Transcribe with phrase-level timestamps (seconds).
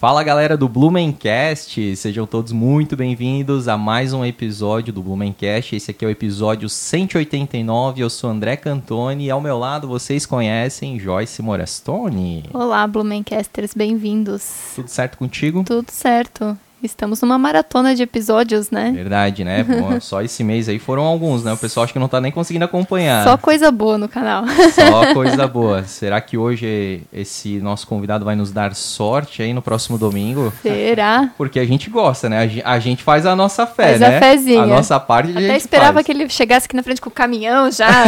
[0.00, 5.76] Fala galera do Blumencast, sejam todos muito bem-vindos a mais um episódio do Blumencast.
[5.76, 8.00] Esse aqui é o episódio 189.
[8.00, 12.46] Eu sou André Cantoni e ao meu lado vocês conhecem Joyce Morastone.
[12.54, 14.72] Olá, Blumencasters, bem-vindos.
[14.74, 15.64] Tudo certo contigo?
[15.64, 16.56] Tudo certo.
[16.82, 18.90] Estamos numa maratona de episódios, né?
[18.94, 19.64] Verdade, né?
[19.64, 21.52] Pô, só esse mês aí foram alguns, né?
[21.52, 23.22] O pessoal acho que não tá nem conseguindo acompanhar.
[23.22, 24.44] Só coisa boa no canal.
[24.72, 25.84] Só coisa boa.
[25.84, 30.50] Será que hoje esse nosso convidado vai nos dar sorte aí no próximo domingo?
[30.62, 31.30] Será?
[31.36, 32.62] Porque a gente gosta, né?
[32.64, 34.16] A gente faz a nossa fé, faz né?
[34.16, 34.62] a fezinha.
[34.62, 36.06] A nossa parte a Até esperava faz.
[36.06, 37.90] que ele chegasse aqui na frente com o caminhão já.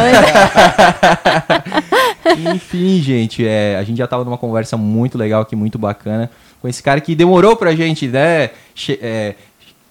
[2.54, 6.30] Enfim, gente, é, a gente já tava numa conversa muito legal aqui, muito bacana,
[6.62, 8.48] com esse cara que demorou pra gente, né?
[8.74, 9.34] che- é,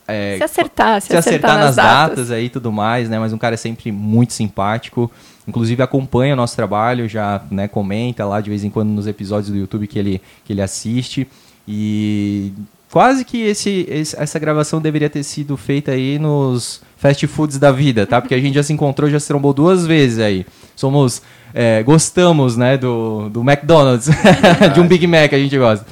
[0.08, 2.16] é, se acertar, se, se acertar, nas datas.
[2.18, 2.32] datas.
[2.32, 3.20] aí e tudo mais, né?
[3.20, 5.12] Mas um cara sempre muito simpático.
[5.48, 9.50] Inclusive acompanha o nosso trabalho, já né, comenta lá de vez em quando nos episódios
[9.52, 11.28] do YouTube que ele, que ele assiste.
[11.68, 12.52] E
[12.92, 17.72] quase que esse, esse- essa gravação deveria ter sido feita aí nos fast foods da
[17.72, 18.22] vida, tá?
[18.22, 20.46] Porque a gente já se encontrou, já se trombou duas vezes aí.
[20.76, 21.22] Somos.
[21.54, 24.10] é, gostamos, né, do, do McDonald's,
[24.74, 25.86] de um Big Mac a gente gosta.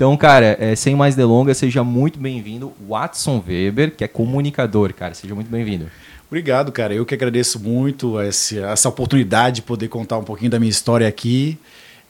[0.00, 5.12] Então, cara, é, sem mais delongas, seja muito bem-vindo, Watson Weber, que é comunicador, cara.
[5.12, 5.90] Seja muito bem-vindo.
[6.26, 6.94] Obrigado, cara.
[6.94, 11.06] Eu que agradeço muito esse- essa oportunidade de poder contar um pouquinho da minha história
[11.06, 11.58] aqui.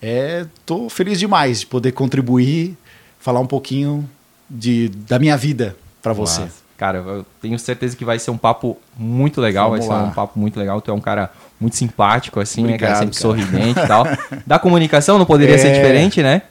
[0.00, 2.76] É, tô feliz demais de poder contribuir,
[3.18, 4.08] falar um pouquinho
[4.48, 6.42] de, da minha vida para você.
[6.42, 10.00] Mas, cara, eu tenho certeza que vai ser um papo muito legal, Vamos vai ser
[10.04, 10.08] lá.
[10.08, 10.80] um papo muito legal.
[10.80, 11.28] Tu é um cara
[11.60, 13.02] muito simpático, assim, né, cara?
[13.02, 13.50] Obrigado, Sempre cara.
[13.58, 14.06] sorridente e tal.
[14.46, 15.72] Da comunicação não poderia ser É.
[15.72, 16.42] diferente, né?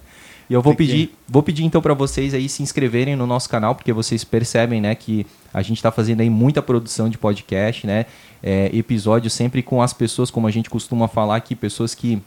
[0.50, 3.28] E eu vou Tem que- pedir, vou pedir então para vocês aí se inscreverem no
[3.28, 7.18] nosso canal, porque vocês percebem, né, que a gente está fazendo aí muita produção de
[7.20, 8.06] podcast, né?
[8.42, 12.20] É, episódios sempre com as pessoas, como a gente costuma falar aqui, pessoas que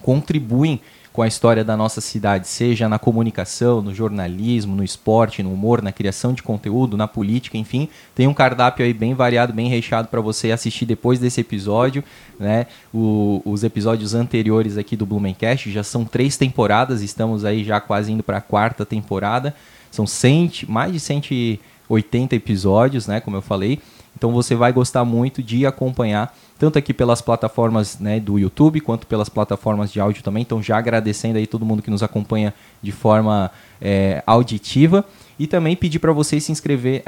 [0.00, 0.80] contribuem
[1.12, 5.82] com a história da nossa cidade, seja na comunicação, no jornalismo, no esporte, no humor,
[5.82, 10.06] na criação de conteúdo, na política, enfim, tem um cardápio aí bem variado, bem recheado
[10.06, 12.04] para você assistir depois desse episódio,
[12.38, 12.66] né?
[12.94, 18.12] O- os episódios anteriores aqui do Blumencast já são três temporadas, estamos aí já quase
[18.12, 19.52] indo para a quarta temporada,
[19.90, 23.20] são 100, mais de 180 episódios, né?
[23.20, 23.80] Como eu falei.
[24.16, 29.06] Então você vai gostar muito de acompanhar, tanto aqui pelas plataformas né, do YouTube, quanto
[29.06, 30.42] pelas plataformas de áudio também.
[30.42, 33.50] Então já agradecendo aí todo mundo que nos acompanha de forma
[33.80, 35.02] é, auditiva.
[35.40, 37.02] E também pedir para vocês se inscrever,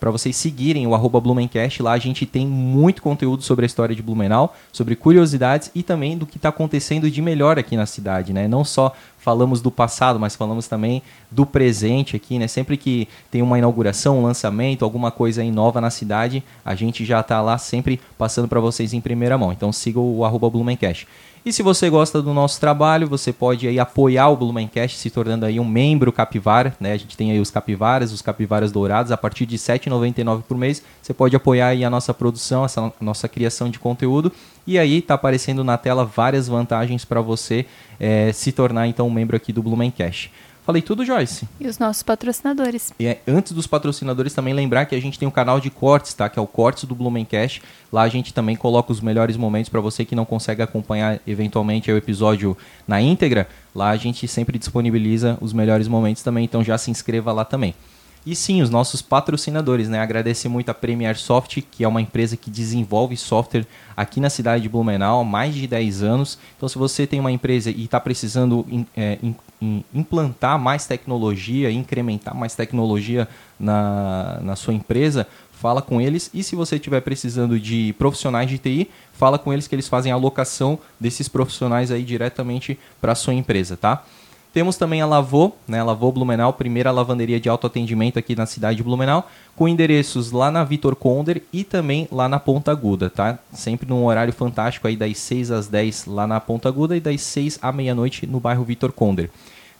[0.00, 1.80] para vocês seguirem o arroba Blumencast.
[1.80, 6.18] Lá a gente tem muito conteúdo sobre a história de Blumenau, sobre curiosidades e também
[6.18, 8.32] do que está acontecendo de melhor aqui na cidade.
[8.32, 8.48] Né?
[8.48, 12.48] Não só falamos do passado, mas falamos também do presente aqui, né?
[12.48, 17.22] Sempre que tem uma inauguração, um lançamento, alguma coisa nova na cidade, a gente já
[17.22, 19.52] tá lá sempre passando para vocês em primeira mão.
[19.52, 21.06] Então siga o arroba Blumencast.
[21.46, 25.46] E se você gosta do nosso trabalho, você pode aí apoiar o Blumencast se tornando
[25.46, 26.90] aí um membro capivara, né?
[26.90, 30.56] A gente tem aí os capivaras, os capivaras dourados, a partir de R$ 7,99 por
[30.56, 34.32] mês, você pode apoiar aí a nossa produção, essa no- nossa criação de conteúdo.
[34.66, 37.64] E aí tá aparecendo na tela várias vantagens para você
[38.00, 40.32] eh, se tornar então um membro aqui do Blumencast.
[40.66, 41.48] Falei tudo, Joyce?
[41.60, 42.92] E os nossos patrocinadores.
[42.98, 46.12] E é, antes dos patrocinadores também lembrar que a gente tem um canal de cortes,
[46.12, 46.28] tá?
[46.28, 47.62] Que é o Cortes do Blumencast.
[47.92, 51.92] Lá a gente também coloca os melhores momentos para você que não consegue acompanhar eventualmente
[51.92, 53.48] o episódio na íntegra.
[53.72, 57.72] Lá a gente sempre disponibiliza os melhores momentos também, então já se inscreva lá também.
[58.26, 60.00] E sim, os nossos patrocinadores, né?
[60.00, 63.64] Agradecer muito a Premier Soft, que é uma empresa que desenvolve software
[63.96, 66.36] aqui na cidade de Blumenau há mais de 10 anos.
[66.56, 68.66] Então, se você tem uma empresa e está precisando
[68.96, 69.16] é,
[69.60, 73.28] im- implantar mais tecnologia, incrementar mais tecnologia
[73.58, 76.30] na, na sua empresa, fala com eles.
[76.34, 80.12] E se você estiver precisando de profissionais de TI, fala com eles que eles fazem
[80.12, 84.04] a alocação desses profissionais aí diretamente para a sua empresa, tá?
[84.56, 85.82] Temos também a Lavô, né?
[85.82, 90.64] Lavô Blumenau, primeira lavanderia de autoatendimento aqui na cidade de Blumenau, com endereços lá na
[90.64, 93.38] Vitor Conder e também lá na Ponta Aguda, tá?
[93.52, 97.20] Sempre num horário fantástico aí das 6 às 10 lá na Ponta Aguda e das
[97.20, 99.28] 6 à meia-noite no bairro Vitor Conder.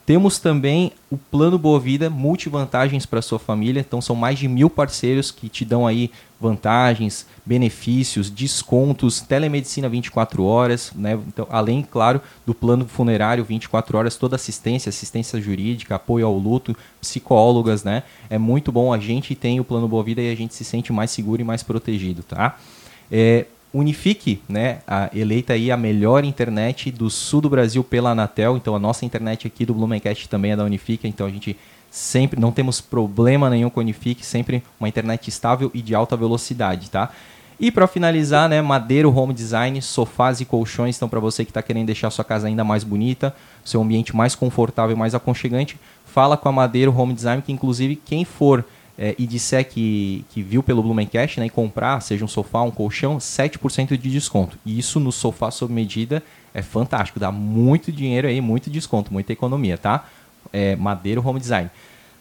[0.05, 3.79] Temos também o Plano Boa Vida, multivantagens para sua família.
[3.79, 10.43] Então são mais de mil parceiros que te dão aí vantagens, benefícios, descontos, telemedicina 24
[10.43, 11.19] horas, né?
[11.27, 16.75] Então, além, claro, do plano funerário 24 horas, toda assistência, assistência jurídica, apoio ao luto,
[17.01, 18.03] psicólogas, né?
[18.29, 18.93] É muito bom.
[18.93, 21.45] A gente tem o Plano Boa Vida e a gente se sente mais seguro e
[21.45, 22.57] mais protegido, tá?
[23.11, 28.55] É, Unifique, né, a, eleita aí a melhor internet do sul do Brasil pela Anatel.
[28.55, 31.55] Então a nossa internet aqui do Blumencast também é da Unifique, então a gente
[31.89, 36.15] sempre não temos problema nenhum com a Unifique, sempre uma internet estável e de alta
[36.15, 37.11] velocidade, tá?
[37.59, 41.61] E para finalizar, né, Madeiro Home Design, sofás e colchões estão para você que está
[41.61, 43.35] querendo deixar sua casa ainda mais bonita,
[43.65, 45.79] seu ambiente mais confortável e mais aconchegante.
[46.05, 48.63] Fala com a Madeiro Home Design, que inclusive quem for
[48.95, 52.71] é, e disser que, que viu pelo Blumencast né, e comprar, seja um sofá, um
[52.71, 54.57] colchão, 7% de desconto.
[54.65, 56.21] E isso no sofá sob medida
[56.53, 60.05] é fantástico, dá muito dinheiro aí, muito desconto, muita economia, tá?
[60.51, 61.69] É, Madeiro Home Design.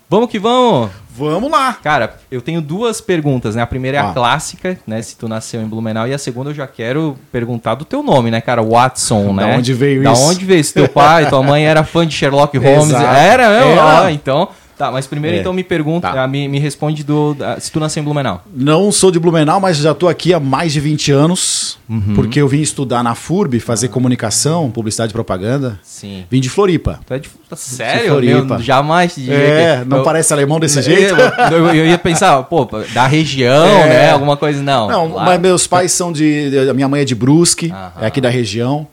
[0.08, 0.90] Vamos que vamos!
[1.16, 1.72] Vamos lá!
[1.82, 3.62] Cara, eu tenho duas perguntas, né?
[3.62, 4.10] A primeira é Ah.
[4.10, 5.02] a clássica, né?
[5.02, 6.06] Se tu nasceu em Blumenau.
[6.06, 8.62] E a segunda eu já quero perguntar do teu nome, né, cara?
[8.62, 9.56] Watson, Da né?
[9.56, 10.22] onde veio da isso?
[10.22, 10.74] onde veio isso?
[10.74, 12.90] Teu pai, tua mãe era fã de Sherlock Holmes?
[12.90, 13.04] Exato.
[13.16, 13.42] Era?
[13.44, 14.04] Era.
[14.04, 14.48] Ah, então...
[14.76, 15.40] Tá, mas primeiro É.
[15.40, 16.22] então me pergunta, Tá.
[16.24, 18.44] ah, me, me responde do, da- se tu nasceu em Blumenau.
[18.54, 22.12] Não sou de Blumenau, mas já estou aqui há mais de 20 anos, Uhum.
[22.14, 25.80] porque eu vim estudar na FURB, fazer comunicação, publicidade e propaganda.
[25.82, 26.24] Sim.
[26.30, 27.00] Vim de Floripa.
[27.06, 27.30] Tu é de...
[27.56, 28.08] Sério?
[28.10, 28.56] Floripa.
[28.56, 31.14] Meu, jamais diria É, não eu- parece alemão desse jeito?
[31.50, 33.88] Eu, eu- ia pensar, pô, da região, É.
[33.88, 34.10] né?
[34.10, 34.88] Alguma coisa, não.
[34.88, 36.50] Não, Lá- mas meus pais são de.
[36.50, 37.92] de- A minha mãe é de Brusque, Aham.
[38.02, 38.86] é aqui da região.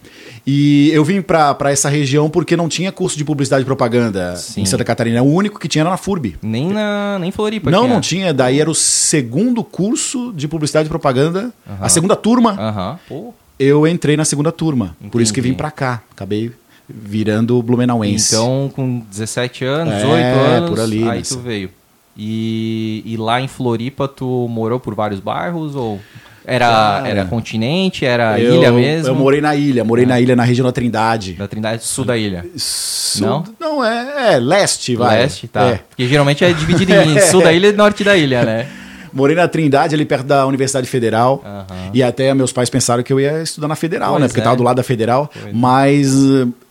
[0.46, 4.36] E eu vim pra pra essa região porque não tinha curso de publicidade e propaganda
[4.36, 4.62] Sim.
[4.62, 5.24] em Santa Catarina.
[5.24, 6.36] O único que tinha era na FURB.
[6.42, 7.94] Nem na nem Floripa Não, tinha.
[7.94, 8.34] não tinha.
[8.34, 11.52] Daí era o segundo curso de publicidade e propaganda.
[11.80, 13.00] A segunda turma, Aham.
[13.08, 14.98] Pô, eu entrei na segunda turma.
[15.10, 15.54] Por isso que Entendi.
[15.54, 16.02] vim pra cá.
[16.12, 16.52] Acabei
[16.90, 18.36] virando blumenauense.
[18.36, 21.36] Então, com 17 anos, É, 18 anos, por ali, aí nessa.
[21.36, 21.70] tu veio.
[22.18, 26.00] E, e lá em Floripa, tu morou por vários bairros ou
[26.46, 29.08] era, Cara, era continente, era eu, ilha mesmo?
[29.10, 31.34] Eu morei na ilha, morei na ilha na região da Trindade.
[31.34, 32.46] Da Trindade Sul da ilha.
[32.58, 33.44] Sul- Não?
[33.60, 35.20] Não, é, é leste, vai.
[35.20, 35.64] Leste, tá.
[35.70, 35.80] É.
[35.90, 38.68] Porque geralmente é dividido em sul da ilha e norte da ilha, né?
[39.12, 41.44] Morei na Trindade, ali perto da Universidade Federal.
[41.46, 41.92] Aham.
[41.94, 44.28] E até meus pais pensaram que eu ia estudar na Federal, Pois né?
[44.28, 44.44] Porque é.
[44.44, 45.30] tava do lado da Federal.
[45.32, 45.50] Pois é.
[45.54, 46.12] Mas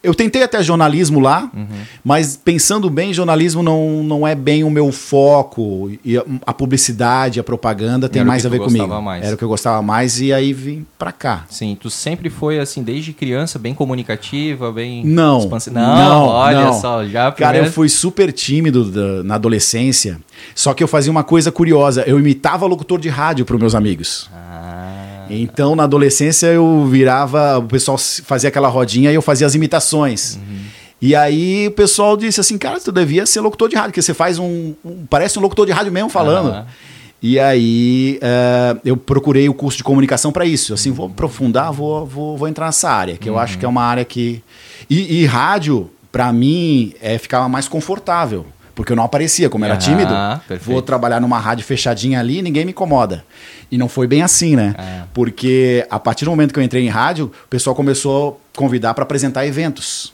[0.02, 1.66] eu tentei até jornalismo lá, Uhum.
[2.04, 5.90] mas pensando bem, jornalismo não, não é bem o meu foco.
[6.04, 6.16] E
[6.46, 8.78] a, publicidade, a propaganda tem mais a ver comigo.
[8.78, 9.24] gostava mais.
[9.24, 11.44] Era o que eu gostava mais e aí vim pra cá.
[11.48, 15.04] Sim, tu sempre foi, assim, desde criança, bem comunicativa, bem...
[15.04, 15.78] Não, expansiva?
[15.80, 16.80] Não, não, olha não.
[16.80, 17.30] só, já...
[17.32, 20.18] Cara, primeiro- eu fui super tímido da- na adolescência,
[20.54, 22.02] só que eu fazia uma coisa curiosa.
[22.06, 24.28] Eu imitava locutor de rádio para meus amigos.
[24.34, 24.51] Ah,
[25.40, 30.38] Então, na adolescência, eu virava, o pessoal fazia aquela rodinha e eu fazia as imitações.
[31.00, 34.14] E aí o pessoal disse assim, cara, tu devia ser locutor de rádio, porque você
[34.14, 36.50] faz um, um- parece um locutor de rádio mesmo falando.
[36.50, 36.66] Aham.
[37.24, 40.74] E aí eh, eu procurei o curso de comunicação para isso.
[40.74, 43.82] Assim, vou aprofundar, vou, vou, vou entrar nessa área, que eu acho que é uma
[43.84, 44.42] área que...
[44.90, 48.44] E, e rádio, para mim, é, ficava mais confortável.
[48.74, 50.12] Porque eu não aparecia, como era tímido.
[50.48, 50.70] perfeito.
[50.70, 53.24] Vou trabalhar numa rádio fechadinha ali, ninguém me incomoda.
[53.70, 54.74] E não foi bem assim, né?
[54.78, 55.02] É.
[55.12, 58.94] Porque a partir do momento que eu entrei em rádio, o pessoal começou a convidar
[58.94, 60.12] para apresentar eventos.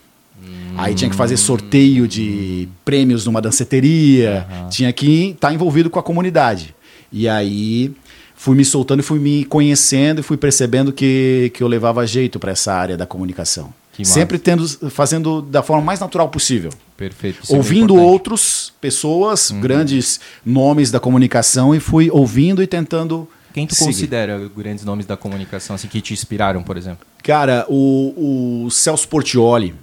[0.76, 6.02] Aí tinha que fazer sorteio de prêmios numa danceteria, tinha que estar envolvido com a
[6.02, 6.74] comunidade.
[7.12, 7.92] E aí
[8.36, 12.38] fui me soltando e fui me conhecendo e fui percebendo que, que eu levava jeito
[12.38, 13.72] para essa área da comunicação.
[13.98, 14.04] Que.
[14.04, 17.40] Sempre tendo, fazendo da forma mais natural possível perfeito.
[17.52, 18.10] é ouvindo importante.
[18.12, 19.60] outros pessoas, Uhum.
[19.60, 23.28] grandes nomes da comunicação e fui ouvindo e tentando.
[23.52, 23.86] Quem tu seguir.
[23.86, 27.04] considera grandes nomes da comunicação, assim, que te inspiraram, por exemplo?
[27.24, 29.74] Cara, o, o Celso Portioli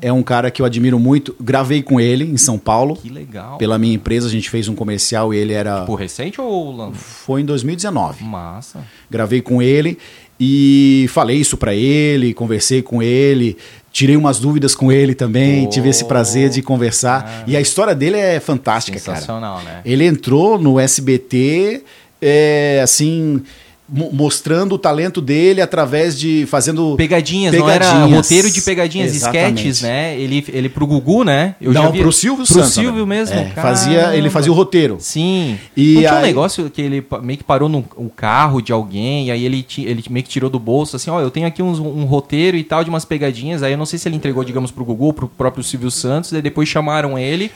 [0.00, 1.34] é um cara que eu admiro muito.
[1.40, 2.94] Gravei com ele em São Paulo.
[2.94, 3.58] Que legal.
[3.58, 5.84] Pela minha empresa, a gente fez um comercial e ele era.
[5.84, 6.92] Por recente ou...
[6.92, 8.22] Foi em 2019.
[8.22, 8.84] Massa.
[9.10, 9.98] Gravei com ele
[10.40, 13.56] e falei isso pra ele, conversei com ele,
[13.92, 17.22] tirei umas dúvidas com ele também, Oh, tive esse prazer de conversar.
[17.24, 17.44] cara.
[17.46, 19.16] E a história dele é fantástica, cara.
[19.18, 19.80] Sensacional, né?
[19.84, 21.82] Ele entrou no SBT,
[22.22, 23.42] é, assim,
[23.88, 28.16] mostrando o talento dele através de fazendo Pegadinhas, não era Pegadinhas.
[28.26, 29.48] roteiro de pegadinhas, Exatamente.
[29.68, 30.18] sketches, né?
[30.18, 31.54] Ele, ele pro Gugu, né?
[31.60, 32.72] Eu não já vi- pro Silvio pro Santos.
[32.74, 33.06] Silvio também.
[33.18, 33.34] mesmo.
[33.36, 34.98] É, fazia, ele fazia o roteiro.
[35.00, 35.58] Sim.
[35.76, 38.72] E não tinha um aí- negócio que ele meio que parou no o carro de
[38.72, 41.62] alguém, e aí ele, ele meio que tirou do bolso, assim, ó, eu tenho aqui
[41.62, 44.44] uns- um roteiro e tal de umas pegadinhas, aí eu não sei se ele entregou,
[44.44, 47.50] digamos, pro Gugu, pro próprio Silvio Santos, e depois chamaram ele,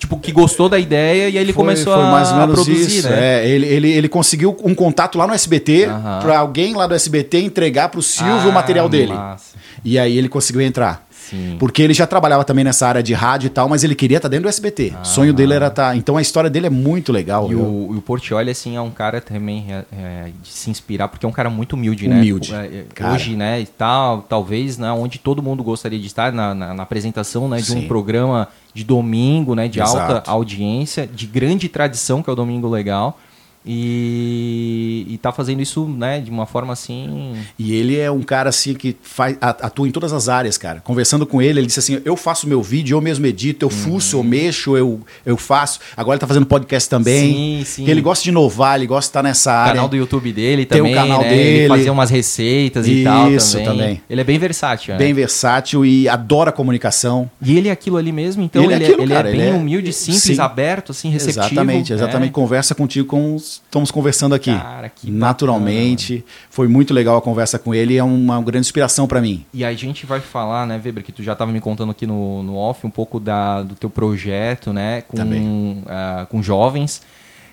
[0.00, 2.38] tipo, que gostou da ideia, e aí ele Foi- começou foi a, mais ou a
[2.40, 3.08] menos produzir, isso.
[3.08, 3.44] né?
[3.44, 6.18] É, ele, ele, ele conseguiu um contato lá no SBT Aham.
[6.22, 9.12] para alguém lá do SBT entregar pro Silvio o Ah, material dele.
[9.12, 9.54] massa.
[9.84, 11.06] E aí ele conseguiu entrar.
[11.30, 11.56] Sim.
[11.58, 14.28] Porque ele já trabalhava também nessa área de rádio e tal, mas ele queria estar
[14.28, 14.94] dentro do SBT.
[15.00, 15.96] O sonho dele era estar.
[15.96, 17.50] Então a história dele é muito legal.
[17.50, 21.24] E o, o Portioli, assim, é um cara também é, é, de se inspirar, porque
[21.24, 22.16] é um cara muito humilde, né?
[22.16, 23.12] Humilde, É, é.
[23.12, 26.82] Hoje, né, e tal, talvez, né, onde todo mundo gostaria de estar, na, na, na
[26.82, 27.84] apresentação, né, de Sim.
[27.84, 30.30] um programa de domingo, né, de alta Exato.
[30.30, 33.18] audiência, de grande tradição, que é o Domingo Legal.
[33.64, 37.34] E, e tá fazendo isso, né, de uma forma assim.
[37.58, 40.80] E ele é um cara assim que faz, atua em todas as áreas, cara.
[40.80, 43.76] Conversando com ele, ele disse assim: eu faço meu vídeo, eu mesmo edito, eu uhum.
[43.76, 45.78] fuço, eu mexo, eu, eu faço.
[45.94, 47.34] Agora ele tá fazendo podcast também.
[47.34, 47.90] Sim, sim.
[47.90, 49.72] Ele gosta de inovar, ele gosta de estar nessa área.
[49.72, 50.84] O canal do YouTube dele também.
[50.84, 51.28] Tem o canal né?
[51.28, 51.58] dele.
[51.58, 53.30] Ele fazer umas receitas e tal.
[53.30, 53.66] Isso também.
[53.66, 54.02] também.
[54.08, 54.98] Ele é bem versátil, né?
[54.98, 57.30] Bem versátil e adora comunicação.
[57.42, 59.32] E ele é aquilo ali mesmo, então ele, é ele, é, aquilo, ele é, bem
[59.32, 60.40] ele é, humilde, simples, sim.
[60.40, 61.46] aberto, assim, receptivo.
[61.46, 62.30] Exatamente, exatamente.
[62.30, 62.32] É.
[62.32, 64.54] Conversa contigo como estamos conversando aqui.
[64.54, 66.18] Cara, Naturalmente.
[66.18, 66.34] Bacana.
[66.50, 69.44] Foi muito legal a conversa com ele é uma grande inspiração para mim.
[69.52, 72.42] E a gente vai falar, né, Weber, que tu já estava me contando aqui no,
[72.42, 77.02] no off um pouco da, do teu projeto, né, com, uh, com jovens.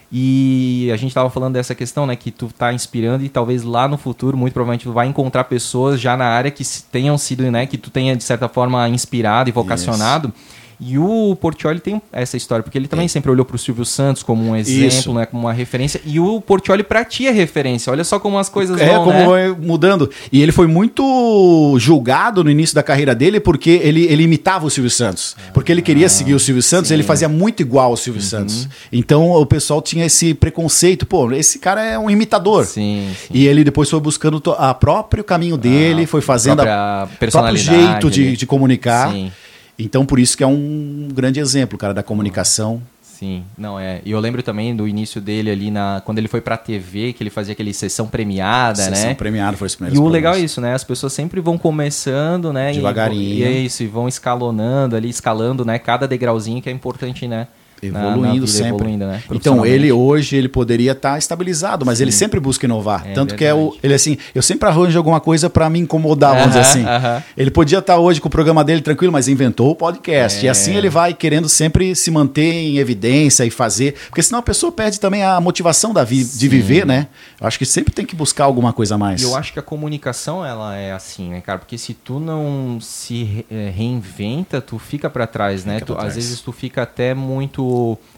[0.10, 3.88] E a gente estava falando dessa questão, né, que tu tá inspirando e talvez lá
[3.88, 7.66] no futuro, muito provavelmente, tu vai encontrar pessoas já na área que tenham sido, né,
[7.66, 10.34] que tu tenha de certa forma inspirado e vocacionado.
[10.36, 13.08] Yes e o Portioli tem essa história, porque ele também é.
[13.08, 16.00] sempre olhou para o Silvio Santos como um exemplo, né, como uma referência.
[16.06, 17.92] E o Portioli para ti é referência.
[17.92, 19.26] Olha só como as coisas é, vão, como né?
[19.26, 20.10] vai mudando.
[20.32, 24.70] E ele foi muito julgado no início da carreira dele porque ele, ele imitava o
[24.70, 25.36] Silvio Santos.
[25.52, 26.94] Porque ele queria ah, seguir o Silvio Santos, sim.
[26.94, 28.28] ele fazia muito igual ao Silvio uhum.
[28.28, 28.70] Santos.
[28.92, 31.08] Então o pessoal tinha esse preconceito.
[31.08, 32.66] Pô, esse cara é um imitador.
[32.66, 33.34] Sim, sim.
[33.34, 38.12] E ele depois foi buscando a próprio caminho dele, ah, foi fazendo a, próprio jeito
[38.12, 39.12] de, de comunicar.
[39.12, 39.32] Sim.
[39.80, 42.82] Então, por isso que é um grande exemplo, cara, da comunicação.
[43.02, 44.00] Sim, não é.
[44.06, 47.24] E eu lembro também do início dele ali na quando ele foi pra TV, que
[47.24, 48.98] ele fazia aquele sessão premiada, sessão né?
[48.98, 50.00] Sessão premiada foi esse primeiro.
[50.00, 50.76] E o legal é isso, né?
[50.76, 52.72] As pessoas sempre vão começando, né?
[52.74, 53.22] Devagarinho.
[53.22, 55.80] E, e é isso, e vão escalonando ali, escalando, né?
[55.80, 57.48] Cada degrauzinho que é importante, né?
[57.82, 58.70] Evoluindo na, sempre.
[58.70, 59.24] Evoluindo, né?
[59.32, 62.06] Então ele hoje ele poderia estar tá estabilizado, mas Sim.
[62.06, 63.02] ele sempre busca inovar.
[63.06, 63.38] É, Tanto verdade.
[63.38, 66.60] que é o, ele assim, eu sempre arranjo alguma coisa para me incomodar, vamos uh
[66.60, 66.84] -huh, dizer assim.
[66.84, 67.24] Uh -huh.
[67.38, 70.40] Ele podia estar tá hoje com o programa dele tranquilo, mas inventou o podcast.
[70.40, 70.46] É.
[70.46, 74.44] E assim ele vai querendo sempre se manter em evidência e fazer, porque senão a
[74.44, 77.08] pessoa perde também a motivação da vi de viver, né?
[77.40, 79.22] Eu acho que sempre tem que buscar alguma coisa a mais.
[79.22, 81.60] Eu acho que a comunicação ela é assim, né, cara?
[81.60, 85.80] Porque se tu não se eh, reinventa, tu fica para trás, né?
[85.80, 86.10] Tu, trás.
[86.10, 87.67] Às vezes tu fica até muito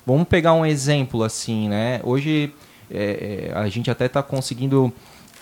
[0.06, 2.02] Vamos pegar um exemplo assim, né?
[2.04, 2.54] Hoje
[2.92, 4.94] é, é a gente até está conseguindo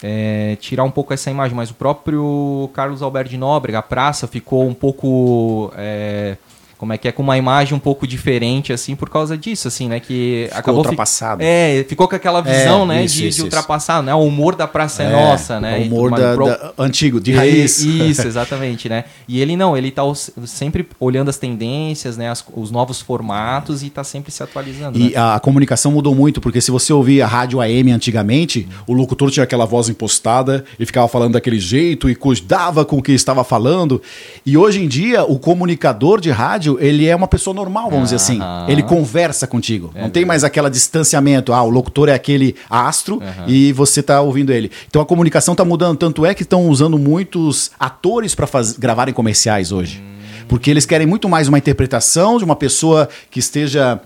[0.02, 4.28] é, tirar um pouco essa imagem, mas o próprio Carlos Alberto de Nóbrega, a praça
[4.28, 6.38] ficou um pouco é,
[6.77, 9.88] como é que é com uma imagem um pouco diferente assim por causa disso assim
[9.88, 11.41] né que ficou acabou ultrapassado.
[11.43, 14.55] É ficou com aquela visão é, né isso, de, isso, de ultrapassar né o humor
[14.55, 16.46] da praça é, é nossa né o humor da, pro...
[16.46, 17.79] da, antigo de raiz.
[17.81, 19.05] isso exatamente né.
[19.27, 20.03] E ele não ele tá
[20.46, 25.12] sempre olhando as tendências né as, os novos formatos e tá sempre se atualizando e
[25.12, 25.15] né?
[25.15, 29.31] a, a, comunicação mudou muito porque se você ouvia a rádio AM antigamente o locutor
[29.31, 33.43] tinha aquela voz impostada e ficava falando daquele jeito e cuidava com o que estava
[33.43, 34.01] falando.
[34.46, 38.05] E hoje em dia o comunicador de rádio rádio, ele é uma pessoa normal, vamos
[38.05, 38.39] dizer assim.
[38.67, 39.91] Ele conversa contigo.
[39.95, 41.53] É não tem mais aquele distanciamento.
[41.53, 44.71] Ah, o locutor é aquele astro e você está ouvindo ele.
[44.88, 45.97] Então a comunicação está mudando.
[45.97, 48.47] Tanto é que estão usando muitos atores para
[48.77, 50.01] gravarem comerciais hoje.
[50.01, 50.17] Hum.
[50.47, 54.00] Porque eles querem muito mais uma interpretação de uma pessoa que esteja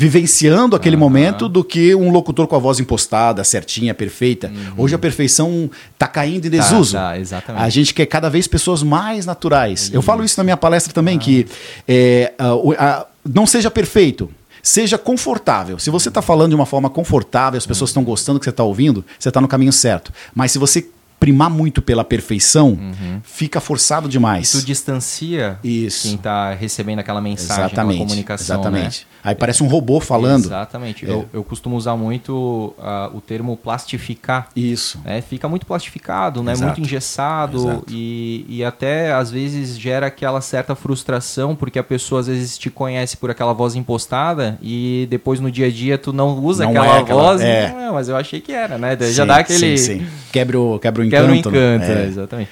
[0.00, 1.00] vivenciando aquele uhum.
[1.00, 4.46] momento do que um locutor com a voz impostada, certinha, perfeita.
[4.48, 4.84] Uhum.
[4.84, 6.94] Hoje a perfeição está caindo em desuso.
[6.94, 7.62] Tá, tá, exatamente.
[7.62, 9.82] A gente quer cada vez pessoas mais naturais.
[9.82, 9.94] Isso.
[9.94, 11.46] Eu falo isso na minha palestra também, que
[11.86, 12.46] é, a,
[12.82, 14.30] a, não seja perfeito,
[14.62, 15.78] seja confortável.
[15.78, 18.50] Se você está falando de uma forma confortável, as pessoas estão gostando do que você
[18.50, 20.14] está ouvindo, você está no caminho certo.
[20.34, 20.88] Mas se você
[21.20, 23.20] primar muito pela perfeição, uhum.
[23.22, 24.54] fica forçado demais.
[24.54, 26.08] Isso distancia Isso.
[26.08, 28.56] quem está recebendo aquela mensagem, exatamente, aquela comunicação.
[28.56, 28.62] Né?
[28.62, 29.00] Exatamente.
[29.00, 29.20] Né?
[29.22, 30.46] Aí parece um robô falando.
[30.46, 31.04] Exatamente.
[31.04, 31.10] É.
[31.10, 34.48] Eu, eu costumo usar muito uh, o termo plastificar.
[34.56, 34.98] Isso.
[35.04, 35.20] Né?
[35.20, 36.54] Fica muito plastificado, né?
[36.56, 42.28] muito engessado e, e até às vezes gera aquela certa frustração porque a pessoa às
[42.28, 46.38] vezes te conhece por aquela voz impostada e depois no dia a dia tu não
[46.38, 47.40] usa não aquela, é aquela voz.
[47.42, 47.74] É.
[47.74, 48.96] Não, mas eu achei que era, né?
[48.98, 49.76] Sim, Já dá aquele...
[49.76, 50.06] Sim, sim.
[50.32, 51.50] Quebra o, quebra o encanto.
[51.50, 52.04] Quebra o encanto, né?
[52.04, 52.06] é.
[52.06, 52.50] exatamente.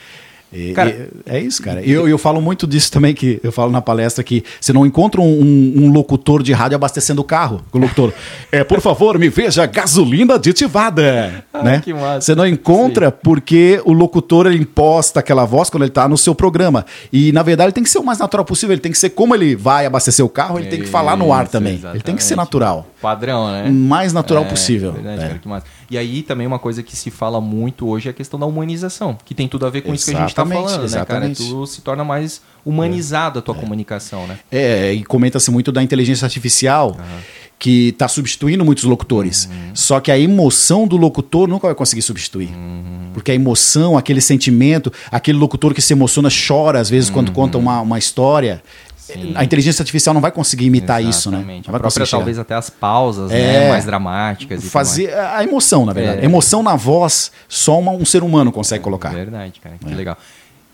[0.52, 1.82] E, cara, e, é isso, cara.
[1.84, 4.86] E eu, eu falo muito disso também, que eu falo na palestra que você não
[4.86, 7.60] encontra um, um, um locutor de rádio abastecendo o carro.
[7.72, 8.12] O locutor,
[8.50, 11.44] é, por favor, me veja gasolina aditivada.
[11.52, 11.80] Ah, né?
[11.84, 12.22] Que massa.
[12.22, 13.16] Você não encontra Sim.
[13.22, 16.86] porque o locutor ele imposta aquela voz quando ele está no seu programa.
[17.12, 18.72] E, na verdade, ele tem que ser o mais natural possível.
[18.72, 21.16] Ele tem que ser como ele vai abastecer o carro, ele isso, tem que falar
[21.16, 21.74] no ar também.
[21.74, 21.96] Exatamente.
[21.96, 22.86] Ele tem que ser natural.
[23.02, 23.68] Padrão, né?
[23.68, 24.92] O mais natural é, possível.
[24.92, 25.26] Verdade, é.
[25.26, 25.66] cara, que massa.
[25.90, 29.16] E aí também uma coisa que se fala muito hoje é a questão da humanização,
[29.24, 31.42] que tem tudo a ver com exatamente, isso que a gente está falando, exatamente.
[31.42, 31.50] né, cara?
[31.50, 33.60] Tu se torna mais humanizado a tua é.
[33.60, 34.38] comunicação, né?
[34.50, 36.96] É, e comenta-se muito da inteligência artificial.
[36.98, 39.46] Uhum que está substituindo muitos locutores.
[39.46, 39.70] Uhum.
[39.74, 42.50] Só que a emoção do locutor nunca vai conseguir substituir.
[42.50, 43.10] Uhum.
[43.12, 47.14] Porque a emoção, aquele sentimento, aquele locutor que se emociona, chora às vezes uhum.
[47.14, 48.62] quando conta uma, uma história.
[49.12, 49.32] Sim.
[49.34, 51.38] A inteligência artificial não vai conseguir imitar isso, né?
[51.38, 51.66] Exatamente.
[51.68, 52.18] Não A vai conseguir própria, chegar.
[52.18, 53.60] talvez até as pausas, É.
[53.60, 53.68] né?
[53.70, 54.64] Mais dramáticas.
[54.64, 56.20] e fazer a emoção, na verdade.
[56.20, 56.24] É.
[56.24, 59.10] Emoção na voz, só uma- um ser humano consegue colocar.
[59.10, 59.76] Verdade, cara.
[59.78, 59.94] Que É.
[59.94, 60.16] legal.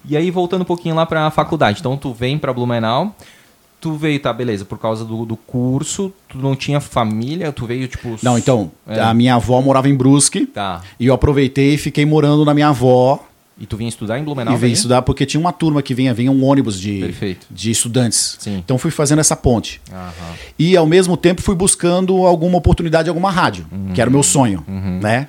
[0.08, 1.80] E aí, voltando um pouquinho lá pra faculdade.
[1.80, 3.14] Então, tu vem pra Blumenau.
[3.80, 6.10] Tu veio, tá, beleza, por causa do, do curso.
[6.28, 7.52] Tu não tinha família?
[7.52, 8.16] Tu veio, tipo...
[8.22, 8.98] Não, então, É.
[9.00, 10.80] a minha avó morava em Brusque Tá.
[10.98, 13.22] e eu aproveitei e fiquei morando na minha avó
[13.58, 14.52] E tu vinha estudar em Blumenau?
[14.52, 14.72] e vim daí?
[14.72, 17.46] estudar porque tinha uma turma que vinha, vinha um ônibus de, Perfeito.
[17.50, 18.36] de estudantes.
[18.40, 18.56] Sim.
[18.56, 19.80] Então fui fazendo essa ponte.
[19.92, 20.12] Aham.
[20.58, 24.64] E ao mesmo tempo fui buscando alguma oportunidade, alguma rádio, que era o meu sonho,
[25.00, 25.28] né?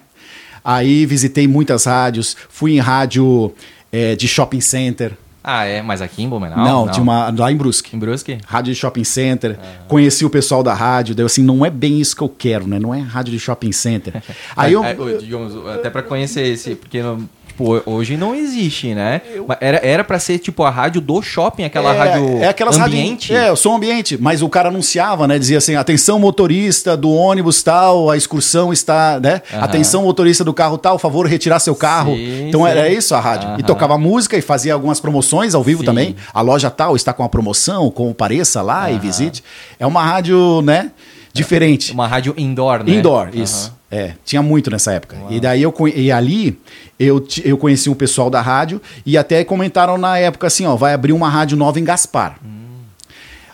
[0.63, 3.53] Aí visitei muitas rádios, fui em rádio
[3.91, 5.13] eh, de shopping center.
[5.43, 5.79] Ah, é?
[5.83, 6.57] Mas aqui em Blumenau?
[6.57, 7.95] não, tinha uma lá em Brusque.
[7.95, 8.39] Em Brusque?
[8.47, 12.01] Rádio de shopping center, conheci o pessoal da rádio, daí eu assim, não é bem
[12.01, 12.79] isso que eu quero, né?
[12.79, 14.23] Não é rádio de shopping center.
[14.57, 18.93] Aí eu, É, é, digamos, até pra conhecer esse, porque não- tipo, hoje não existe,
[18.93, 19.21] né?
[19.47, 22.77] Mas Era, era pra ser tipo a rádio do shopping, aquela é, rádio é aquelas
[22.77, 23.33] ambiente.
[23.33, 25.39] Rádio, é, o som ambiente, mas o cara anunciava, né?
[25.39, 29.41] Dizia assim: atenção motorista do ônibus tal, a excursão está, né?
[29.53, 29.63] Aham.
[29.63, 32.15] Atenção motorista do carro tal, favor retirar seu carro.
[32.15, 32.67] Sim, então sim.
[32.67, 33.49] era isso a rádio.
[33.49, 33.59] Aham.
[33.59, 35.85] E tocava música e fazia algumas promoções ao vivo Sim.
[35.85, 36.15] também.
[36.33, 39.01] A loja tal está com a promoção, compareça lá e Aham.
[39.01, 39.43] visite.
[39.79, 40.91] É uma rádio, né?
[41.33, 41.91] Diferente.
[41.91, 42.93] Uma rádio indoor, né?
[42.93, 43.73] Indoor, isso.
[43.95, 45.15] É, tinha muito nessa época.
[45.29, 46.59] E daí eu e ali
[46.99, 50.93] eu, eu conheci um pessoal da rádio e até comentaram na época assim, ó, vai
[50.93, 52.37] abrir uma rádio nova em Gaspar.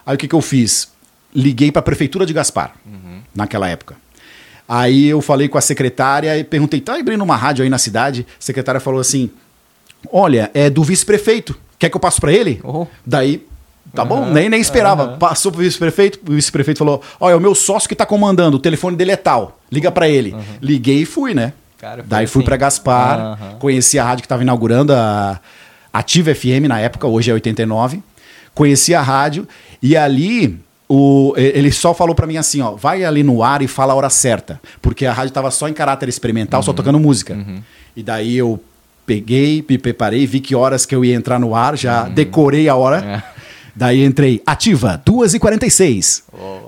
[0.04, 0.90] Aí o que, que eu fiz?
[1.34, 2.74] Liguei para a prefeitura de Gaspar
[3.36, 3.96] naquela época.
[4.68, 8.26] Aí eu falei com a secretária e perguntei, tá abrindo uma rádio aí na cidade?
[8.28, 9.30] A secretária falou assim:
[10.12, 11.56] "Olha, é do vice-prefeito.
[11.78, 12.88] Quer que eu passe para ele?" Oh.
[13.06, 13.46] Daí
[13.94, 14.26] Tá bom?
[14.26, 15.04] Nem, nem esperava.
[15.04, 15.18] aham.
[15.18, 18.60] Passou pro vice-prefeito, o vice-prefeito falou: Olha, é o meu sócio que tá comandando, o
[18.60, 19.60] telefone dele é tal.
[19.72, 20.34] Liga pra ele.
[20.62, 21.52] Liguei e fui, né?
[21.78, 22.46] Cara, Daí fui assim.
[22.46, 23.56] pra Gaspar, Aham.
[23.60, 25.40] conheci a rádio que tava inaugurando, a
[25.92, 28.02] Ativa FM na época, hoje é 89.
[28.54, 29.48] Conheci a rádio
[29.82, 33.68] e ali o, ele só falou pra mim assim: ó, vai ali no ar e
[33.68, 34.62] fala a hora certa.
[34.82, 36.66] Porque a rádio tava só em caráter experimental, Uhum.
[36.66, 37.38] só tocando música.
[37.96, 38.62] E daí eu
[39.06, 42.76] peguei, me preparei, vi que horas que eu ia entrar no ar, já decorei a
[42.76, 43.02] hora.
[43.02, 43.10] Uhum.
[43.16, 43.24] É.
[43.76, 46.24] Daí entrei, ativa, 2h46.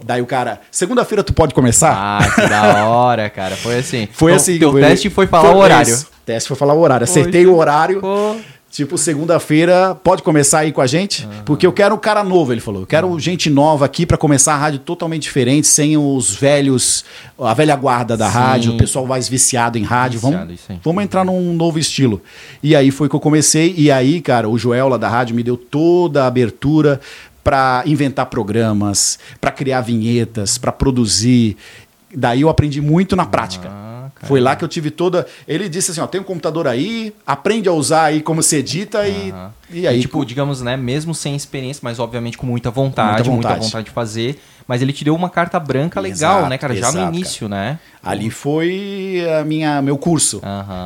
[0.06, 1.94] Daí o cara, segunda-feira tu pode começar?
[1.96, 3.56] Ah, que da hora, cara.
[3.56, 4.08] Foi assim.
[4.14, 4.60] Foi Então, assim.
[4.60, 5.92] Teu foi- teste foi falar o horário.
[5.94, 6.08] isso.
[6.26, 7.04] Teste foi falar o horário.
[7.04, 7.54] Acertei Poxa.
[7.56, 8.00] o horário.
[8.02, 8.36] Pô.
[8.74, 11.30] Tipo, segunda-feira, pode começar aí com a gente?
[11.46, 12.82] Porque eu quero um cara novo, ele falou.
[12.82, 17.06] Eu quero gente nova aqui pra começar a rádio totalmente diferente, sem os velhos,
[17.38, 18.34] a velha guarda da Sim.
[18.34, 20.20] rádio, o pessoal mais viciado em rádio.
[20.20, 22.20] Viciado, vamos, vamos entrar num novo estilo.
[22.64, 23.76] E aí foi que eu comecei.
[23.78, 27.00] E aí, cara, o Joel lá da rádio me deu toda a abertura
[27.44, 31.58] pra inventar programas, pra criar vinhetas, pra produzir.
[32.12, 33.70] Daí eu aprendi muito na prática.
[33.72, 33.93] Ah.
[34.24, 35.26] Foi lá que eu tive toda.
[35.48, 39.08] Ele disse assim: ó, tem um computador aí, aprende a usar aí como se edita
[39.08, 39.54] e, Aham.
[39.70, 40.02] e aí.
[40.02, 43.66] tipo, digamos, né, mesmo sem experiência, mas obviamente com muita vontade, Muita muita vontade.
[43.66, 44.40] vontade, de fazer.
[44.68, 46.74] Mas ele te deu uma carta branca legal, Exato, né, cara?
[46.76, 47.80] Já exato, no início, né?
[48.04, 50.42] ali foi a minha, meu curso.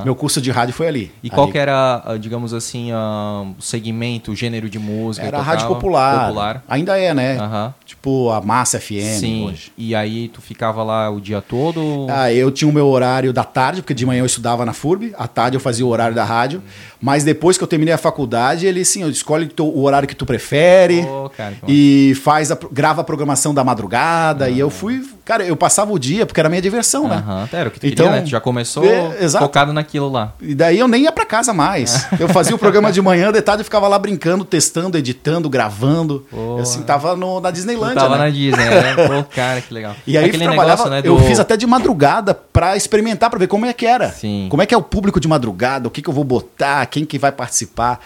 [0.05, 1.11] Meu curso de rádio foi ali.
[1.23, 1.51] E qual Ali.
[1.51, 5.25] que era, ah, digamos assim, ah, o segmento, o gênero de música?
[5.25, 6.27] Era rádio popular.
[6.27, 6.63] Popular.
[6.69, 7.37] Ainda é, né?
[7.85, 9.47] Tipo a Massa FM Sim.
[9.47, 9.71] hoje.
[9.77, 12.05] E aí tu ficava lá o dia todo?
[12.09, 15.13] Ah, eu tinha o meu horário da tarde, porque de manhã eu estudava na FURB,
[15.17, 16.61] à tarde eu fazia o horário da rádio.
[17.01, 20.25] Mas depois que eu terminei a faculdade, ele sim, eu escolhe o horário que tu
[20.25, 21.03] prefere.
[21.03, 24.49] Pô, cara, E faz a, grava a programação da madrugada.
[24.49, 25.03] E eu fui.
[25.25, 27.21] Cara, eu passava o dia, porque era minha diversão, né?
[27.51, 28.25] Era o que tu Então, queria, né?
[28.25, 30.33] Tu já começou é, focado naquilo lá.
[30.41, 32.07] E daí eu nem ia pra casa mais.
[32.17, 36.25] Eu fazia o programa de manhã, de tarde eu ficava lá brincando, testando, editando, gravando.
[36.31, 37.95] Eu assim, tava no, na Tu Disneylândia.
[37.95, 38.23] tava né?
[38.25, 38.95] na Disney, né?
[39.07, 39.95] Pô, cara, que legal.
[40.07, 43.37] E aí Aquele trabalhava, negócio, né, eu do- fiz até de madrugada pra experimentar, pra
[43.37, 44.09] ver como é que era.
[44.11, 44.47] Sim.
[44.49, 47.05] Como é que é o público de madrugada, o que, que eu vou botar, quem
[47.05, 47.99] que vai participar.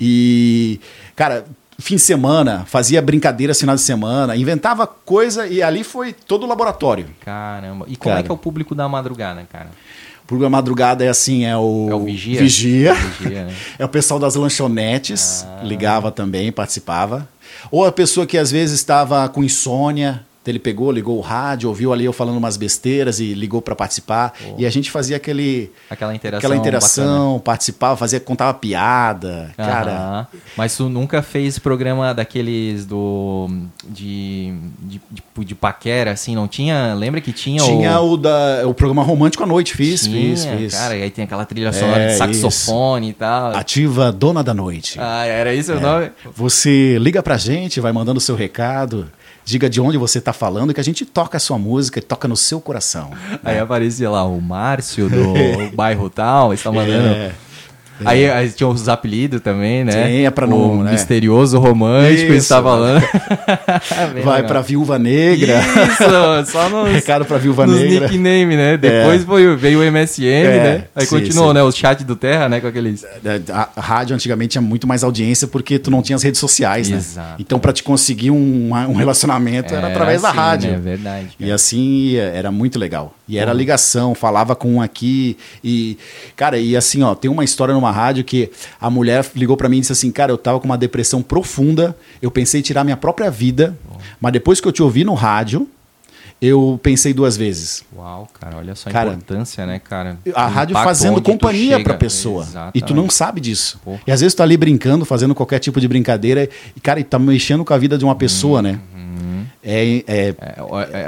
[0.00, 0.80] E,
[1.14, 1.44] cara,
[1.78, 6.46] fim de semana, fazia brincadeiras final de semana, inventava coisa e ali foi todo o
[6.48, 7.06] laboratório.
[7.24, 7.84] Caramba.
[7.88, 8.20] E como Cara.
[8.20, 9.70] é que é o público da madrugada, cara?
[10.22, 11.88] O programa madrugada é assim, é o...
[11.90, 12.40] É o Vigia?
[12.40, 12.94] Vigia.
[12.94, 13.54] Vigia, né?
[13.78, 15.62] É o pessoal das lanchonetes, Ah.
[15.62, 17.28] ligava também, participava.
[17.70, 21.92] Ou a pessoa que às vezes estava com insônia, ele pegou, ligou o rádio, ouviu
[21.92, 24.32] ali eu falando umas besteiras e ligou para participar.
[24.58, 26.38] E a gente fazia aquele, Aquela interação.
[26.38, 29.52] aquela interação, participava, fazia, contava piada.
[29.56, 29.72] bacana.
[29.74, 30.26] Cara, Aham.
[30.56, 33.48] Mas tu nunca fez programa daqueles do.
[33.88, 34.52] de.
[34.80, 36.94] de, de, de paquera, assim, não tinha?
[36.94, 38.12] Lembra que tinha, tinha o.
[38.12, 40.74] o, da, o programa Romântico à Noite, fiz, Tinha, fiz, fiz.
[40.74, 43.54] Cara, e aí tem aquela trilha sonora É, de saxofone e tal.
[43.56, 44.98] Ativa Dona da Noite.
[45.00, 45.80] Ah, era isso o É.
[45.80, 46.10] nome?
[46.34, 49.10] Você liga pra gente, vai mandando o seu recado,
[49.44, 52.26] diga de onde você tá falando, que a gente toca a sua música e toca
[52.26, 53.10] no seu coração.
[53.44, 57.08] Aí aparecia lá o Márcio do bairro tal, está mandando.
[57.08, 57.32] É.
[58.04, 59.92] Aí, aí tinha os apelidos também, né?
[59.92, 60.92] Sim, é pra não, né?
[60.92, 63.00] misterioso romântico, Isso, está falando.
[64.14, 65.60] Bem Vai pra Viúva Negra.
[65.60, 68.08] Isso, só nos, Recado pra Viúva nos Negra.
[68.08, 68.76] nickname, né?
[68.76, 70.84] Depois foi, veio o MSN, É, né?
[70.94, 71.54] Aí sim, continuou, sim.
[71.54, 71.62] né?
[71.62, 72.60] O chat do Terra, né?
[72.60, 73.04] Com aqueles...
[73.52, 76.88] A, a rádio antigamente tinha muito mais audiência porque tu não tinha as redes sociais,
[76.88, 76.96] né?
[76.96, 77.36] Exato.
[77.38, 80.70] Então, pra te conseguir um, um relacionamento era, através da assim, rádio.
[80.72, 80.78] Né?
[80.78, 81.28] Verdade.
[81.38, 81.54] E cara.
[81.54, 83.14] assim, era muito legal.
[83.26, 85.96] E era ligação, falava com um aqui e...
[86.36, 89.78] Cara, e assim, ó, tem uma história numa rádio que a mulher ligou pra mim
[89.78, 92.96] e disse assim, cara, eu tava com uma depressão profunda, eu pensei em tirar minha
[92.96, 93.76] própria vida,
[94.20, 95.66] mas depois que eu te ouvi no rádio,
[96.40, 97.82] eu pensei duas vezes.
[97.96, 100.18] Uau, cara, olha só a Cara, importância, né, cara?
[100.34, 102.42] A rádio fazendo companhia pra pessoa.
[102.42, 102.76] Exatamente.
[102.78, 103.80] E tu não sabe disso.
[103.82, 104.00] Porra.
[104.06, 107.04] E às vezes tu tá ali brincando, fazendo qualquer tipo de brincadeira, e, cara, e
[107.04, 108.78] tá mexendo com a vida de uma pessoa, né?
[109.44, 109.50] Uhum.
[109.62, 110.34] É, é-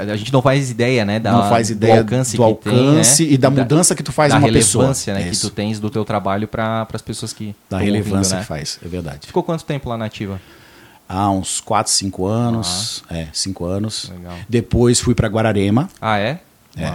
[0.07, 1.19] É, a gente não faz ideia, né?
[1.19, 3.31] Da, não faz ideia do alcance, do que tem, alcance né?
[3.33, 4.83] e da mudança que tu faz da numa pessoa.
[4.83, 5.29] relevância, né?
[5.29, 8.39] Que tu tens do teu trabalho para as pessoas que Da relevância ouvindo, né?
[8.41, 9.27] que faz, é verdade.
[9.27, 10.39] Ficou quanto tempo lá na ativa?
[11.09, 13.03] Há uns 4, 5 anos.
[13.09, 14.11] É, 5 anos.
[14.13, 14.35] Legal.
[14.49, 15.89] Depois fui pra Guararema.
[16.01, 16.39] Ah, é?
[16.77, 16.93] É.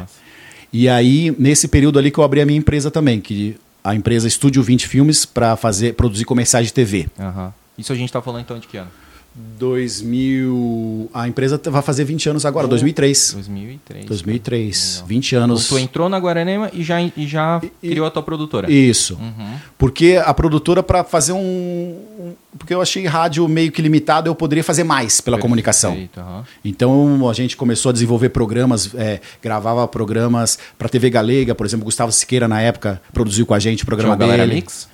[0.73, 4.29] E aí, nesse período ali que eu abri a minha empresa também, que a empresa
[4.29, 7.09] Estúdio 20 Filmes para fazer produzir comerciais de TV.
[7.19, 7.53] Aham.
[7.77, 8.91] Isso a gente tá falando então de que ano?
[9.35, 13.33] 2000, a empresa vai fazer 20 anos agora, 2003.
[13.35, 14.07] 2003.
[14.07, 15.07] 2003, Legal.
[15.09, 15.69] 20 anos.
[15.69, 18.71] Tu entrou na Guaranema e já, e já E- criou a tua produtora.
[18.71, 19.15] Isso.
[19.15, 19.55] Uhum.
[19.79, 24.35] Porque a produtora para fazer um, um- porque eu achei rádio meio que limitado, eu
[24.35, 25.93] poderia fazer mais pela comunicação.
[25.93, 26.45] Perfeito, aham.
[26.65, 31.85] Então a gente começou a desenvolver programas, é, gravava programas para TV Galega, por exemplo,
[31.85, 34.57] Gustavo Siqueira na época produziu com a gente o Tinha programa Galera dele.
[34.57, 34.89] Mix?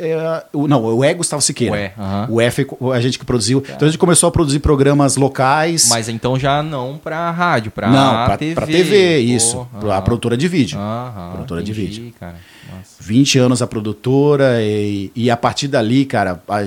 [0.00, 1.74] É, o- não, o E Gustavo Siqueira.
[1.74, 2.26] O E, aham.
[2.30, 3.62] O E foi a gente que produziu.
[3.66, 5.88] Então a gente começou a produzir programas locais.
[5.88, 8.54] Mas então já não pra rádio, pra não, pra TV.
[8.54, 9.68] pra TV, Pô, isso.
[9.82, 9.92] aham.
[9.92, 10.78] A produtora de vídeo.
[10.78, 12.14] Aham, produtora de entendi, vídeo.
[12.18, 12.36] cara.
[12.70, 12.96] Nossa.
[13.00, 16.64] 20 anos a produtora e, e a partir dali, cara, a-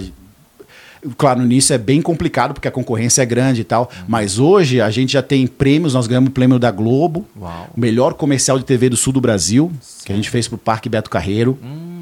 [1.17, 4.03] claro, no início é bem complicado porque a concorrência é grande e tal, Uhum.
[4.07, 7.69] mas hoje a gente já tem prêmios, nós ganhamos o prêmio da Globo, Uau.
[7.75, 9.71] o melhor comercial de TV do sul do Brasil,
[10.05, 11.57] que a gente fez pro Parque Beto Carreiro.
[11.63, 11.92] Hum.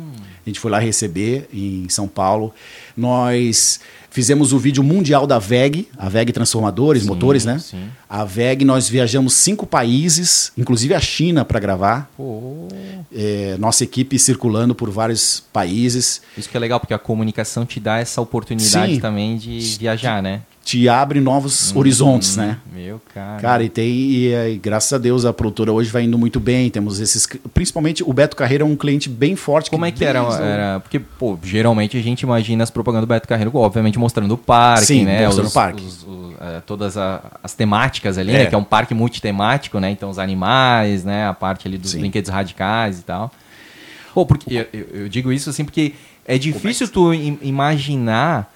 [0.46, 2.54] A gente foi lá receber em São Paulo.
[2.98, 7.60] Nós fizemos o vídeo mundial da VEG, a VEG Transformadores, Sim, motores, né?
[7.60, 7.88] sim.
[8.10, 12.12] A VEG, nós viajamos cinco países, inclusive a China, para gravar.
[13.14, 16.22] É, nossa equipe circulando por vários países.
[16.38, 19.00] isso que é legal, porque a comunicação te dá essa oportunidade Sim.
[19.00, 20.42] também de viajar, né?
[20.72, 22.58] Te abre novos horizontes, né?
[22.74, 23.42] Meu cara.
[23.42, 26.70] Cara, e tem, e, e graças a Deus a produtora hoje vai indo muito bem.
[26.70, 27.28] Temos esses.
[27.54, 29.70] Principalmente o Beto Carreiro é um cliente bem forte.
[29.70, 30.80] Como é que era, era?
[30.80, 34.86] Porque, pô, geralmente a gente imagina as propagandas do Beto Carreiro, obviamente mostrando o parque,
[34.86, 35.26] Sim, né?
[35.26, 35.84] mostrando Os- o parque.
[35.84, 38.38] os- os, eh, todas a- as temáticas ali, É.
[38.40, 38.46] né?
[38.46, 39.92] Que é um parque multitemático, né?
[39.92, 41.28] Então os animais, né?
[41.28, 42.00] A parte ali dos Sim.
[42.00, 43.30] brinquedos radicais e tal.
[44.14, 48.50] Pô, porque eu, eu- digo isso assim porque é difícil tu im- imaginar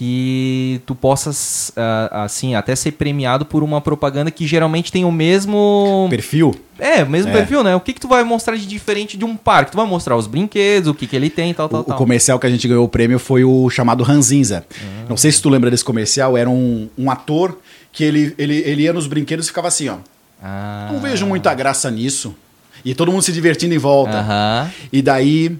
[0.00, 5.12] que tu possas, ah, assim, até ser premiado por uma propaganda que geralmente tem o
[5.12, 6.06] mesmo...
[6.08, 6.54] perfil.
[6.78, 7.34] É, o mesmo É.
[7.34, 7.76] perfil, né?
[7.76, 9.72] O que, que tu vai mostrar de diferente de um parque?
[9.72, 11.98] Tu vai mostrar os brinquedos, o que, que ele tem, tal, O, tal, o tal.
[11.98, 14.64] comercial que a gente ganhou o prêmio foi o chamado Ranzinza.
[14.72, 15.04] Ah.
[15.06, 17.58] Não sei se tu lembra desse comercial, era um, um ator
[17.92, 19.96] que ele, ele, ele ia nos brinquedos e ficava assim, ó.
[20.42, 20.88] Ah.
[20.90, 22.34] Não vejo muita graça nisso.
[22.82, 24.72] E todo mundo se divertindo em volta.
[24.90, 25.54] E daí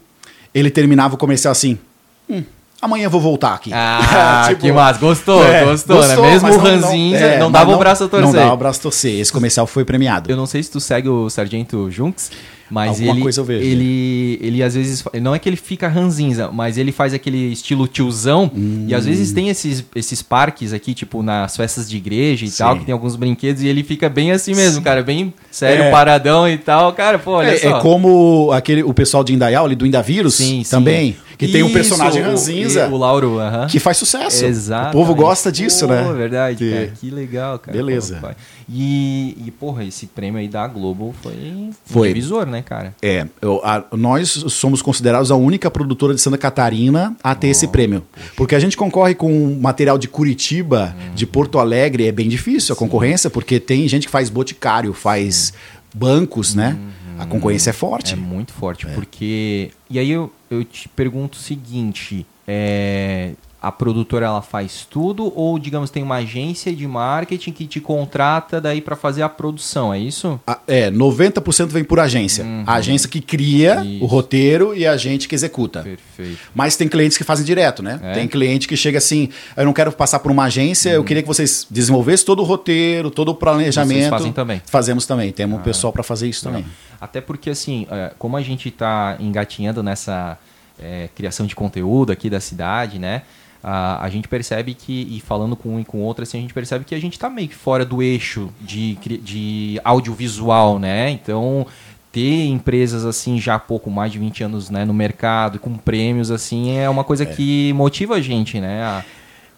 [0.54, 1.78] ele terminava o comercial assim.
[2.26, 2.42] "Hum,
[2.80, 3.70] amanhã eu vou voltar aqui.
[4.12, 4.98] Ah, Tipo, que massa.
[5.00, 6.16] Gostou, é, gostou, né?
[6.16, 8.26] Mesmo mas o Ranzinza é, não dava o braço a torcer.
[8.26, 9.18] Não dava o braço a torcer.
[9.20, 10.30] Esse comercial foi premiado.
[10.30, 12.30] Eu não sei se tu segue o Sargento Junks,
[12.70, 13.64] mas Alguma ele, coisa eu vejo.
[13.64, 17.86] ele, ele às vezes, não é que ele fica ranzinza, mas ele faz aquele estilo
[17.88, 18.50] tiozão,
[18.86, 22.58] e às vezes tem esses, esses parques aqui, tipo nas festas de igreja e Sim.
[22.58, 25.90] tal, que tem alguns brinquedos, e ele fica bem assim mesmo, cara, bem sério, É.
[25.90, 27.78] paradão e tal, cara, pô, olha É, só.
[27.78, 31.14] é como aquele, o pessoal de Indaial, ali do Indavírus, Sim, sim.
[31.46, 33.66] Que tem um personagem o- ranzinza, O Lauro, aham.
[33.66, 34.44] que faz sucesso.
[34.44, 34.88] Exato.
[34.90, 36.12] O povo gosta disso, Pô, né?
[36.12, 36.92] verdade, Que- cara.
[37.00, 37.76] Que legal, cara.
[37.76, 38.18] Beleza.
[38.20, 38.28] Pô.
[38.68, 42.08] E, e, porra, esse prêmio aí da Globo foi, um Foi.
[42.08, 42.94] divisor, né, cara?
[43.02, 47.66] É, eu- a- nós somos considerados a única produtora de Santa Catarina a ter esse
[47.66, 48.04] prêmio.
[48.36, 51.14] Porque a gente concorre com material de Curitiba, Uhum.
[51.14, 55.52] de Porto Alegre, é bem difícil a concorrência, porque tem gente que faz boticário, faz
[55.94, 56.76] bancos, né?
[57.22, 58.14] A concorrência é forte.
[58.14, 59.70] É muito forte, porque...
[59.88, 63.32] E aí eu, eu te pergunto o seguinte, é...
[63.62, 68.58] A produtora ela faz tudo ou, digamos, tem uma agência de marketing que te contrata
[68.58, 70.40] daí pra fazer a produção, é isso?
[70.46, 72.42] A- É, 90% vem por agência.
[72.66, 74.02] A agência que cria Isso.
[74.02, 75.82] o roteiro e a gente que executa.
[75.82, 76.38] Perfeito.
[76.54, 78.00] Mas tem clientes que fazem direto, né?
[78.02, 78.12] É?
[78.14, 81.28] Tem cliente que chega assim, eu não quero passar por uma agência, eu queria que
[81.28, 83.98] vocês desenvolvessem todo o roteiro, todo o planejamento.
[83.98, 84.62] Vocês fazem também?
[84.64, 86.64] Fazemos também, temos um pessoal para fazer isso também.
[87.00, 90.38] Até porque, assim, é, como a gente está engatinhando nessa,
[90.80, 93.22] é, criação de conteúdo aqui da cidade, né?
[93.62, 96.54] A, a gente percebe que, e falando com um e com outro, assim, a gente
[96.54, 101.10] percebe que a gente está meio que fora do eixo de, de audiovisual, né?
[101.10, 101.66] Então,
[102.10, 106.30] ter empresas assim já há pouco mais de 20 anos né, no mercado, com prêmios,
[106.30, 107.26] assim, é uma coisa é.
[107.26, 108.82] que motiva a gente, né?
[108.82, 109.04] A,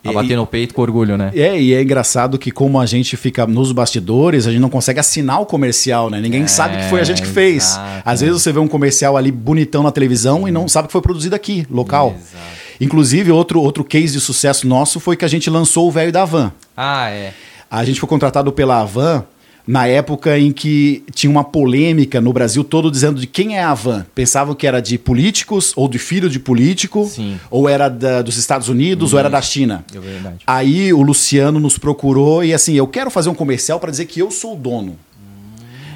[0.04, 1.30] a bater no peito com orgulho, né?
[1.34, 4.98] É, e é engraçado que como a gente fica nos bastidores, a gente não consegue
[4.98, 6.20] assinar o comercial, né?
[6.20, 7.72] Ninguém é, sabe que foi a gente que fez.
[7.72, 8.02] Exato.
[8.04, 11.02] Às vezes você vê um comercial ali bonitão na televisão e não sabe que foi
[11.02, 12.16] produzido aqui, local.
[12.18, 12.44] Exato.
[12.80, 16.24] Inclusive, outro, outro case de sucesso nosso foi que a gente lançou o velho da
[16.24, 16.52] Van.
[16.76, 17.32] Ah, é.
[17.70, 19.24] A gente foi contratado pela Avan
[19.66, 23.74] na época em que tinha uma polêmica no Brasil todo dizendo de quem é a
[23.74, 24.04] Van.
[24.14, 27.38] Pensavam que era de políticos, ou de filho de político, Sim.
[27.50, 29.84] ou era da, dos Estados Unidos, ou era da China.
[29.94, 30.36] É verdade.
[30.46, 34.20] Aí o Luciano nos procurou e assim, eu quero fazer um comercial para dizer que
[34.20, 34.96] eu sou o dono.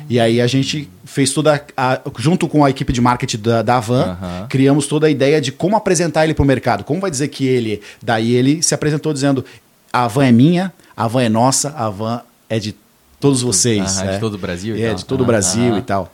[0.08, 3.80] E aí a gente fez toda, a, junto com a equipe de marketing da, da
[3.80, 4.46] Van, uhum.
[4.48, 6.84] criamos toda a ideia de como apresentar ele para o mercado.
[6.84, 7.80] Como vai dizer que ele.
[8.00, 9.44] Daí ele se apresentou dizendo:
[9.92, 12.74] a Van é minha, a Van é nossa, a Van é de
[13.20, 14.00] todos vocês.
[14.00, 14.14] é.
[14.14, 14.76] De todo o Brasil?
[14.76, 16.12] É, de todo o Brasil e tal.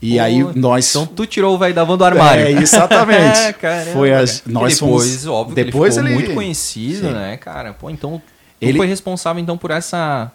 [0.00, 0.90] E Pô, aí nós.
[0.90, 2.44] Então tu tirou o velho da van do armário.
[2.44, 3.56] É, exatamente.
[3.62, 7.14] é, Foi as, nós depois, fomos, óbvio, depois ele, ele muito conhecido, Sim.
[7.14, 7.72] né, cara?
[7.72, 8.20] Pô, então
[8.60, 10.30] ele foi responsável então por essa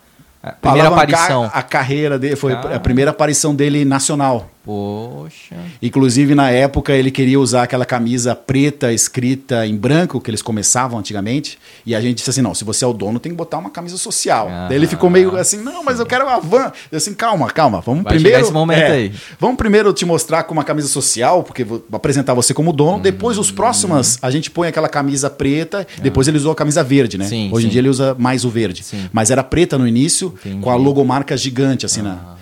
[0.62, 1.50] primeira aparição.
[1.54, 4.50] A carreira dele foi a primeira aparição dele nacional.
[4.70, 5.56] Poxa.
[5.82, 11.00] Inclusive, na época, ele queria usar aquela camisa preta escrita em branco, que eles começavam
[11.00, 11.58] antigamente.
[11.84, 13.72] E a gente disse assim: não, se você é o dono, tem que botar uma
[13.72, 14.48] camisa social.
[14.48, 16.72] Ah, Daí ele ficou meio assim: não, mas eu quero uma van.
[16.92, 17.82] Eu assim, calma, calma.
[17.82, 18.42] Vamos Vai primeiro.
[18.42, 19.14] Esse momento é, aí.
[19.40, 22.98] Vamos primeiro te mostrar com uma camisa social, porque vou apresentar você como dono.
[22.98, 25.88] Hum, depois, os próximas, a gente põe aquela camisa preta.
[25.98, 26.02] Ah.
[26.02, 27.26] Depois ele usou a camisa verde, né?
[27.26, 27.70] Sim, Hoje sim.
[27.70, 28.86] em dia ele usa mais o verde.
[29.12, 30.62] Mas era preta no início, Entendi.
[30.62, 32.04] com a logomarca gigante, assim, ah.
[32.04, 32.36] na.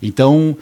[0.00, 0.56] Então.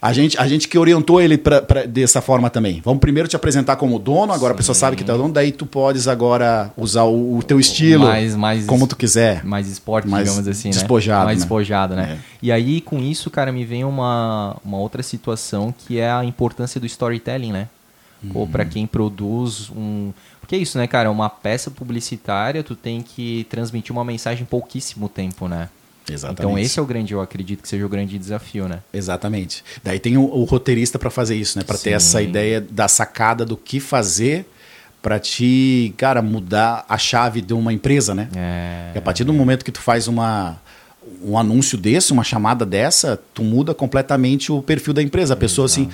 [0.00, 2.82] A gente, a gente que orientou ele pra, pra, dessa forma também.
[2.84, 4.54] Vamos primeiro te apresentar como dono, agora Sim.
[4.54, 7.60] a pessoa sabe que tu é dono, daí tu podes agora usar o, o teu
[7.60, 9.44] estilo mais, mais, como tu quiser.
[9.44, 10.74] Mais esporte, mais digamos assim, né?
[10.74, 11.24] despojado, né?
[11.26, 11.42] Mais né?
[11.42, 12.18] despojado, né?
[12.18, 12.24] É.
[12.42, 16.80] E aí, com isso, cara, me vem uma, uma outra situação que é a importância
[16.80, 17.68] do storytelling, né?
[18.34, 20.12] Ou para quem produz um...
[20.40, 21.10] Porque é isso, né, cara?
[21.10, 25.68] Uma peça publicitária, tu tem que transmitir uma mensagem em pouquíssimo tempo, né?
[26.12, 26.40] Exatamente.
[26.40, 28.80] Então esse é o grande, eu acredito que seja o grande desafio, né?
[28.92, 29.64] Exatamente.
[29.82, 31.64] Daí tem o, o roteirista para fazer isso, né?
[31.64, 34.46] Para ter essa ideia da sacada do que fazer
[35.00, 38.28] para te, cara, mudar a chave de uma empresa, né?
[38.36, 40.60] É, e a partir do momento que tu faz uma
[41.22, 45.34] um anúncio desse, uma chamada dessa, tu muda completamente o perfil da empresa.
[45.34, 45.88] A pessoa, assim,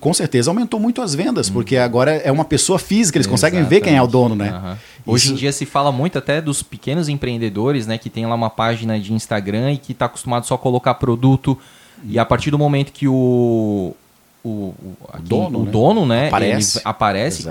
[0.00, 1.54] com certeza aumentou muito as vendas, uhum.
[1.54, 4.52] porque agora é uma pessoa física, eles conseguem ver quem é o dono, né?
[4.52, 5.12] Uhum.
[5.14, 8.48] Hoje em dia se fala muito até dos pequenos empreendedores, né, que tem lá uma
[8.48, 11.58] página de Instagram e que está acostumado só a colocar produto.
[12.04, 13.94] E a partir do momento que o,
[14.42, 15.70] o, o, aqui, dono, o né?
[15.70, 17.48] dono, né, aparece, aparece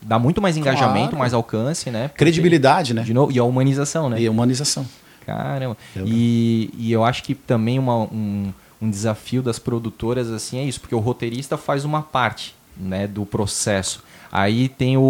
[0.00, 1.18] dá muito mais engajamento, claro.
[1.18, 2.10] mais alcance, né?
[2.16, 3.02] Credibilidade, né?
[3.02, 4.20] De novo, e a humanização, né?
[4.20, 4.86] E a humanização.
[5.26, 5.76] Caramba.
[6.06, 10.80] E, e eu acho que também uma, um, um desafio das produtoras assim é isso,
[10.80, 14.02] porque o roteirista faz uma parte né, do processo.
[14.30, 15.00] Aí tem o,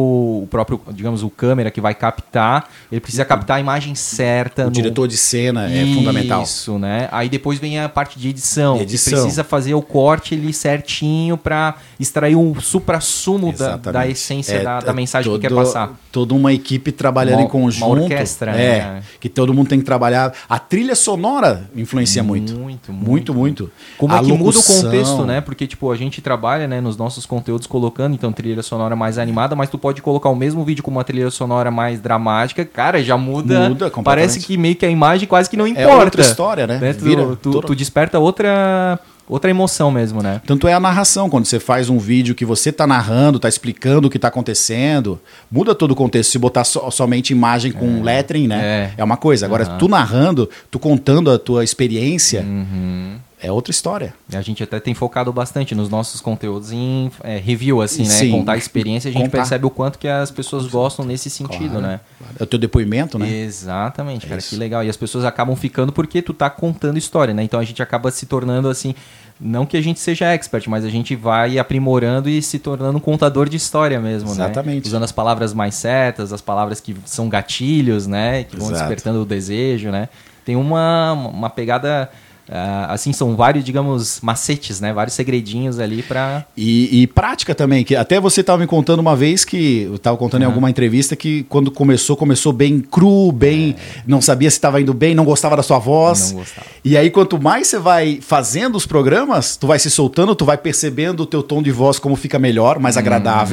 [0.44, 4.62] o, próprio, digamos, o câmera que vai captar, ele precisa captar a imagem certa.
[4.62, 4.70] O no...
[4.72, 6.42] diretor de cena é fundamental.
[6.42, 7.08] Isso, né?
[7.12, 8.80] Aí depois vem a parte de edição.
[8.80, 9.12] edição.
[9.12, 14.80] precisa fazer o corte ali certinho para extrair o supra-sumo da, da, essência é, da,
[14.80, 15.98] da, mensagem todo, que quer passar.
[16.10, 17.86] Toda uma equipe trabalhando uma, em conjunto.
[17.86, 19.02] Uma orquestra, é, né?
[19.20, 20.32] Que todo mundo tem que trabalhar.
[20.48, 22.54] A trilha sonora influencia muito.
[22.54, 23.08] Muito, muito.
[23.08, 23.72] Muito, muito.
[23.96, 24.46] Como a é que locução.
[24.46, 25.40] muda o contexto, né?
[25.40, 29.18] Porque, tipo, a gente trabalha né, nos nossos conteúdos colocando, então, trilha sonora mais mais
[29.18, 33.02] animada, mas tu pode colocar o mesmo vídeo com uma trilha sonora mais dramática, cara,
[33.02, 33.68] já muda.
[33.68, 35.90] Muda Parece que meio que a imagem quase que não importa.
[35.90, 36.78] É outra história, né?
[36.78, 36.92] né?
[36.92, 40.40] Tu, Vira, tu, tu desperta outra outra emoção mesmo, né?
[40.46, 44.08] Tanto é a narração, quando você faz um vídeo que você está narrando, está explicando
[44.08, 46.30] o que está acontecendo, muda todo o contexto.
[46.30, 48.02] Se botar so, somente imagem com é.
[48.02, 48.92] lettering, né?
[48.96, 49.00] É.
[49.00, 49.44] é uma coisa.
[49.44, 49.78] Agora, uhum.
[49.78, 54.14] tu narrando, tu contando a tua experiência, uhum é outra história.
[54.32, 58.08] A gente até tem focado bastante nos nossos conteúdos em é, review, assim, né?
[58.08, 59.38] Sim, Contar a experiência, a gente contar.
[59.38, 62.00] percebe o quanto que as pessoas gostam nesse sentido, claro, né?
[62.18, 62.34] Claro.
[62.38, 63.30] É o teu depoimento, né?
[63.30, 64.50] Exatamente, é cara, isso.
[64.50, 64.82] que legal.
[64.82, 67.42] E as pessoas acabam ficando porque tu tá contando história, né?
[67.42, 68.94] Então a gente acaba se tornando assim,
[69.40, 73.00] não que a gente seja expert, mas a gente vai aprimorando e se tornando um
[73.00, 74.38] contador de história mesmo, Exatamente.
[74.38, 74.44] né?
[74.52, 74.88] Exatamente.
[74.88, 78.42] Usando as palavras mais certas, as palavras que são gatilhos, né?
[78.44, 78.80] Que vão Exato.
[78.80, 80.08] despertando o desejo, né?
[80.44, 82.10] Tem uma, uma pegada
[82.48, 84.90] Uh, assim, são vários, digamos, macetes, né?
[84.90, 89.14] Vários segredinhos ali para e, e, prática também, que até você estava me contando uma
[89.14, 90.46] vez que eu estava contando uhum.
[90.46, 94.02] em alguma entrevista que quando começou, começou bem cru, bem, é.
[94.06, 96.32] não sabia se estava indo bem, não gostava da sua voz.
[96.32, 96.66] Não gostava.
[96.82, 100.56] E aí quanto mais você vai fazendo os programas, tu vai se soltando, tu vai
[100.56, 102.96] percebendo o teu tom de voz como fica melhor, mais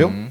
[0.08, 0.28] uhum.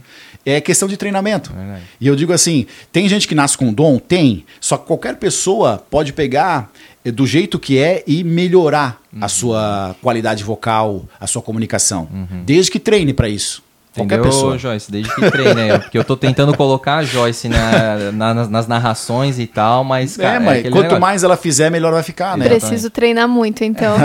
[0.47, 1.53] É questão de treinamento.
[1.53, 1.83] Verdade.
[2.01, 3.99] E eu digo assim: tem gente que nasce com dom?
[3.99, 4.45] Tem.
[4.61, 6.71] Só que qualquer pessoa pode pegar
[7.05, 9.25] eh, do jeito que é e melhorar Uhum.
[9.25, 12.09] a sua qualidade vocal, a sua comunicação.
[12.45, 13.63] Desde que treine para isso.
[13.95, 14.59] Qualquer Entendeu, pessoa.
[14.59, 14.91] Joyce?
[14.91, 15.79] Desde que treine, né?
[15.79, 20.17] Porque eu tô tentando colocar a Joyce na, na- nas, nas narrações e tal, mas,
[20.17, 21.01] cara, é, mas aquele quanto negócio.
[21.01, 22.49] mais ela fizer, melhor vai ficar, né?
[22.49, 23.97] Preciso treinar muito, então.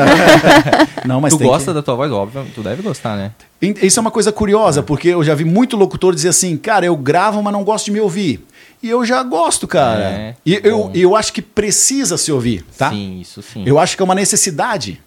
[1.05, 1.75] Não, mas Tu tem gosta que...
[1.75, 2.11] da tua voz?
[2.11, 3.31] Óbvio, tu deve gostar, né?
[3.81, 6.95] Isso é uma coisa curiosa, porque eu já vi muito locutor dizer assim, cara, eu
[6.95, 8.45] gravo, mas não gosto de me ouvir.
[8.81, 10.03] E eu já gosto, cara.
[10.03, 12.91] É, e eu, eu acho que precisa se ouvir, tá?
[12.91, 13.63] Sim, isso sim.
[13.65, 15.01] Eu acho que é uma necessidade.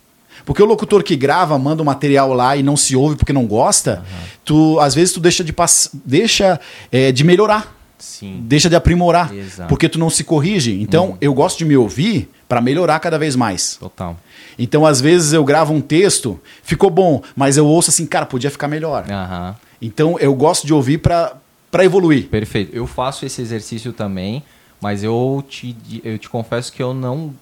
[0.45, 3.47] Porque o locutor que grava, manda o material lá e não se ouve porque não
[3.47, 4.05] gosta,
[4.45, 5.91] tu às vezes tu deixa de pass...
[6.05, 8.41] deixa é, de melhorar, Sim.
[8.43, 9.69] deixa de aprimorar, Exato.
[9.69, 10.81] porque tu não se corrige.
[10.81, 13.77] Então, eu gosto de me ouvir para melhorar cada vez mais.
[13.77, 14.17] Total.
[14.59, 18.51] Então, às vezes eu gravo um texto, ficou bom, mas eu ouço assim, cara, podia
[18.51, 19.05] ficar melhor.
[19.11, 19.57] Aham.
[19.81, 21.37] Então, eu gosto de ouvir para
[21.73, 22.29] para evoluir.
[22.29, 22.77] Perfeito.
[22.77, 24.43] Eu faço esse exercício também,
[24.79, 25.75] mas eu te,
[26.05, 27.33] eu te confesso que eu não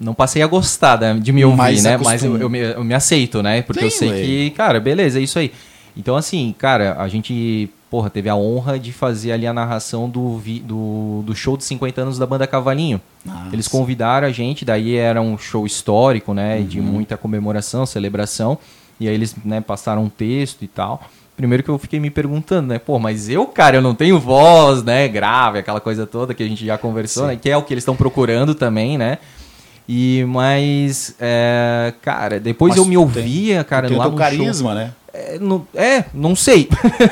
[0.00, 1.94] não passei a gostar de me ouvir, Mas né?
[1.94, 2.12] acostuma.
[2.12, 3.62] Mas eu, eu me, eu me aceito, né?
[3.62, 4.20] Porque eu Sim, sei ué.
[4.22, 5.52] que, cara, beleza, é isso aí.
[5.96, 10.38] Então, assim, cara, a gente, porra, teve a honra de fazer ali a narração do,
[10.38, 13.00] vi- do, do show de 50 anos da banda Cavalinho.
[13.24, 13.48] Nossa.
[13.52, 16.58] Eles convidaram a gente, daí era um show histórico, né?
[16.58, 16.64] Uhum.
[16.66, 18.56] De muita comemoração, celebração.
[19.00, 21.02] E aí eles né, passaram um texto e tal.
[21.36, 22.78] Primeiro que eu fiquei me perguntando, né?
[22.78, 25.06] Pô, mas eu, cara, eu não tenho voz, né?
[25.08, 27.30] Grave, aquela coisa toda que a gente já conversou, Sim.
[27.30, 27.36] né?
[27.40, 29.18] Que é o que eles estão procurando também, né?
[29.88, 34.18] E, mas, é, cara, depois Mas eu me ouvia, cara, Tem lá no show.
[34.18, 34.92] carisma, né?
[35.14, 36.68] É, não, é, não sei.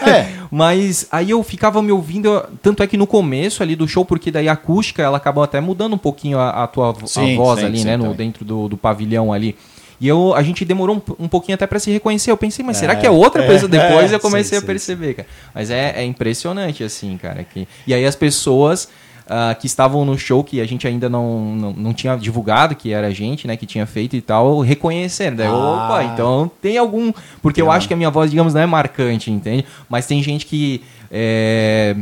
[0.06, 0.36] É.
[0.52, 4.30] Mas aí eu ficava me ouvindo, tanto é que no começo ali do show, porque
[4.30, 7.36] daí a acústica, ela acabou até mudando um pouquinho a, a tua vo- a Sim,
[7.36, 9.56] voz sim, ali, sim, né, no, dentro do, do pavilhão ali.
[9.98, 12.30] E eu, a gente demorou um, um pouquinho até pra se reconhecer.
[12.30, 13.68] Eu pensei, mas será É, que é outra é, pessoa?
[13.68, 15.28] Depois é, eu comecei sim, a sim, perceber, cara.
[15.54, 17.42] Mas é, é impressionante, assim, cara.
[17.44, 17.66] Que...
[17.86, 18.88] E aí as pessoas
[19.28, 22.92] ah, que estavam no show, que a gente ainda não, não, não tinha divulgado, que
[22.92, 25.36] era a gente, né, que tinha feito e tal, reconheceram.
[25.36, 25.54] Daí, Ah.
[25.86, 27.12] opa, então tem algum...
[27.42, 29.64] Porque eu Tem acho que a minha voz, digamos, não é marcante, entende?
[29.88, 30.82] Mas tem gente que...
[31.10, 31.96] É,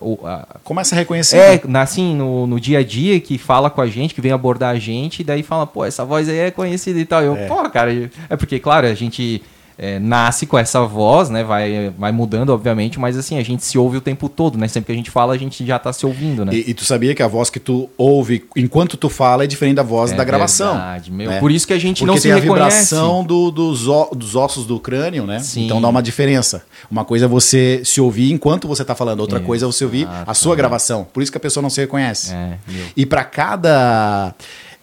[0.00, 1.36] o- a- Começa a reconhecer.
[1.36, 1.80] é, né?
[1.80, 4.78] assim, no, no dia a dia, que fala com a gente, que vem abordar a
[4.78, 7.22] gente, e daí fala, pô, essa voz aí é conhecida e tal.
[7.22, 7.46] Eu, É.
[7.46, 9.42] pô, cara, é porque, claro, a gente
[9.82, 11.42] é, nasce com essa voz, né?
[11.42, 14.68] Vai, vai mudando, obviamente, mas assim, a gente se ouve o tempo todo, né?
[14.68, 16.52] Sempre que a gente fala, a gente já tá se ouvindo, né?
[16.54, 19.76] E, e tu sabia que a voz que tu ouve enquanto tu fala é diferente
[19.76, 20.72] da voz É da gravação.
[20.74, 21.30] verdade, meu.
[21.30, 21.40] né?
[21.40, 22.76] Por isso que a gente Porque não se tem a reconhece.
[22.94, 25.38] vibração do- dos, dos ossos do crânio, né?
[25.38, 25.64] Sim.
[25.64, 26.62] Então dá uma diferença.
[26.90, 30.06] Uma coisa é você se ouvir enquanto você está falando, outra coisa é você ouvir
[30.26, 31.06] a sua gravação.
[31.10, 32.34] Por isso que a pessoa não se reconhece.
[32.34, 32.58] É.
[32.94, 34.34] E para cada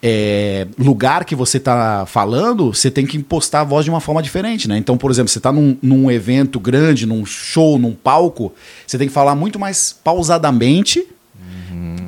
[0.02, 4.22] é, lugar que você está falando, você tem que impostar a voz de uma forma
[4.22, 4.78] diferente, né?
[4.78, 8.54] Então, por exemplo, você está num, num evento grande, num show, num palco,
[8.86, 11.06] você tem que falar muito mais pausadamente,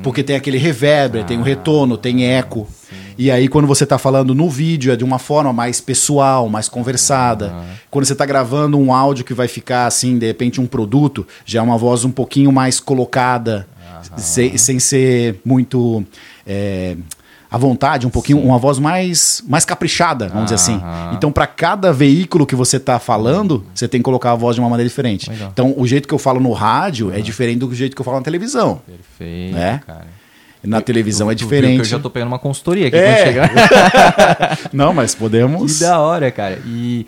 [0.02, 2.66] porque tem aquele reverber, tem o retorno, tem eco.
[3.18, 6.70] E aí, quando você está falando no vídeo, é de uma forma mais pessoal, mais
[6.70, 7.52] conversada.
[7.90, 11.60] Quando você está gravando um áudio que vai ficar assim, de repente, um produto, já
[11.60, 13.68] é uma voz um pouquinho mais colocada,
[14.16, 16.02] sem, sem ser muito.
[16.46, 16.96] é,
[17.50, 20.80] à vontade, um pouquinho, uma voz mais, mais caprichada, vamos dizer assim.
[21.12, 24.60] Então, para cada veículo que você está falando, você tem que colocar a voz de
[24.60, 25.28] uma maneira diferente.
[25.28, 25.50] Legal.
[25.52, 28.18] Então, o jeito que eu falo no rádio é diferente do jeito que eu falo
[28.18, 28.80] na televisão.
[28.86, 29.80] Perfeito, É?
[29.86, 30.20] cara.
[30.62, 31.78] Na televisão é Tu viu diferente.
[31.78, 33.14] Eu já tô pegando uma consultoria aqui É.
[33.14, 34.58] quando chegar.
[34.72, 35.78] Não, mas podemos.
[35.78, 36.58] Que da hora, cara.
[36.66, 37.06] E,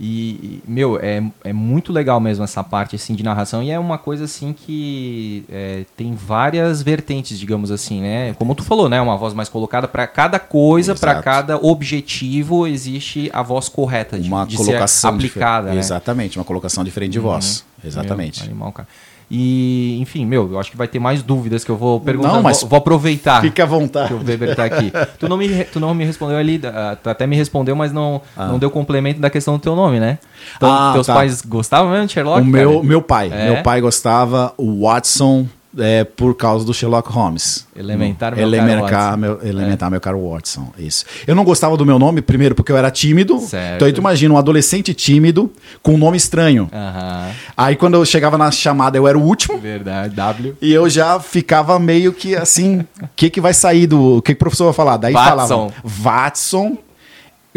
[0.00, 3.98] e meu, é, é muito legal mesmo essa parte assim de narração e é uma
[3.98, 8.34] coisa assim que é, tem várias vertentes, digamos assim, né?
[8.34, 9.00] Como tu falou, né?
[9.00, 14.28] Uma voz mais colocada para cada coisa, para cada objetivo existe a voz correta de,
[14.28, 15.78] uma de colocação aplicada, né?
[15.78, 17.64] Exatamente, uma colocação diferente de voz.
[17.84, 18.42] Exatamente.
[18.42, 18.88] Animal, cara.
[19.30, 22.32] E, enfim, meu, eu acho que vai ter mais dúvidas que eu vou perguntar.
[22.32, 24.14] Não, mas vou, vou aproveitar Fique à que o vontade.
[24.14, 24.90] Weber tá aqui.
[25.18, 28.22] tu, não me, tu não me respondeu ali, ah, tu até me respondeu, mas não,
[28.36, 30.18] não deu complemento da questão do teu nome, né?
[30.56, 31.14] Então, Ah, teus tá.
[31.14, 32.40] pais gostavam mesmo de Sherlock?
[32.40, 33.30] O meu, meu pai.
[33.32, 33.52] É?
[33.52, 37.66] Meu pai gostava o Watson é, por causa do Sherlock Holmes.
[37.76, 40.72] Elementar, meu elementar, caro meu, elementar, meu caro Watson.
[40.78, 41.04] Isso.
[41.26, 43.38] Eu não gostava do meu nome, primeiro, porque eu era tímido.
[43.40, 43.76] Certo.
[43.76, 45.50] Então aí tu imagina um adolescente tímido
[45.82, 46.68] com um nome estranho.
[46.72, 49.58] Aham, Aí quando eu chegava na chamada, eu era o último.
[49.58, 50.14] verdade.
[50.14, 50.56] W.
[50.60, 54.18] E eu já ficava meio que assim, o que, que vai sair do.
[54.18, 54.96] O que, que o professor vai falar?
[54.96, 55.30] Daí Watson.
[55.36, 56.78] falava Watson,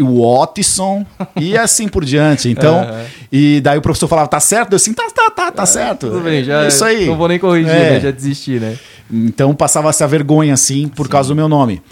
[0.00, 1.04] Watson
[1.36, 2.48] e assim por diante.
[2.48, 2.86] Então,
[3.30, 4.72] e daí o professor falava, tá certo?
[4.72, 6.08] Eu assim, tá, tá, tá, tá certo.
[6.08, 6.64] Tudo bem, já.
[6.64, 7.06] É isso aí.
[7.06, 7.90] Não vou nem corrigir, É.
[7.92, 8.00] né?
[8.00, 8.76] Já desisti, né?
[9.10, 11.82] Então passava essa vergonha assim por causa do meu nome.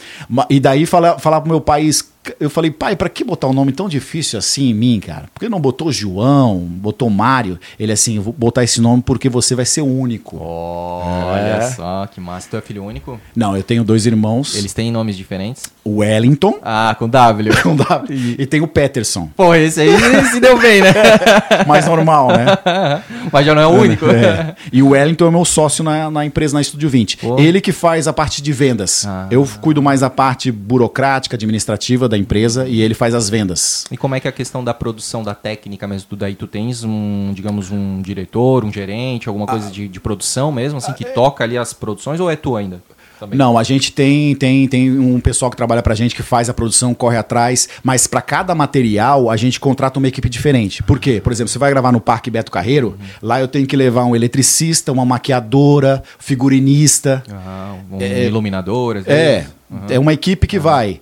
[0.49, 3.53] E daí falar, falar pro meu pai, es- eu falei, pai, pra que botar um
[3.53, 5.25] nome tão difícil assim em mim, cara?
[5.33, 7.59] Por que não botou João, botou Mário?
[7.79, 10.37] Ele assim, vou botar esse nome porque você vai ser o único.
[10.39, 11.71] Olha É.
[11.71, 12.49] só, que massa.
[12.51, 13.19] Tu é filho único?
[13.35, 15.65] Não, eu tenho dois irmãos, Eles têm nomes diferentes?
[15.85, 17.53] o Wellington Ah, com W.
[17.63, 19.91] com W, e tem o Peterson, Pô, esse aí
[20.31, 20.93] se deu bem, né?
[21.67, 22.47] mais normal, né?
[23.33, 24.07] Mas já não é o único.
[24.07, 24.55] É.
[24.73, 27.17] E o Wellington é meu sócio na, na empresa, na Estúdio 20.
[27.19, 27.39] Pô.
[27.39, 29.05] Ele que faz a parte de vendas.
[29.07, 29.27] Ah.
[29.31, 33.87] Eu cuido mais da parte burocrática, administrativa da empresa e ele faz as vendas.
[33.91, 36.09] E como é que é a questão da produção, da técnica mesmo?
[36.11, 39.71] Tu daí tu tens um, digamos, um diretor, um gerente, alguma coisa Ah.
[39.71, 42.83] de, de produção mesmo, assim, que toca ali as produções, ou é tu ainda?
[43.19, 43.39] Também?
[43.39, 46.55] Não, a gente tem, tem, tem um pessoal que trabalha pra gente que faz a
[46.55, 50.83] produção, corre atrás, mas pra cada material a gente contrata uma equipe diferente.
[50.83, 51.21] Por quê?
[51.23, 54.17] Por exemplo, você vai gravar no Parque Beto Carreiro, lá eu tenho que levar um
[54.17, 57.23] eletricista, uma maquiadora, figurinista.
[57.31, 59.51] Ah, um iluminador, às É, vezes?
[59.91, 61.01] é uma equipe que vai.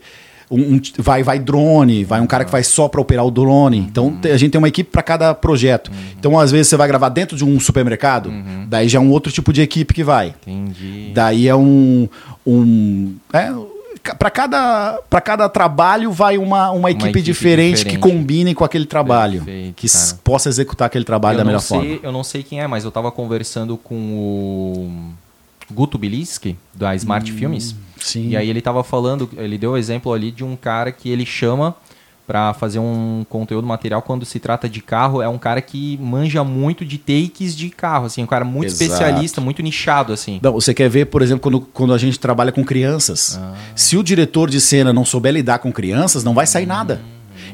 [0.50, 3.78] Um, um- vai vai drone, vai um cara que vai só para operar o drone.
[3.78, 5.90] Então te- a gente tem uma equipe para cada projeto.
[6.18, 8.32] Então às vezes você vai gravar dentro de um supermercado,
[8.66, 10.34] daí já é um outro tipo de equipe que vai.
[10.46, 11.10] Entendi.
[11.14, 12.08] Daí é um
[12.46, 13.52] um é,
[14.18, 18.00] para cada para cada trabalho vai uma, uma, equipe, equipe diferente, que diferente.
[18.00, 20.18] combine com aquele trabalho, Perfeito, que cara.
[20.24, 21.98] possa executar aquele trabalho eu da melhor sei, forma.
[22.02, 24.90] Eu não sei quem é, mas eu tava conversando com o
[25.70, 27.72] Guto Bilinski, da Smart Filmes.
[27.72, 28.28] Hum, Sim.
[28.30, 31.26] E aí ele tava falando, ele deu o exemplo ali de um cara que ele
[31.26, 31.74] chama
[32.26, 36.44] pra fazer um conteúdo material quando se trata de carro, é um cara que manja
[36.44, 38.84] muito de takes de carro, assim, um cara muito Exato.
[38.84, 40.38] especialista, muito nichado, assim.
[40.42, 43.38] Não, você quer ver, por exemplo, quando, quando a gente trabalha com crianças.
[43.42, 43.54] Ah.
[43.74, 47.00] Se o diretor de cena não souber lidar com crianças, não vai sair nada.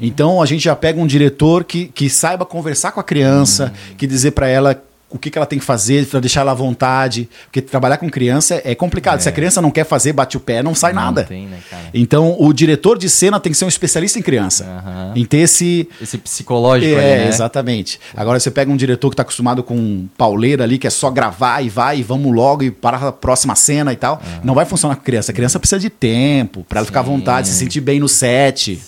[0.02, 3.94] Então a gente já pega um diretor que, que saiba conversar com a criança, Hum.
[3.96, 4.82] que dizer pra ela
[5.14, 7.28] o que, que ela tem que fazer para deixar ela à vontade.
[7.44, 9.20] Porque trabalhar com criança é complicado.
[9.20, 11.22] Se a criança não quer fazer, bate o pé, não sai Não nada.
[11.22, 11.58] tem, né?
[11.94, 14.64] Então o diretor de cena tem que ser um especialista em criança.
[14.64, 15.12] Aham.
[15.14, 17.28] Em ter esse, Esse psicológico é, ali, né?
[17.28, 18.00] exatamente.
[18.16, 21.62] Agora você pega um diretor que tá acostumado com pauleira ali, que é só gravar
[21.62, 24.20] e vai, e vamos logo e para a próxima cena e tal.
[24.42, 25.30] Não vai funcionar com criança.
[25.30, 28.80] A criança precisa de tempo para ela ficar à vontade, se sentir bem no set,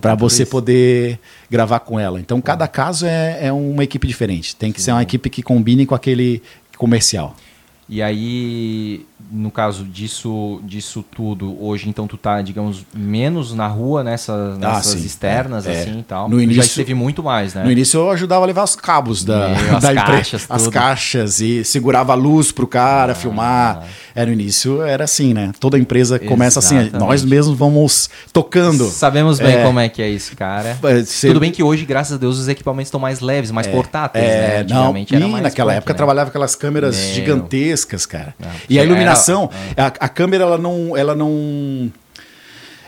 [0.00, 0.50] para tudo você isso.
[0.50, 1.18] poder
[1.54, 2.18] gravar com ela.
[2.18, 4.56] Então cada caso é, é uma equipe diferente.
[4.56, 6.42] Tem que ser uma equipe que combine com aquele
[6.76, 7.36] comercial.
[7.88, 14.04] E aí, no caso disso, disso tudo, hoje então tu tá, digamos, menos na rua
[14.04, 15.06] nessas, Ah, nessas sim.
[15.06, 15.80] externas, É, é.
[15.82, 16.28] assim e tal.
[16.28, 17.64] No início- já esteve muito mais, né?
[17.64, 20.62] No início eu ajudava a levar os cabos da, Meu, as da empre- caixas, as
[20.62, 20.72] tudo.
[20.72, 23.84] caixas e segurava a luz pro cara filmar.
[24.14, 25.50] É, no início era assim, né?
[25.58, 27.04] Toda empresa começa assim, Exatamente.
[27.08, 28.84] nós mesmos vamos tocando.
[28.88, 29.62] Sabemos bem É.
[29.64, 30.78] como é que é isso, cara.
[30.82, 34.24] É, Tudo bem que hoje, graças a Deus, os equipamentos estão mais leves, mais portáteis,
[34.24, 34.60] né?
[34.60, 35.00] É, não, e
[35.40, 35.96] naquela punk, época né?
[35.96, 37.14] trabalhava aquelas câmeras Meu.
[37.14, 38.34] gigantescas, cara.
[38.68, 41.90] E a era- iluminação, a, a câmera ela não, ela não,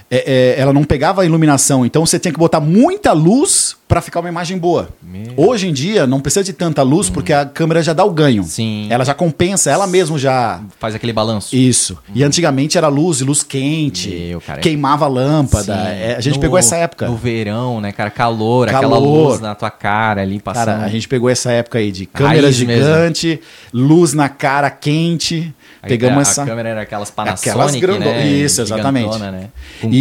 [0.08, 4.00] é, é, ela não pegava a iluminação, então você tinha que botar muita luz para
[4.00, 4.88] ficar uma imagem boa.
[5.02, 5.32] Meu.
[5.36, 8.42] Hoje em dia não precisa de tanta luz porque a câmera já dá o ganho.
[8.44, 8.86] Sim.
[8.90, 11.54] Ela já compensa, ela mesmo já Faz aquele balanço.
[11.56, 11.96] isso.
[12.14, 15.72] E antigamente era luz, e luz quente, Meu, cara, é- queimava a lâmpada.
[15.74, 17.06] É, a gente No- pegou essa época.
[17.08, 18.10] No verão, né, cara?
[18.10, 19.28] Calor, aquela Calor.
[19.30, 20.66] luz na tua cara ali passando.
[20.66, 22.72] Cara, a gente pegou essa época aí de câmera Raiz mesmo.
[22.84, 23.40] gigante,
[23.72, 25.52] luz na cara quente.
[25.88, 26.42] Pegamos a, essa.
[26.42, 28.00] A câmera era aquelas Panasonic, Aquelas grando...
[28.00, 28.26] né?
[28.26, 29.04] Isso, exatamente.
[29.12, 29.48] gigantona, né?
[29.80, 29.96] Com- e,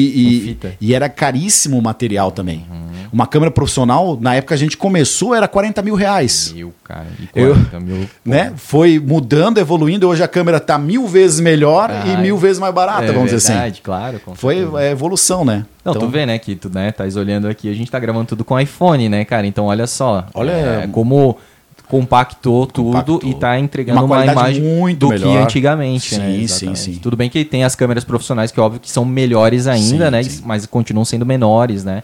[0.51, 0.67] e- com.
[0.67, 0.73] Uhum.
[0.81, 2.65] e era caríssimo o material também.
[3.13, 6.51] Uma câmera profissional, na época a gente começou, era 40 mil reais.
[6.53, 7.05] Mil, cara.
[7.19, 8.09] E Eu- 40 mil.
[8.25, 8.51] Né?
[8.57, 10.07] Foi mudando, evoluindo.
[10.09, 13.25] Hoje a câmera tá mil vezes melhor e Ah, mil vezes mais barata, é vamos
[13.25, 13.53] dizer assim.
[13.53, 14.19] verdade, claro.
[14.33, 15.65] Foi a evolução, né?
[15.83, 18.25] Não, Então, tu vê, né, que tu, né, tá olhando aqui, a gente tá gravando
[18.25, 19.45] tudo com iPhone, né, cara?
[19.45, 20.25] Então, olha só.
[20.33, 21.37] Olha- é, como
[21.87, 23.21] compactou tudo Compactou.
[23.23, 25.43] e tá entregando Uma uma, imagem muito do que melhor.
[25.43, 26.25] antigamente, né?
[26.37, 26.79] Sim, Exatamente.
[26.79, 26.99] sim, sim.
[26.99, 30.23] Tudo bem que tem as câmeras profissionais que óbvio que são melhores ainda, Sim, né?
[30.23, 30.41] sim.
[30.43, 30.47] É.
[30.47, 32.03] Mas continuam sendo menores, né?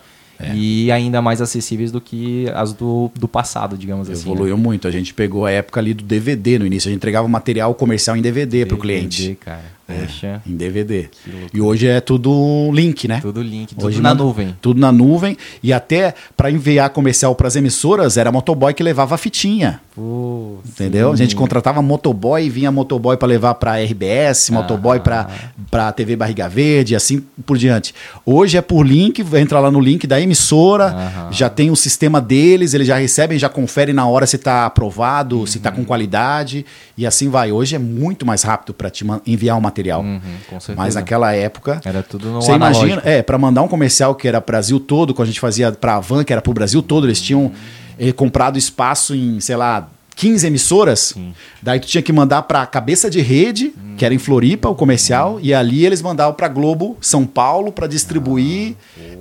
[0.55, 4.23] E ainda mais acessíveis do que as do, do passado, digamos assim.
[4.27, 4.87] Evoluiu muito.
[4.87, 6.87] A gente pegou a época ali do DVD no início.
[6.87, 8.65] A gente entregava material comercial em DVD, né?
[8.65, 9.37] pro DVD, cliente.
[9.39, 9.61] cara.
[9.91, 11.09] É, Poxa, em DVD.
[11.53, 13.19] E hoje é tudo link, né?
[13.21, 14.55] tudo link, tudo Hoje na nuvem.
[14.61, 15.37] Tudo na nuvem.
[15.61, 19.81] E até para enviar comercial para as emissoras, era motoboy que levava a fitinha.
[19.93, 21.09] Pô, Entendeu?
[21.09, 21.13] sim.
[21.13, 25.01] A gente contratava motoboy e vinha motoboy para levar para RBS, motoboy Ah.
[25.01, 25.29] para
[25.69, 27.93] para TV Barriga Verde, assim por diante.
[28.25, 31.31] Hoje é por link, entra lá no link da emissora, Aham.
[31.31, 35.45] já tem o sistema deles, eles já recebem, já conferem na hora se está aprovado,
[35.47, 35.77] se está Uhum.
[35.77, 36.65] com qualidade
[36.97, 37.51] e assim vai.
[37.51, 39.80] Hoje é muito mais rápido para te enviar o material.
[40.01, 40.19] Uhum,
[40.49, 40.75] com certeza.
[40.77, 42.85] Mas naquela época Era tudo no você analógico.
[42.85, 45.99] imagina, é, para mandar um comercial que era Brasil todo, quando a gente fazia pra
[45.99, 47.51] Van, que era pro Brasil todo, eles tinham
[47.99, 51.15] eh, comprado espaço em, sei lá, 15 emissoras,
[51.61, 53.95] daí tu tinha que mandar pra cabeça de rede, Hum.
[53.97, 57.87] que era em Floripa, o comercial, e ali eles mandavam pra Globo São Paulo pra
[57.87, 58.75] distribuir.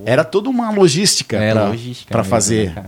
[0.05, 2.75] era toda uma logística É, mesmo, fazer.
[2.75, 2.85] né?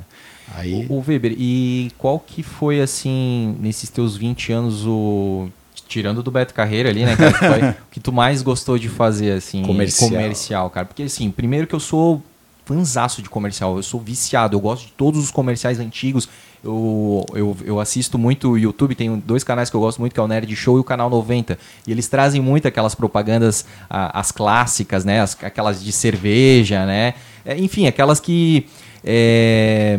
[0.55, 5.49] Aí, O Weber, e qual que foi, assim, nesses teus 20 anos, o.
[5.93, 7.33] Tirando do Beto Carreira ali, né, cara?
[7.33, 10.09] que foi o que tu mais gostou de fazer, assim, Comercial.
[10.11, 10.87] comercial, cara?
[10.87, 12.23] Porque, assim, primeiro que eu sou
[12.65, 16.29] fanzaço de comercial, eu sou viciado, eu gosto de todos os comerciais antigos.
[16.65, 20.21] Eu, eu, eu assisto muito o YouTube, tem dois canais que eu gosto muito, que
[20.21, 21.59] é o Nerd Show e o Canal 90.
[21.87, 25.21] E eles trazem muito aquelas propagandas, a- as clássicas, né?
[25.21, 27.15] As- aquelas de cerveja, né?
[27.45, 28.67] É, enfim, aquelas que.
[29.05, 29.99] é,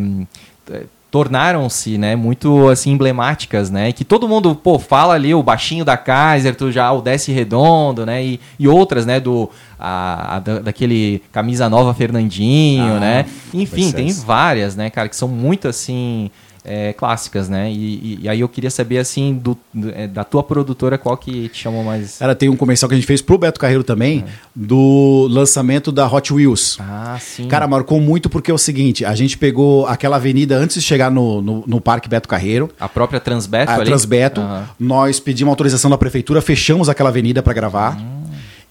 [0.72, 0.84] é,
[1.14, 5.95] tornaram-se, né, muito assim emblemáticas, né, que todo mundo, pô, fala ali o baixinho da
[5.95, 9.47] Kaiser, tu já o desce redondo, né, e, e outras, né, do
[9.80, 15.16] a, a da- daquele camisa nova Fernandinho, Ah, né, enfim, tem várias, né, cara, que
[15.16, 16.32] são muito assim
[16.66, 20.24] é, clássicas, né, e, e- e aí eu queria saber assim do, do- é, da
[20.24, 22.18] tua produtora qual que te chamou mais.
[22.20, 24.24] Cara, tem um comercial que a gente fez pro Beto Carreiro também,
[24.55, 26.78] do lançamento da Hot Wheels.
[26.80, 27.47] Ah, sim.
[27.47, 31.11] Cara, marcou muito porque é o seguinte: a gente pegou aquela avenida antes de chegar
[31.11, 33.86] no, no, no Parque Beto Carreiro, a própria Transbeto a ali.
[33.86, 34.39] Transbeto.
[34.41, 34.70] Aham.
[34.80, 37.99] Nós pedimos autorização da prefeitura, fechamos aquela avenida para gravar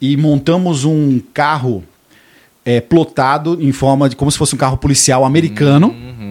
[0.01, 1.85] e montamos um carro
[2.65, 5.89] é, plotado em forma de como se fosse um carro policial americano.
[5.89, 6.23] Uhum.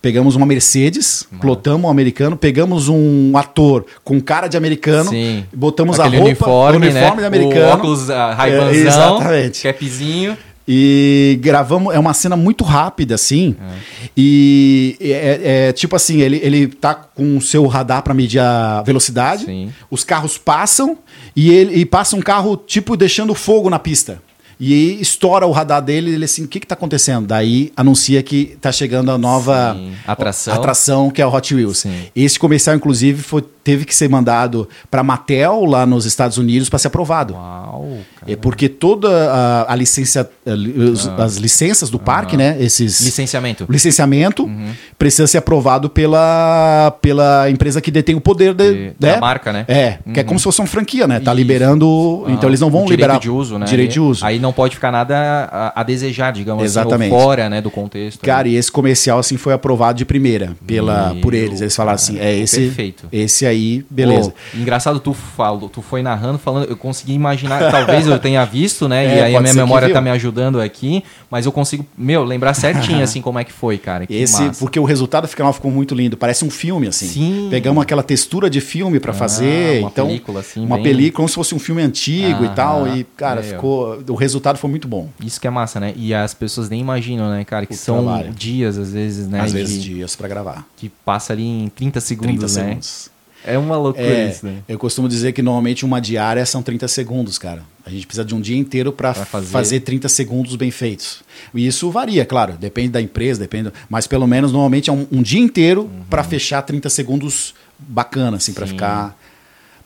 [0.00, 5.44] Pegamos uma Mercedes, plotamos um americano, pegamos um ator com cara de americano, Sim.
[5.52, 7.20] botamos Aquele a roupa, uniforme, uniforme né?
[7.20, 7.66] de americano.
[7.66, 9.62] O óculos uh, É, exatamente.
[9.62, 10.36] capzinho.
[10.72, 13.56] E gravamos, é uma cena muito rápida, assim.
[13.60, 13.74] É.
[14.16, 18.80] E é, é tipo assim, ele, ele tá com o seu radar para medir a
[18.82, 19.46] velocidade.
[19.46, 19.72] Sim.
[19.90, 20.96] Os carros passam
[21.34, 24.22] e ele e passa um carro, tipo, deixando fogo na pista.
[24.60, 27.26] E estoura o radar dele e ele assim, o que que tá acontecendo?
[27.26, 29.92] Daí anuncia que tá chegando a nova Sim.
[30.06, 30.54] Atração.
[30.54, 31.78] atração que é o Hot Wheels.
[31.78, 32.02] Sim.
[32.14, 36.78] Esse comercial, inclusive, foi, teve que ser mandado para Mattel lá nos Estados Unidos para
[36.78, 37.34] ser aprovado.
[37.34, 37.98] Uau.
[38.26, 42.56] É porque toda a, a licença, a li- os- as licenças do parque, né?
[42.60, 43.66] Esses Licenciamento.
[43.68, 44.70] licenciamento Uhum.
[44.98, 49.64] precisa ser aprovado pela, pela empresa que detém o poder de, De- da marca, né?
[49.68, 51.20] É, que é como se fosse uma franquia, né?
[51.20, 51.38] Tá Isso.
[51.38, 53.66] liberando, Ah, então eles não vão o direito liberar de uso, né?
[53.66, 54.24] direito de uso.
[54.24, 55.16] Aí não pode ficar nada
[55.50, 57.12] a, a desejar, digamos Exatamente.
[57.12, 58.20] assim, fora, né, do contexto.
[58.20, 58.50] Cara, né?
[58.50, 61.60] e esse comercial assim foi aprovado de primeira pela Meu por eles.
[61.60, 63.04] Eles falaram assim, é esse, perfeito.
[63.12, 64.30] esse aí, beleza.
[64.30, 68.88] Pô, engraçado, tu falou, tu foi narrando, falando, eu consegui imaginar, talvez eu tenha visto,
[68.88, 69.00] né?
[69.10, 72.54] É, e aí a minha memória tá me ajudando aqui, mas eu consigo, meu, lembrar
[72.54, 74.06] certinho assim como é que foi, cara.
[74.06, 74.58] Que Esse, massa.
[74.60, 77.06] porque o resultado final ficou muito lindo, parece um filme assim.
[77.06, 77.48] Sim.
[77.50, 81.16] Pegamos aquela textura de filme pra Ah, fazer, uma então película, assim, uma bem- película
[81.16, 83.50] como se fosse um filme antigo e Aham, tal e cara, meu.
[83.50, 85.08] ficou, o resultado foi muito bom.
[85.24, 85.92] Isso que é massa, né?
[85.96, 88.32] E as pessoas nem imaginam, né, cara, que O são trabalho.
[88.32, 89.40] dias, às vezes, né?
[89.40, 90.64] Às de- vezes dias pra gravar.
[90.76, 92.68] Que passa ali em 30 segundos, 30 né?
[92.68, 93.10] segundos.
[93.44, 94.58] É uma loucura É, isso, né?
[94.68, 97.62] eu costumo dizer que normalmente uma diária são 30 segundos, cara.
[97.86, 99.46] A gente precisa de um dia inteiro para Pra fazer.
[99.46, 99.80] fazer.
[99.80, 101.22] 30 segundos bem feitos.
[101.54, 105.22] E isso varia, claro, depende da empresa, depende, mas pelo menos normalmente é um, um
[105.22, 108.72] dia inteiro pra fechar 30 segundos bacana assim, pra Sim.
[108.72, 109.16] ficar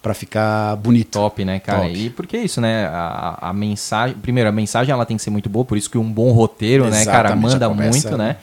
[0.02, 1.12] para ficar bonito.
[1.12, 1.84] Top, né, cara?
[1.84, 1.96] Top.
[1.98, 2.84] E porque é isso, né?
[2.88, 4.14] A, a mensagem.
[4.20, 6.84] Primeiro, a mensagem ela tem que ser muito boa, por isso que um bom roteiro,
[6.90, 8.36] né, cara, Exatamente, manda muito, né?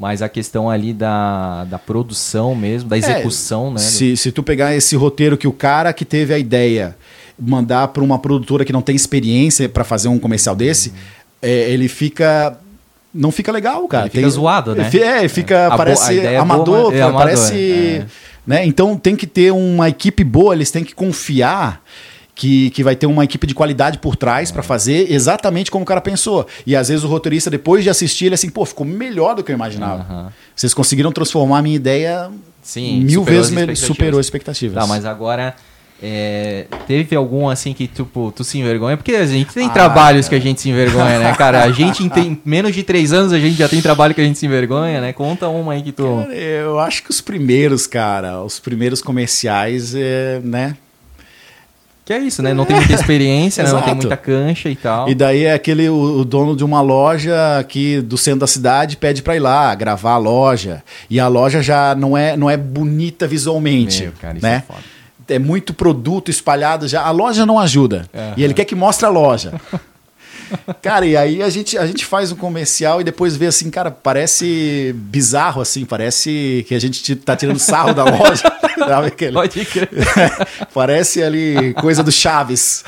[0.00, 3.76] Mas a questão ali da, da produção mesmo, da execução, né?
[3.76, 6.96] É, Se, se tu pegar esse roteiro que o cara que teve a ideia
[7.38, 10.94] mandar para uma produtora que não tem experiência para fazer um comercial desse,
[11.42, 12.58] é, ele fica
[13.12, 14.04] não fica legal, cara.
[14.06, 14.88] Ele fica zoado, né?
[15.02, 17.54] É, fica A bo- a parece é amador, boa, é parece,
[18.00, 18.06] é.
[18.46, 18.64] né?
[18.64, 21.82] Então tem que ter uma equipe boa, eles têm que confiar
[22.40, 25.86] que, que vai ter uma equipe de qualidade por trás pra fazer exatamente como o
[25.86, 26.46] cara pensou.
[26.66, 29.44] E às vezes o roteirista, depois de assistir, ele é assim, pô, ficou melhor do
[29.44, 30.32] que eu imaginava.
[30.56, 32.30] Vocês conseguiram transformar a minha ideia
[32.62, 33.86] Sim, mil vezes as me- expectativas.
[33.86, 34.74] superou as expectativas.
[34.82, 35.54] Tá, mas agora.
[36.02, 38.96] é, teve algum assim que tipo, tu se envergonha?
[38.96, 41.62] Porque a gente tem Ah, trabalhos que a gente se envergonha, né, cara?
[41.62, 44.24] A gente em tem menos de três anos a gente já tem trabalho que a
[44.24, 45.12] gente se envergonha, né?
[45.12, 46.04] Conta uma aí que tu.
[46.22, 50.74] Cara, eu acho que os primeiros, cara, os primeiros comerciais, é, né?
[52.10, 52.52] Que é isso, né?
[52.52, 53.70] Não tem muita experiência, né?
[53.70, 55.08] não tem muita cancha e tal.
[55.08, 58.96] E daí é aquele o, o dono de uma loja aqui do centro da cidade
[58.96, 60.82] pede pra ir lá gravar a loja.
[61.08, 64.56] E a loja já não é, não é bonita visualmente, Meu, cara, né?
[64.56, 64.82] é foda.
[65.28, 67.00] É muito produto espalhado já.
[67.00, 68.08] A loja não ajuda.
[68.12, 68.34] Aham.
[68.36, 69.52] E ele quer que mostre a loja.
[70.82, 73.88] Cara, e aí a gente, a gente faz um comercial e depois vê assim, cara,
[73.88, 78.49] parece bizarro assim, parece que a gente tá tirando sarro da loja.
[78.78, 79.88] Sabe aquele- Pode crer.
[80.74, 82.84] parece ali coisa do Chaves.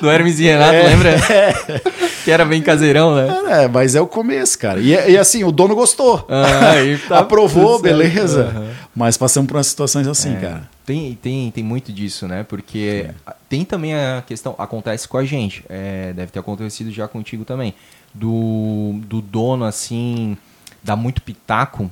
[0.00, 0.82] Do Hermes e Renato, É.
[0.82, 1.14] lembra?
[1.14, 3.62] Que que era bem caseirão, né?
[3.64, 4.80] É, mas é o começo, cara.
[4.80, 6.26] E, e assim, o dono gostou.
[6.28, 6.72] Ah,
[7.08, 8.46] tá Aprovou, beleza.
[8.46, 8.68] Aham.
[8.96, 10.68] Mas passamos por umas situações assim, É, cara.
[10.84, 12.44] Tem, tem, tem muito disso, né?
[12.48, 13.06] Porque
[13.48, 17.72] tem também a questão, acontece com a gente, é, deve ter acontecido já contigo também,
[18.12, 20.36] do, do dono, assim,
[20.82, 21.88] dar muito pitaco,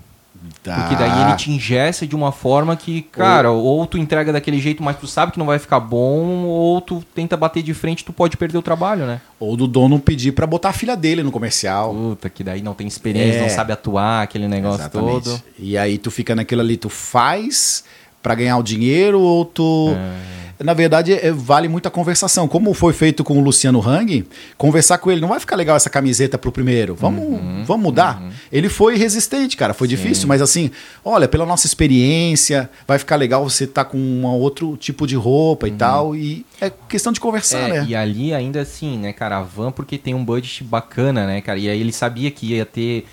[0.62, 1.28] porque daí Tá.
[1.28, 5.06] ele te ingessa de uma forma que, cara, ou, tu entrega daquele jeito, mas tu
[5.06, 8.58] sabe que não vai ficar bom, ou tu tenta bater de frente, tu pode perder
[8.58, 9.20] o trabalho, né?
[9.40, 11.94] Ou do dono pedir pra botar a filha dele no comercial.
[11.94, 13.42] Puta, que daí não tem experiência, É.
[13.42, 15.24] não sabe atuar, aquele negócio Exatamente.
[15.24, 15.42] todo.
[15.58, 17.84] E aí tu fica naquilo ali, tu faz
[18.22, 19.94] pra ganhar o dinheiro ou tu.
[20.24, 20.38] É.
[20.60, 22.48] Na verdade, é, vale muito a conversação.
[22.48, 25.88] Como foi feito com o Luciano Hang, conversar com ele, não vai ficar legal essa
[25.88, 26.96] camiseta pro primeiro.
[26.96, 27.62] Vamos, Uhum.
[27.64, 28.20] vamos mudar.
[28.50, 29.72] Ele foi resistente, cara.
[29.72, 30.72] Foi difícil, mas assim,
[31.04, 35.68] olha, pela nossa experiência, vai ficar legal você estar com um outro tipo de roupa
[35.68, 36.16] e tal.
[36.16, 37.66] E é questão de conversar, Uhum.
[37.76, 37.86] É, né?
[37.88, 41.58] E ali ainda assim, né, cara, a van porque tem um budget bacana, né, cara?
[41.60, 43.06] E aí ele sabia que ia ter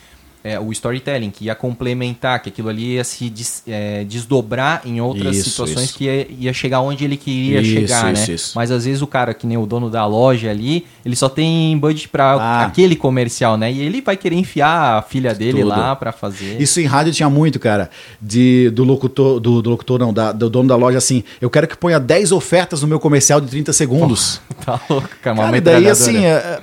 [0.47, 5.01] é, o storytelling, que ia complementar, que aquilo ali ia se des- é, desdobrar em
[5.01, 5.97] outras Isso, situações isso.
[5.97, 8.35] que ia, ia chegar onde ele queria Isso, chegar, isso, né?
[8.35, 8.51] isso.
[8.55, 11.75] Mas às vezes o cara, que nem o dono da loja ali, ele só tem
[11.79, 12.65] budget pra Ah.
[12.65, 13.71] aquele comercial, né?
[13.71, 15.69] E ele vai querer enfiar a filha dele Tudo.
[15.69, 16.61] lá pra fazer.
[16.61, 17.89] Isso em rádio tinha muito, cara.
[18.21, 21.67] De, do locutor, do, do locutor não, da- do dono da loja assim, eu quero
[21.67, 24.39] que ponha 10 ofertas no meu comercial de 30 segundos.
[24.63, 25.33] tá louco, cara.
[25.35, 26.59] Uma cara, daí assim, é, é,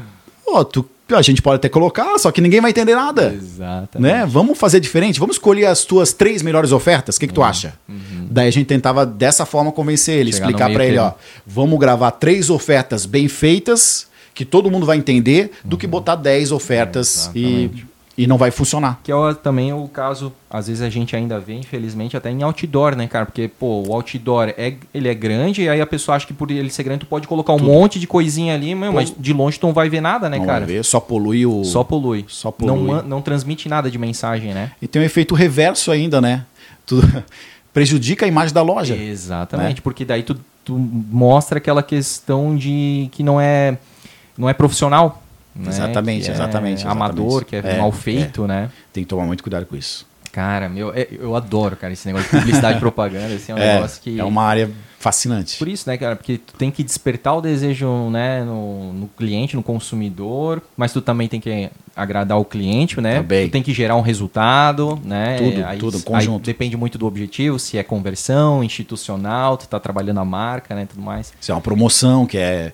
[0.47, 3.35] ó, tu, a gente pode até colocar, só que ninguém vai entender nada.
[3.35, 3.99] Exatamente.
[4.01, 4.25] Né?
[4.27, 5.21] Vamos fazer diferente?
[5.21, 7.17] Vamos escolher as tuas três melhores ofertas?
[7.17, 7.75] O que, que tu acha?
[8.31, 10.37] Daí a gente tentava dessa forma convencer ele, Uhum.
[10.37, 11.13] Chegar explicar meio ele, ó,
[11.47, 15.79] vamos gravar três ofertas bem feitas, que todo mundo vai entender, do Uhum.
[15.79, 17.87] que botar 10 ofertas e, Exatamente.
[18.17, 19.01] E não vai funcionar.
[19.03, 22.43] Que é o- também o caso, às vezes a gente ainda vê, infelizmente, até em
[22.43, 23.25] outdoor, né, cara?
[23.25, 26.51] Porque, pô, o outdoor é, ele é grande, e aí a pessoa acha que por
[26.51, 29.59] ele ser grande, tu pode colocar um monte de coisinha ali, meu, mas de longe
[29.59, 30.67] tu não vai ver nada, né, não cara?
[30.67, 31.65] vai ver, só polui o...
[31.65, 32.25] Só polui.
[32.29, 32.93] Só polui.
[32.93, 34.73] Não, não transmite nada de mensagem, né?
[34.83, 36.45] E tem um efeito reverso ainda, né?
[36.85, 37.01] Tu
[37.73, 38.95] prejudica a imagem da loja.
[38.95, 39.81] Exatamente, né?
[39.83, 43.79] porque daí tu, tu mostra aquela questão de que não é,
[44.37, 45.22] não é profissional.
[45.55, 45.69] Né?
[45.69, 47.45] Exatamente, é exatamente, Amador, exatamente.
[47.47, 48.71] que é, É, mal feito, né?
[48.93, 50.07] Tem que tomar muito cuidado com isso.
[50.31, 53.59] Cara, meu, é- eu adoro, cara, esse negócio de publicidade e propaganda, assim, é um
[53.61, 54.19] É, negócio que...
[54.19, 55.59] é uma área fascinante.
[55.59, 56.17] Por isso, né, cara?
[56.17, 61.03] Porque tu tem que despertar o desejo, né, no, no cliente, no consumidor, mas tu
[61.03, 63.17] também tem que agradar o cliente, né?
[63.17, 63.49] Também.
[63.49, 65.37] Tu tem que gerar um resultado, né?
[65.37, 66.47] Tudo, aí, tudo, conjunto.
[66.47, 71.03] depende muito do objetivo, se é conversão, institucional, tu tá trabalhando a marca, né, tudo
[71.03, 71.31] mais.
[71.41, 72.73] Se é uma promoção, que é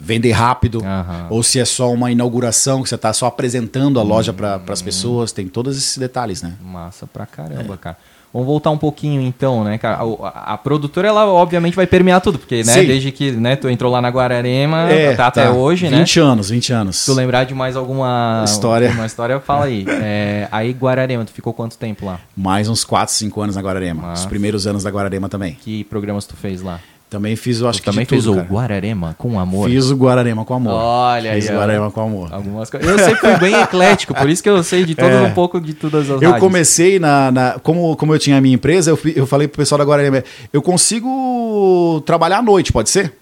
[0.00, 1.26] vender rápido, Aham.
[1.30, 4.72] ou se é só uma inauguração, que você está só apresentando a loja para Hum.
[4.72, 6.54] as pessoas, tem todos esses detalhes, né?
[6.64, 7.26] Massa pra É.
[7.26, 7.96] caramba, cara.
[8.32, 9.98] Vamos voltar um pouquinho então, né, cara?
[10.22, 12.86] A, a- produtora, ela obviamente vai permear tudo, porque, né, Sim.
[12.86, 14.86] desde que né, tu entrou lá na Guararema,
[15.16, 15.50] tá até tá.
[15.50, 15.98] hoje, né?
[15.98, 16.96] 20 anos, 20 anos.
[16.98, 18.88] Se tu lembrar de mais alguma História.
[18.92, 19.84] Uma história, fala aí.
[20.00, 22.20] É, aí Guararema, tu ficou quanto tempo lá?
[22.36, 24.00] Mais uns 4, 5 anos na Guararema.
[24.02, 24.22] Massa.
[24.22, 25.54] Os primeiros anos da Guararema também.
[25.60, 26.78] Que programas tu fez lá?
[27.10, 28.48] Também fiz, eu acho tu que também de fez tudo, o cara.
[28.48, 29.68] Guararema com amor?
[29.68, 30.72] Fiz o Guararema com amor.
[30.74, 31.60] Olha Fiz aí, o ó.
[31.60, 32.32] Guararema com amor.
[32.32, 32.88] Algumas coisas.
[32.88, 35.22] Eu sempre fui bem eclético, por isso que eu sei de todo É.
[35.22, 36.38] um pouco de todas as Eu rádios.
[36.38, 39.78] comecei na, na- como, como eu tinha a minha empresa, eu, eu falei pro pessoal
[39.80, 43.12] da Guararema, eu consigo trabalhar à noite, pode ser?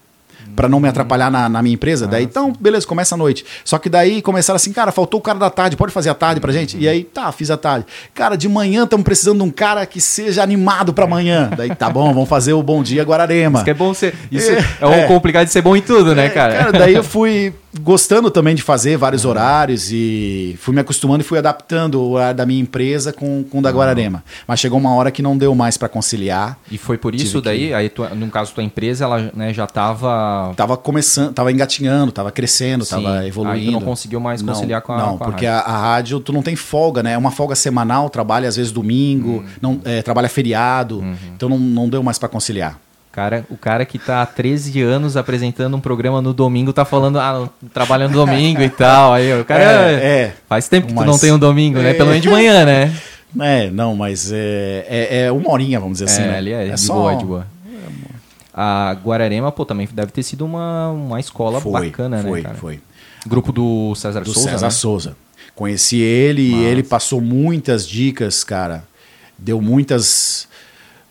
[0.59, 2.05] Pra não me atrapalhar na, na minha empresa.
[2.05, 3.45] daí, então, beleza, começa à noite.
[3.63, 6.41] Só que daí começaram assim, cara, faltou o cara da tarde, pode fazer a tarde
[6.41, 6.77] pra gente?
[6.77, 7.85] E aí, tá, fiz a tarde.
[8.13, 11.49] Cara, de manhã estamos precisando de um cara que seja animado pra amanhã.
[11.55, 13.59] Daí, tá bom, vamos fazer o Bom Dia Guararema.
[13.59, 14.13] Isso que é bom ser.
[14.29, 15.07] Isso É, é, é.
[15.07, 16.71] complicado de ser bom em tudo, né, É, cara?
[16.73, 19.31] daí eu fui gostando também de fazer vários Uhum.
[19.31, 23.59] horários e fui me acostumando e fui adaptando o horário da minha empresa com, com
[23.59, 24.23] o da Guararema.
[24.47, 26.57] Mas chegou uma hora que não deu mais pra conciliar.
[26.71, 30.53] E foi por isso daí, aí tua- no caso tua empresa, ela né, já tava.
[30.55, 33.65] Tava começando, tava engatinhando, tava crescendo, Sim, tava aí evoluindo.
[33.71, 36.19] tu não conseguiu mais Não, conciliar com a- Não, com a porque a, a rádio
[36.19, 37.13] tu não tem folga, né?
[37.13, 39.45] É uma folga semanal, trabalha às vezes domingo, Uhum.
[39.61, 41.03] não, é, trabalha feriado.
[41.35, 42.79] Então não, não deu mais pra conciliar.
[43.11, 47.19] Cara, o cara que tá há 13 anos apresentando um programa no domingo tá falando,
[47.19, 49.13] ah, não, trabalha no domingo e tal.
[49.13, 49.63] Aí o cara.
[49.63, 50.33] É, é.
[50.47, 51.91] Faz tempo que tu não tem um domingo, né?
[51.91, 51.93] É.
[51.95, 52.93] Pelo menos de manhã, né?
[53.39, 56.23] É, não, mas é, é, é uma horinha, vamos dizer assim.
[56.23, 56.37] é, né?
[56.39, 57.47] ali é, de só- boa, de boa.
[58.51, 62.57] A Guararema, pô, também deve ter sido uma, uma escola Foi, bacana, foi, né, cara?
[62.57, 62.79] foi.
[63.27, 64.71] Grupo do César do Souza, César né?
[64.71, 65.15] Souza.
[65.55, 68.83] Conheci ele e ele passou muitas dicas, cara.
[69.37, 70.47] Deu muitas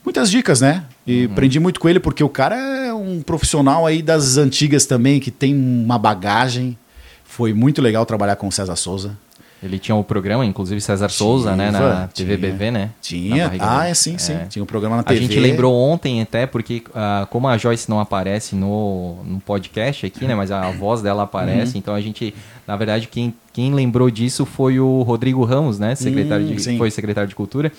[0.05, 0.85] muitas dicas, né?
[1.11, 1.33] E Uhum.
[1.33, 5.31] aprendi muito com ele porque o cara é um profissional aí das antigas também que
[5.31, 6.77] tem uma bagagem.
[7.25, 9.17] Foi muito legal trabalhar com o César Souza.
[9.61, 11.73] Ele tinha o programa, inclusive César Souza, né?
[11.73, 12.91] Na Tinha, TVBV, né?
[13.03, 13.51] Tinha.
[13.59, 14.35] Ah, é sim, sim.
[14.35, 14.47] É.
[14.49, 15.23] Tinha um programa na A TV.
[15.23, 20.27] gente lembrou ontem até, porque ah, como a Joyce não aparece no, no podcast aqui,
[20.27, 20.35] né?
[20.37, 21.79] Mas a voz dela aparece, Uhum.
[21.79, 22.33] então a gente,
[22.69, 25.97] na verdade, quem, quem lembrou disso foi o Rodrigo Ramos, né?
[25.97, 26.79] Secretário Hum, de, sim.
[26.79, 27.73] foi secretário de Cultura.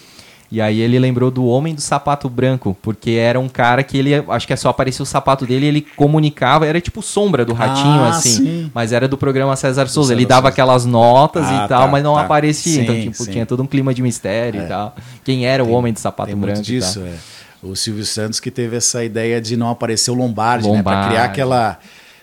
[0.51, 4.15] E aí ele lembrou do Homem do Sapato Branco, porque era um cara que ele,
[4.15, 8.01] acho que é só aparecia o sapato dele, ele comunicava, era tipo sombra do ratinho,
[8.03, 8.29] Ah, assim.
[8.29, 8.71] sim.
[8.73, 10.11] Mas era do programa César Souza.
[10.11, 12.21] Ele dava aquelas notas Ah, e tal, tá, mas não tá.
[12.21, 12.81] aparecia.
[12.81, 13.31] então, Sim, tipo, sim.
[13.31, 14.65] tinha todo um clima de mistério É.
[14.65, 14.95] e tal.
[15.23, 16.61] Quem era o Homem do Sapato Tem Branco?
[16.63, 17.13] disso, é.
[17.61, 20.81] O Silvio Santos que teve essa ideia de não aparecer o Lombardi, né?
[20.81, 21.09] Pra Lombardi.
[21.09, 21.77] criar aquela,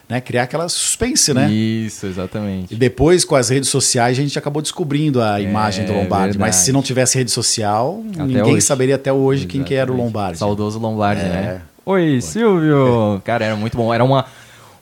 [0.08, 0.20] né?
[0.20, 1.50] Criar aquela suspense, né?
[1.50, 2.72] Isso, exatamente.
[2.72, 6.38] E depois, com as redes sociais, a gente acabou descobrindo a imagem do Lombardi.
[6.38, 6.56] Mas verdade.
[6.64, 8.60] se não tivesse rede social, Até ninguém hoje.
[8.62, 10.06] saberia até hoje quem que era o Exatamente.
[10.14, 10.38] Lombardi.
[10.38, 11.28] Saudoso Lombardi, É.
[11.28, 11.60] né?
[11.84, 13.20] Oi, Silvio!
[13.24, 13.92] Cara, era muito bom.
[13.92, 14.24] Era uma,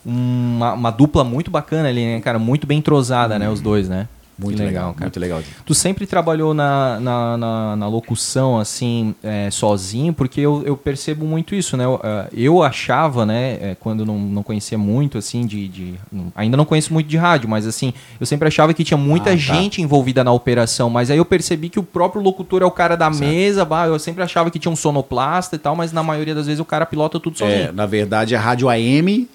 [0.05, 2.37] uma, uma dupla muito bacana ali, né, cara?
[2.39, 3.49] Muito bem entrosada, né?
[3.49, 4.07] Os dois, né?
[4.37, 5.05] Muito Que legal, cara.
[5.05, 5.41] muito legal.
[5.65, 11.25] Tu sempre trabalhou na, na, na, na locução, assim, é, sozinho, porque eu, eu percebo
[11.25, 11.85] muito isso, né?
[11.85, 15.95] Eu, ah, eu achava, né, é, quando não, não conhecia muito, assim, de, de-
[16.35, 19.33] Ainda não conheço muito de rádio, mas, assim, eu sempre achava que tinha muita Ah,
[19.33, 19.37] tá.
[19.37, 22.95] gente envolvida na operação, mas aí eu percebi que o próprio locutor é o cara
[22.97, 26.35] da mesa, bah, eu sempre achava que tinha um sonoplasta e tal, mas na maioria
[26.35, 27.73] das vezes o cara pilota tudo É, sozinho.
[27.73, 29.27] na verdade, a rádio AM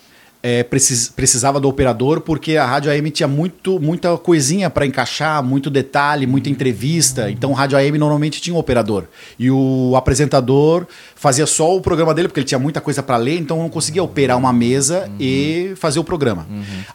[0.42, 5.42] é, precis- precisava do operador porque a rádio AM tinha muito, muita coisinha para encaixar,
[5.42, 7.30] muito detalhe, muita entrevista.
[7.30, 9.04] Então, a rádio AM normalmente tinha um operador.
[9.38, 13.38] E o apresentador fazia só o programa dele, porque ele tinha muita coisa para ler,
[13.38, 16.46] então não conseguia operar uma mesa e fazer o programa.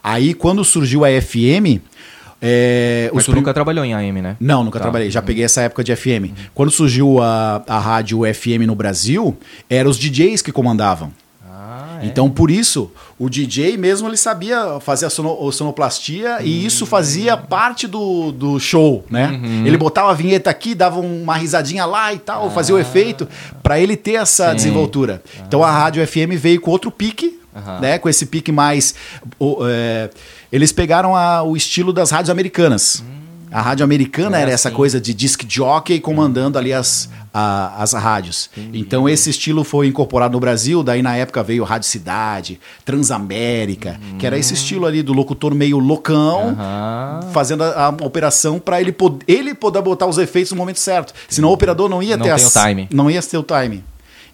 [0.02, 1.80] Aí, quando surgiu a FM.
[2.40, 4.36] É, Mas tu prim- nunca trabalhou em AM, né?
[4.38, 4.82] não, nunca Tá.
[4.84, 5.10] trabalhei.
[5.10, 6.32] Já peguei essa época de FM.
[6.54, 9.36] Quando surgiu a, a rádio FM no Brasil,
[9.70, 11.10] eram os DJs que comandavam.
[11.78, 12.06] Ah, é.
[12.06, 16.86] Então, por isso, o DJ mesmo ele sabia fazer a sono- a sonoplastia e isso
[16.86, 19.28] fazia parte do, do show, né?
[19.28, 19.66] Uhum.
[19.66, 23.28] Ele botava a vinheta aqui, dava uma risadinha lá e tal, fazia o efeito
[23.62, 24.50] para ele ter essa Ah.
[24.50, 24.56] Sim.
[24.56, 25.22] desenvoltura.
[25.46, 27.80] Então, a rádio FM veio com outro pique, Aham.
[27.80, 27.98] né?
[27.98, 28.94] Com esse pique mais...
[29.38, 30.08] o- é,
[30.52, 33.02] eles pegaram a- o estilo das rádios americanas.
[33.50, 34.76] A rádio americana É era essa assim.
[34.76, 38.50] coisa de disc jockey comandando ali as, a- as rádios.
[38.72, 44.26] Então esse estilo foi incorporado no Brasil, daí na época veio Rádio Cidade, Transamérica, que
[44.26, 47.20] era esse estilo ali do locutor meio loucão, Aham.
[47.32, 51.14] fazendo a, a operação para ele, pod ele poder botar os efeitos no momento certo.
[51.28, 52.88] Senão o operador não ia Não ter as- o time.
[52.92, 53.84] Não ia ter o time.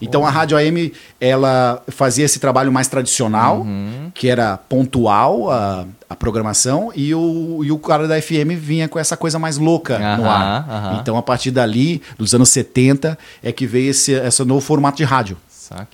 [0.03, 4.11] Então a Rádio AM ela fazia esse trabalho mais tradicional, Uhum.
[4.12, 8.98] que era pontual a, a programação, e o, e o cara da FM vinha com
[8.98, 10.68] essa coisa mais louca no Aham, ar.
[10.68, 10.98] aham.
[11.00, 15.05] Então a partir dali, dos anos 70, é que veio esse, esse novo formato de
[15.05, 15.36] rádio.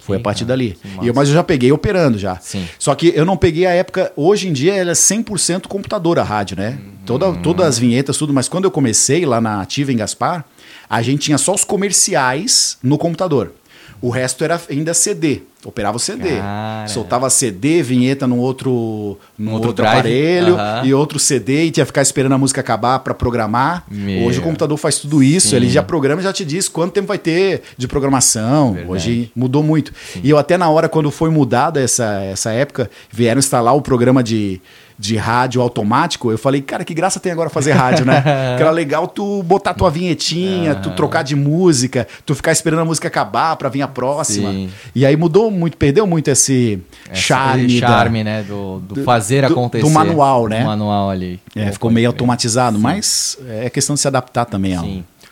[0.01, 0.57] Foi a partir cara.
[0.57, 0.77] dali.
[1.03, 2.37] E eu- mas eu já peguei operando já.
[2.41, 2.67] Sim.
[2.81, 4.11] Só que eu não peguei a época.
[4.17, 6.71] Hoje em dia ela é 100% computador a rádio, né?
[6.71, 6.93] Uhum.
[7.07, 8.33] Toda, todas as vinhetas, tudo.
[8.33, 10.45] Mas quando eu comecei lá na Ativa em Gaspar,
[10.91, 13.53] a gente tinha só os comerciais no computador.
[14.01, 15.43] O resto era ainda CD.
[15.65, 16.37] Operava o CD.
[16.37, 16.87] Cara.
[16.87, 20.87] Soltava CD, vinheta no outro, no outro outro, aparelho Aham.
[20.87, 23.85] e outro CD e tinha que ficar esperando a música acabar para programar.
[23.91, 24.25] Meu.
[24.25, 25.49] Hoje o computador faz tudo isso.
[25.51, 25.57] Sim.
[25.57, 28.75] Ele já programa e já te diz quanto tempo vai ter de programação.
[28.75, 28.93] Verdade.
[28.93, 29.93] Hoje mudou muito.
[30.23, 34.23] E eu até na hora, quando foi mudada essa, essa época, vieram instalar o programa
[34.23, 34.61] de,
[34.99, 38.21] de rádio automático, eu falei, cara, que graça tem agora fazer rádio, né?
[38.57, 42.85] que era legal tu botar tua vinhetinha, tu trocar de música, tu ficar esperando a
[42.85, 44.51] música acabar pra vir a próxima.
[44.51, 44.69] Sim.
[44.95, 47.67] E aí mudou muito, perdeu muito esse Essa- charme.
[47.67, 48.43] esse da- charme, né?
[48.43, 49.85] Do, do do- fazer do- acontecer.
[49.85, 50.61] do manual, né?
[50.61, 51.39] Do manual ali.
[51.55, 54.77] É, ficou meio automatizado, mas é questão de se adaptar também.
[54.77, 54.83] ó.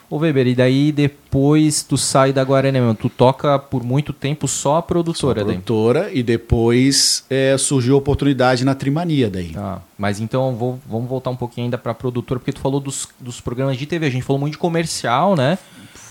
[0.09, 2.95] Ô Weber, e daí depois tu sai da Guarani mesmo?
[2.95, 5.55] Tu toca por muito tempo só a produtora daí?
[5.55, 9.49] Produtora, e depois é, surgiu a oportunidade na Trimania daí.
[9.49, 9.83] Tá.
[9.99, 13.41] Mas então vou, vamos voltar um pouquinho ainda pra produtora, porque tu falou dos, dos
[13.41, 14.07] programas de TV.
[14.07, 15.59] A gente falou muito de comercial, né?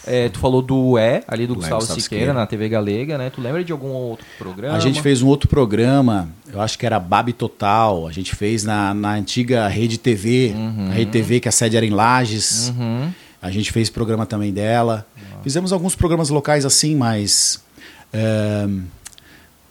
[0.08, 2.34] É, tu falou do E, ali do Gustavo, Gustavo Siqueira, Siqueira.
[2.34, 3.32] na TV Galega, né?
[3.32, 4.76] Tu lembra de algum outro programa?
[4.76, 8.08] A gente fez um outro programa, eu acho que era Babi Total.
[8.08, 10.54] A gente fez na, na antiga Rede TV,
[10.92, 12.72] a Rede TV que a sede era em Lages.
[12.78, 13.12] Uhum.
[13.42, 15.06] A gente fez programa também dela.
[15.44, 17.64] Fizemos alguns programas locais assim, mas
[18.12, 18.68] é,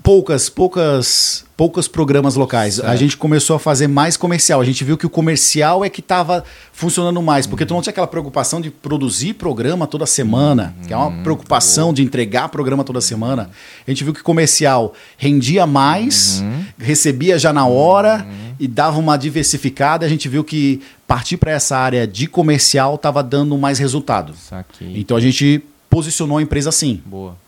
[0.05, 2.79] poucas, poucas, poucos programas locais.
[2.79, 2.99] A Certo.
[2.99, 4.61] gente começou a fazer mais comercial.
[4.61, 6.45] A gente viu que o comercial é que estava
[6.75, 10.97] funcionando mais, porque tu não tinha aquela preocupação de produzir programa toda semana, que é
[10.97, 13.49] uma preocupação de entregar programa toda semana.
[13.89, 16.45] A gente viu que comercial rendia mais,
[16.77, 18.27] recebia já na hora
[18.61, 20.05] e dava uma diversificada.
[20.05, 24.35] A gente viu que partir para essa área de comercial estava dando mais resultado.
[24.35, 25.01] Saquei.
[25.01, 27.43] Então a gente posicionou a empresa assim boa.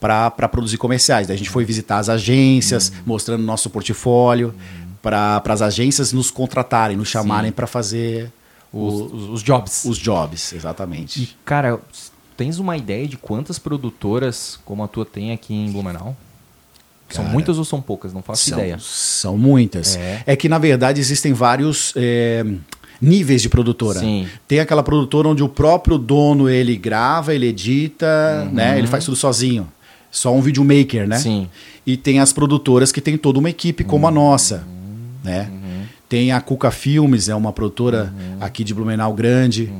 [0.00, 1.26] Para produzir comerciais.
[1.26, 4.54] Daí a gente foi visitar as agências, mostrando nosso portfólio,
[5.00, 8.30] para as agências nos contratarem, nos chamarem para fazer
[8.72, 9.84] Os, os, os jobs.
[9.84, 11.22] Os jobs, exatamente.
[11.22, 11.80] E, cara,
[12.36, 16.16] tens uma ideia de quantas produtoras como a tua tem aqui em Blumenau?
[17.08, 18.12] são Cara, muitas ou são poucas?
[18.12, 18.78] Não faço são, ideia.
[18.80, 19.96] São muitas.
[19.96, 20.22] É.
[20.26, 20.36] É.
[20.36, 22.44] que, na verdade, existem vários é,
[23.02, 23.98] níveis de produtora.
[23.98, 24.26] Sim.
[24.46, 28.52] Tem aquela produtora onde o próprio dono, ele grava, ele edita, Uhum.
[28.54, 28.78] né?
[28.78, 29.66] Ele faz tudo sozinho.
[30.10, 31.18] Só um videomaker, né?
[31.18, 31.48] Sim.
[31.84, 34.14] E tem as produtoras que tem toda uma equipe como a Uhum.
[34.14, 34.64] nossa,
[35.24, 35.50] né?
[36.08, 39.72] Tem a Cuca Filmes, é uma produtora aqui de Blumenau grande.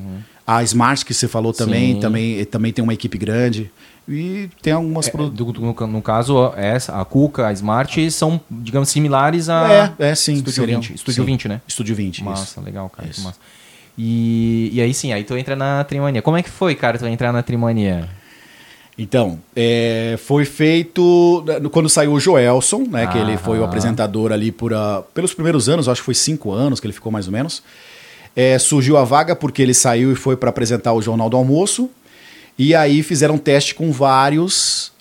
[0.46, 2.00] A Smart, que você falou também, Sim.
[2.00, 3.70] também, também tem uma equipe grande.
[4.09, 8.88] E tem algumas É, do- no, no caso, essa, a Cuca, a Smart são, digamos,
[8.88, 10.34] similares a É, é sim.
[10.34, 10.94] Estúdio seriam- 20.
[10.94, 11.26] Estúdio sim.
[11.26, 11.61] 20, né?
[11.68, 12.24] Estúdio 20, isso.
[12.24, 13.09] Massa, legal, cara.
[13.09, 13.22] Isso.
[13.22, 13.38] massa.
[13.96, 16.20] E, e aí sim, aí tu entra na Trimania.
[16.22, 18.09] Como é que foi, cara, tu entrar na Trimania?
[18.98, 23.07] Então, é, foi feito né, quando saiu o Joelson, né?
[23.07, 26.53] Que ele foi o apresentador ali por, ah, pelos primeiros anos, acho que foi cinco
[26.53, 27.62] anos que ele ficou mais ou menos.
[28.34, 31.88] É, surgiu a vaga porque ele saiu e foi para apresentar o Jornal do Almoço.
[32.59, 34.92] E aí fizeram um teste com vários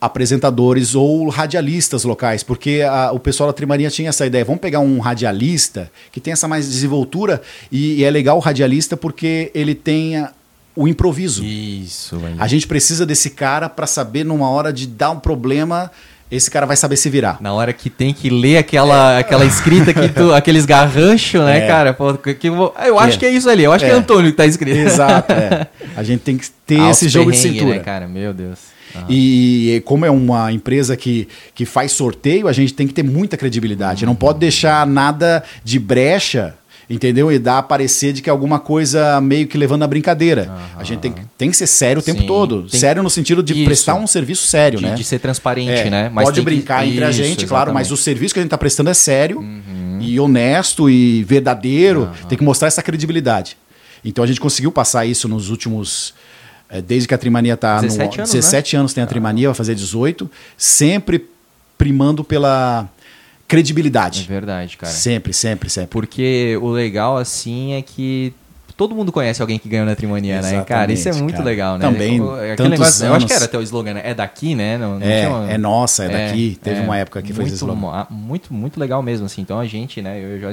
[0.00, 4.78] apresentadores ou radialistas locais, porque a- o pessoal da Trimaria tinha essa ideia, vamos pegar
[4.80, 9.74] um radialista que tem essa mais desenvoltura e, e é legal o radialista porque ele
[9.74, 10.32] tem a-
[10.76, 11.44] o improviso.
[11.44, 12.36] Isso, velho.
[12.38, 15.90] A gente precisa desse cara para saber numa hora de dar um problema,
[16.30, 17.38] esse cara vai saber se virar.
[17.40, 21.66] Na hora que tem que ler aquela, aquela escrita que tu, aqueles garranchos, né, É.
[21.66, 21.94] cara?
[21.94, 23.20] Pô, que, eu ah, acho É.
[23.20, 23.96] que é isso ali, eu acho que é É.
[23.96, 24.76] Antônio que tá escrito.
[24.76, 25.66] Exato, é.
[25.96, 27.76] A gente tem que ter Altos esse jogo de cintura.
[27.76, 28.06] Né, cara?
[28.06, 28.58] Meu Deus.
[28.94, 29.06] Aham.
[29.08, 33.36] E como é uma empresa que, que faz sorteio, a gente tem que ter muita
[33.36, 34.06] credibilidade.
[34.06, 36.54] Não pode deixar nada de brecha,
[36.88, 37.30] entendeu?
[37.30, 40.50] E dar a parecer de que é alguma coisa meio que levando a brincadeira.
[40.76, 42.68] A gente tem, que- tem que ser sério o tempo Sim, todo.
[42.68, 43.64] Sério no sentido de Isso.
[43.64, 44.94] prestar um serviço sério, de, né?
[44.94, 46.10] de ser transparente, É, né?
[46.14, 47.98] pode tem que- brincar entre a Isso, gente, claro, mas o exatamente.
[48.00, 48.04] Uhum.
[48.04, 49.44] serviço que a gente está prestando é sério
[50.00, 52.10] e honesto e verdadeiro.
[52.28, 53.56] Tem que mostrar essa credibilidade.
[54.04, 56.14] Então a gente conseguiu passar isso nos últimos.
[56.70, 58.22] eh, Desde que a Trimania está 17 no.
[58.22, 58.38] anos, né?
[58.40, 60.30] 17 anos tem a Trimania, vai fazer 18.
[60.56, 61.26] Sempre
[61.76, 62.88] primando pela
[63.48, 64.26] É credibilidade.
[64.28, 64.92] verdade, cara.
[64.92, 65.88] Sempre, sempre, sempre.
[65.88, 68.32] Porque o legal, assim, é que
[68.76, 70.62] todo mundo conhece alguém que ganhou na Trimania, né?
[70.66, 71.44] Cara, isso é muito cara.
[71.44, 71.84] legal, né?
[71.86, 72.20] Também,
[72.52, 73.42] aquele negócio, Eu acho que anos.
[73.42, 74.02] era até o slogan, né?
[74.04, 74.76] É daqui, né?
[74.76, 76.58] Não, não É, tinha uma- é nossa, é daqui.
[76.62, 77.80] Teve uma época que foi muito, esse slogan.
[77.80, 79.40] mo- ah, muito, muito legal mesmo, assim.
[79.40, 80.20] Então a gente, né?
[80.22, 80.48] Eu já,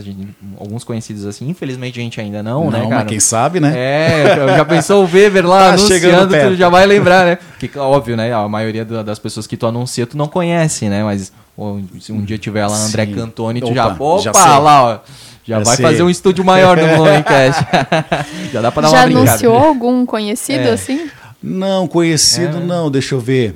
[0.57, 3.01] alguns conhecidos assim, infelizmente a gente ainda não, né, Não, cara?
[3.03, 3.73] mas quem sabe, né?
[3.75, 7.37] É, já pensou o Weber lá Tá chegando anunciando, tu já vai lembrar, né?
[7.59, 8.33] Porque, óbvio, né?
[8.33, 11.03] A maioria da- das pessoas que tu anuncia, tu não conhece, né?
[11.03, 11.31] Mas
[12.01, 13.13] se um dia tiver lá André Sim.
[13.13, 14.43] Cantoni, tu Opa, já, opa, já sei.
[14.59, 14.99] lá, ó.
[15.47, 15.85] Já, Já vai sei.
[15.85, 17.61] fazer um estúdio maior no Momencast.
[18.51, 19.29] já dá pra dar Já uma brincada.
[19.31, 20.71] anunciou algum conhecido É.
[20.71, 21.07] assim?
[21.41, 22.61] Não, conhecido É.
[22.61, 23.55] não, deixa eu ver.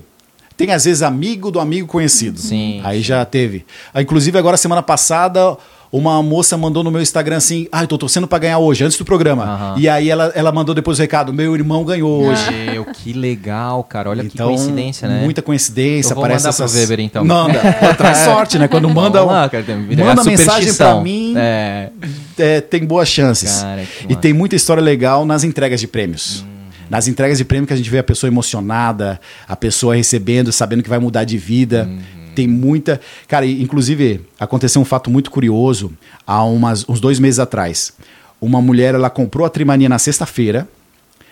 [0.56, 2.38] Tem às vezes amigo do amigo conhecido.
[2.40, 3.66] Sim, Aí já teve.
[3.94, 5.58] Ah, inclusive agora semana passada
[5.92, 8.98] uma moça mandou no meu Instagram assim: "Ah, eu tô torcendo pra ganhar hoje, antes
[8.98, 9.44] do programa".
[9.44, 9.76] Aham.
[9.78, 12.52] E aí ela, ela mandou depois o recado: "Meu irmão ganhou hoje".
[12.72, 14.10] Meu, que legal, cara.
[14.10, 15.22] Olha que Então, coincidência, né?
[15.24, 16.76] Muita coincidência, Eu vou mandar pro essas...
[16.76, 17.26] Weber, então.
[17.26, 17.60] Manda,
[17.98, 18.68] traz sorte, né?
[18.68, 19.66] Quando manda, lá, cara,
[20.06, 21.90] manda mensagem pra mim, É.
[22.38, 23.62] é, tem boas chances.
[23.62, 26.42] Cara, que e tem muita história legal nas entregas de prêmios.
[26.42, 26.60] Uhum.
[26.90, 30.82] Nas entregas de prêmio que a gente vê a pessoa emocionada, a pessoa recebendo, sabendo
[30.82, 31.88] que vai mudar de vida.
[31.88, 32.00] Uhum.
[32.40, 33.02] Tem muita.
[33.28, 35.92] Cara, inclusive, aconteceu um fato muito curioso
[36.26, 37.92] há umas, uns dois meses atrás.
[38.40, 40.66] Uma mulher, ela comprou a Trimania na sexta-feira,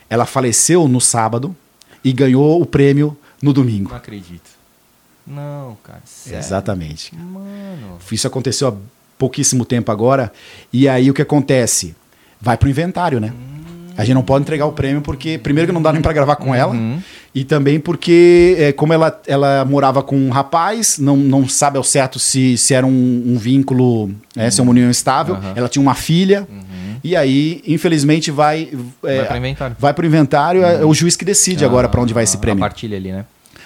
[0.09, 1.55] ela faleceu no sábado
[2.03, 3.91] e ganhou o prêmio no domingo.
[3.91, 4.49] Não acredito.
[5.25, 6.01] Não, cara.
[6.03, 6.39] Sério.
[6.39, 7.15] Exatamente.
[7.15, 7.97] Mano.
[8.11, 8.73] Isso aconteceu há
[9.17, 10.33] pouquíssimo tempo agora.
[10.73, 11.95] E aí o que acontece?
[12.41, 13.31] Vai pro inventário, né?
[13.97, 16.35] A gente não pode entregar o prêmio porque, primeiro, que não dá nem para gravar
[16.35, 16.99] com ela, Uhum.
[17.33, 21.83] e também porque, é, como ela, ela morava com um rapaz, não, não sabe ao
[21.83, 25.53] certo se, se era um, um vínculo, né, se é uma união estável, Uhum.
[25.55, 26.47] ela tinha uma filha,
[27.03, 28.69] e aí, infelizmente, vai.
[29.03, 29.75] é, Vai pro inventário.
[29.79, 32.63] vai pro inventário, é o juiz que decide agora para onde vai esse prêmio.
[32.63, 33.25] A partilha ali, né?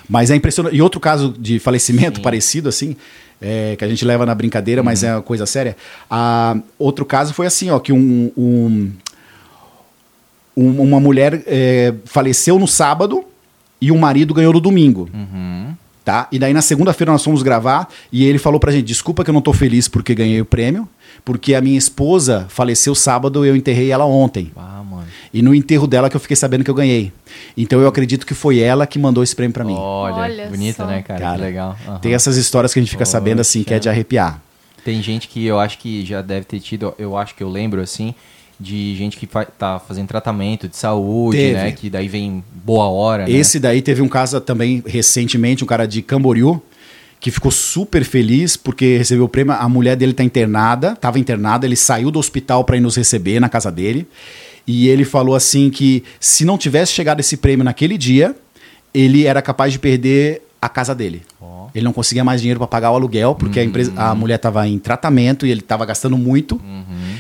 [0.10, 0.76] Mas é impressionante.
[0.76, 2.22] E outro caso de falecimento Sim.
[2.24, 2.96] parecido, assim,
[3.42, 5.76] é, que a gente leva na brincadeira, mas é uma coisa séria.
[6.10, 8.92] Ah, outro caso foi assim, ó, que um, um-
[10.62, 13.24] um- uma mulher é, faleceu no sábado
[13.80, 15.10] e o marido ganhou no domingo.
[15.14, 15.74] Uhum.
[16.04, 16.28] Tá?
[16.32, 19.34] E daí na segunda-feira nós fomos gravar e ele falou pra gente: desculpa que eu
[19.34, 20.90] não tô feliz porque ganhei o prêmio,
[21.24, 24.52] porque a minha esposa faleceu sábado e eu enterrei ela ontem.
[24.58, 25.04] Ah, mano.
[25.32, 27.12] E no enterro dela que eu fiquei sabendo que eu ganhei.
[27.56, 29.76] Então eu acredito que foi ela que mandou esse prêmio pra mim.
[29.78, 31.20] Olha, Olha bonita, né, cara?
[31.20, 31.78] Cara, que legal.
[31.88, 32.00] Aham.
[32.00, 34.42] Tem essas histórias que a gente fica sabendo assim que é de arrepiar.
[34.84, 37.80] Tem gente que eu acho que já deve ter tido, eu acho que eu lembro
[37.80, 38.16] assim,
[38.62, 41.54] de gente que fa tá fazendo tratamento de saúde, Teve.
[41.54, 41.72] né?
[41.72, 43.26] Que daí vem boa hora.
[43.26, 43.32] né?
[43.32, 46.62] Esse daí teve um caso também recentemente, um cara de Camboriú,
[47.20, 49.54] que ficou super feliz porque recebeu o prêmio.
[49.54, 53.40] A mulher dele tá internada, estava internada, ele saiu do hospital para ir nos receber
[53.40, 54.08] na casa dele.
[54.68, 58.36] E ele falou assim que se não tivesse chegado esse prêmio naquele dia,
[58.94, 61.24] ele era capaz de perder a casa dele.
[61.42, 61.68] Ó.
[61.74, 64.68] Ele não conseguia mais dinheiro para pagar o aluguel, porque a, empresa, a mulher estava
[64.68, 66.62] em tratamento e ele estava gastando muito.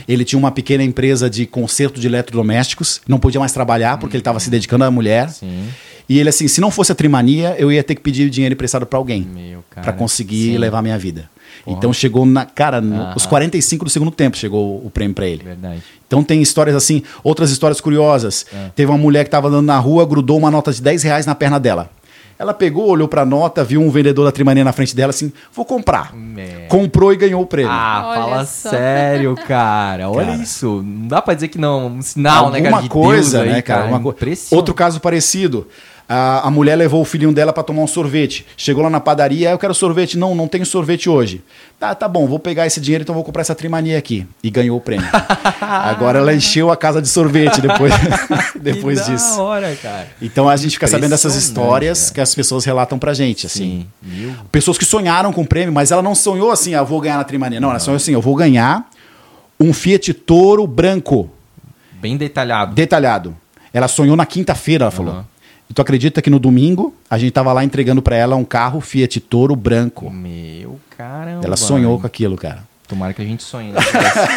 [0.07, 4.21] Ele tinha uma pequena empresa de conserto de eletrodomésticos, não podia mais trabalhar porque ele
[4.21, 5.29] estava se dedicando à mulher.
[5.29, 5.67] Sim.
[6.09, 8.85] E ele assim, se não fosse a trimania, eu ia ter que pedir dinheiro emprestado
[8.85, 9.27] para alguém
[9.73, 10.57] para conseguir Sim.
[10.57, 11.29] levar minha vida.
[11.63, 11.77] Porra.
[11.77, 15.43] Então chegou na cara, no- os 45 do segundo tempo chegou o prêmio para ele.
[15.43, 15.81] Verdade.
[16.07, 18.45] Então tem histórias assim, outras histórias curiosas.
[18.53, 18.69] É.
[18.75, 21.33] Teve uma mulher que estava andando na rua, grudou uma nota de 10 reais na
[21.35, 21.89] perna dela.
[22.41, 25.63] Ela pegou, olhou pra nota, viu um vendedor da Trimania na frente dela assim, vou
[25.63, 26.11] comprar.
[26.35, 26.65] É.
[26.67, 27.71] Comprou e ganhou o prêmio.
[27.71, 28.69] Ah, Olha fala só.
[28.71, 30.09] sério, cara.
[30.09, 30.41] Olha Cara.
[30.41, 30.81] isso.
[30.83, 31.85] Não dá pra dizer que não.
[31.85, 32.67] Um sinal, né, cara?
[32.69, 33.85] Alguma de coisa, Deus aí, né, cara?
[33.85, 34.55] Uma co- Impressionante.
[34.55, 35.67] Outro caso parecido.
[36.13, 38.45] A, a mulher levou o filhinho dela pra tomar um sorvete.
[38.57, 40.17] Chegou lá na padaria, "Ah, eu quero sorvete.
[40.17, 41.41] Não, não tenho sorvete hoje.
[41.79, 44.27] Tá, tá bom, vou pegar esse dinheiro, então vou comprar essa trimania aqui.
[44.43, 45.07] E ganhou o prêmio.
[45.61, 47.93] Agora ela encheu a casa de sorvete depois,
[48.61, 49.37] depois que disso.
[49.37, 50.07] Da hora, cara.
[50.21, 52.13] Então a gente fica sabendo dessas histórias cara.
[52.15, 53.87] que as pessoas relatam pra gente, assim.
[54.03, 54.35] Sim.
[54.51, 57.23] Pessoas que sonharam com o prêmio, mas ela não sonhou assim, ah, vou ganhar na
[57.23, 57.59] Trimania.
[57.61, 58.85] Não, ela sonhou assim, eu vou ganhar
[59.57, 61.29] um Fiat Toro branco,
[62.01, 62.73] Bem detalhado.
[62.75, 63.33] detalhado.
[63.73, 65.13] Ela sonhou na quinta-feira, ela falou.
[65.13, 65.30] Aham.
[65.71, 68.81] E tu acredita que no domingo a gente tava lá entregando pra ela um carro
[68.81, 70.09] Fiat Toro branco.
[70.11, 71.45] Meu caramba.
[71.45, 72.69] Ela sonhou com aquilo, cara.
[72.89, 73.71] Tomara que a gente sonhe.
[73.71, 73.79] Né?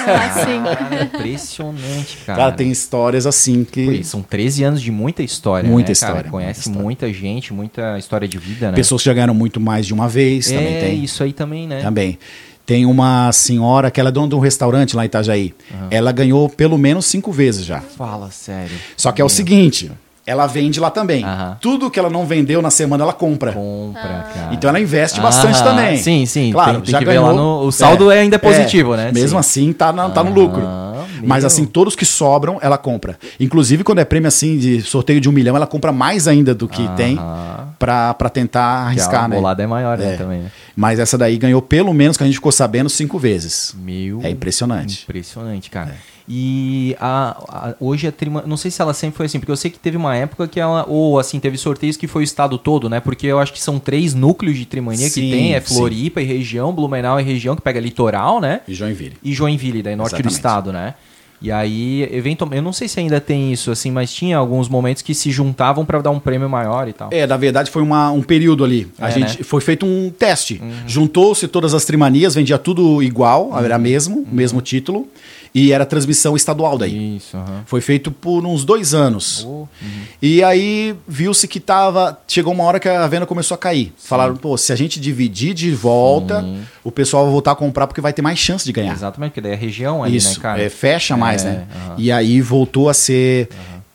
[0.07, 0.63] Ah, sim.
[0.63, 2.39] Cara, impressionante, cara.
[2.39, 5.69] Cara, tem histórias assim Pô, que e São 13 anos de muita história.
[5.69, 6.13] Muita né, cara?
[6.13, 7.29] história, Conhece muita muita, história.
[7.35, 8.77] gente, muita história de vida, né?
[8.77, 11.03] pessoas que já ganharam muito mais de uma vez, é, também tem.
[11.03, 11.83] isso aí também, né?
[11.83, 12.17] Também.
[12.65, 15.53] Tem uma senhora que ela é dona de um restaurante lá em Itajaí.
[15.91, 17.81] Ela ganhou pelo menos cinco vezes já.
[17.81, 18.77] Fala sério.
[18.97, 19.91] Só que é o seguinte,
[20.27, 21.23] ela vende lá também.
[21.25, 21.57] Aham.
[21.61, 23.53] Tudo que ela não vendeu na semana, ela compra.
[23.53, 24.03] Compra,
[24.35, 24.55] cara.
[24.55, 25.97] Então ela investe bastante Ah, também.
[25.99, 26.51] Sim, sim.
[26.53, 27.25] Claro, tem, tem já que ganhou.
[27.27, 27.61] ver lá no.
[27.67, 29.11] O saldo é, ainda positivo, né?
[29.13, 29.37] Mesmo Sim.
[29.37, 30.63] assim, tá, na- tá no Ah, lucro.
[31.27, 31.47] Mas meu.
[31.47, 33.19] assim, todos que sobram, ela compra.
[33.41, 36.69] Inclusive, quando é prêmio assim de sorteio de um milhão, ela compra mais ainda do
[36.69, 37.19] que tem
[37.79, 39.37] pra, pra tentar arriscar, a né?
[39.37, 40.17] bolada é maior, né, É.
[40.17, 40.41] também.
[40.41, 40.51] né?
[40.77, 43.75] Mas essa daí ganhou pelo menos, que a gente ficou sabendo, cinco vezes.
[43.79, 44.21] Meu.
[44.23, 45.05] É impressionante.
[45.05, 45.95] Impressionante, cara.
[46.29, 49.57] E a, a- hoje a Trima, não sei se ela sempre foi assim, porque eu
[49.57, 52.57] sei que teve uma época que ela, ou assim, teve sorteios que foi o estado
[52.57, 52.99] todo, né?
[52.99, 55.75] Porque eu acho que são três núcleos de Trimania Sim, que tem, é sim.
[55.75, 58.61] Floripa e região, Blumenau e região, que pega litoral, né?
[58.67, 59.17] E Joinville.
[59.23, 60.35] E Joinville, daí norte do Exatamente.
[60.37, 60.95] estado, né?
[61.43, 65.03] E aí, eventualmente, eu não sei se ainda tem isso, assim, mas tinha alguns momentos
[65.03, 67.11] que se juntavam pra dar um prêmio maior e tal.
[67.13, 68.91] É, na verdade foi uma, um período ali.
[68.99, 69.35] A É, gente né?
[69.41, 69.45] Uhum.
[69.45, 70.63] foi feito um teste.
[70.87, 73.59] Juntou-se todas as trimanias, vendia tudo igual, Uhum.
[73.59, 75.07] era mesmo, o mesmo título,
[75.55, 77.17] e era transmissão estadual daí.
[77.17, 77.63] Isso, aham.
[77.67, 79.47] Foi feito por uns dois anos.
[79.49, 79.67] Oh,
[80.21, 82.19] E aí viu-se que tava.
[82.27, 83.93] Chegou uma hora que a venda começou a cair.
[83.97, 86.45] Falaram, pô, se a gente dividir de volta,
[86.83, 88.93] o pessoal vai voltar a comprar porque vai ter mais chance de ganhar.
[88.95, 90.61] Exatamente, porque daí é região ali, Isso, né, cara?
[90.63, 91.67] é, fecha mais, É, né?
[91.87, 91.95] aham.
[91.99, 93.49] E aí voltou a ser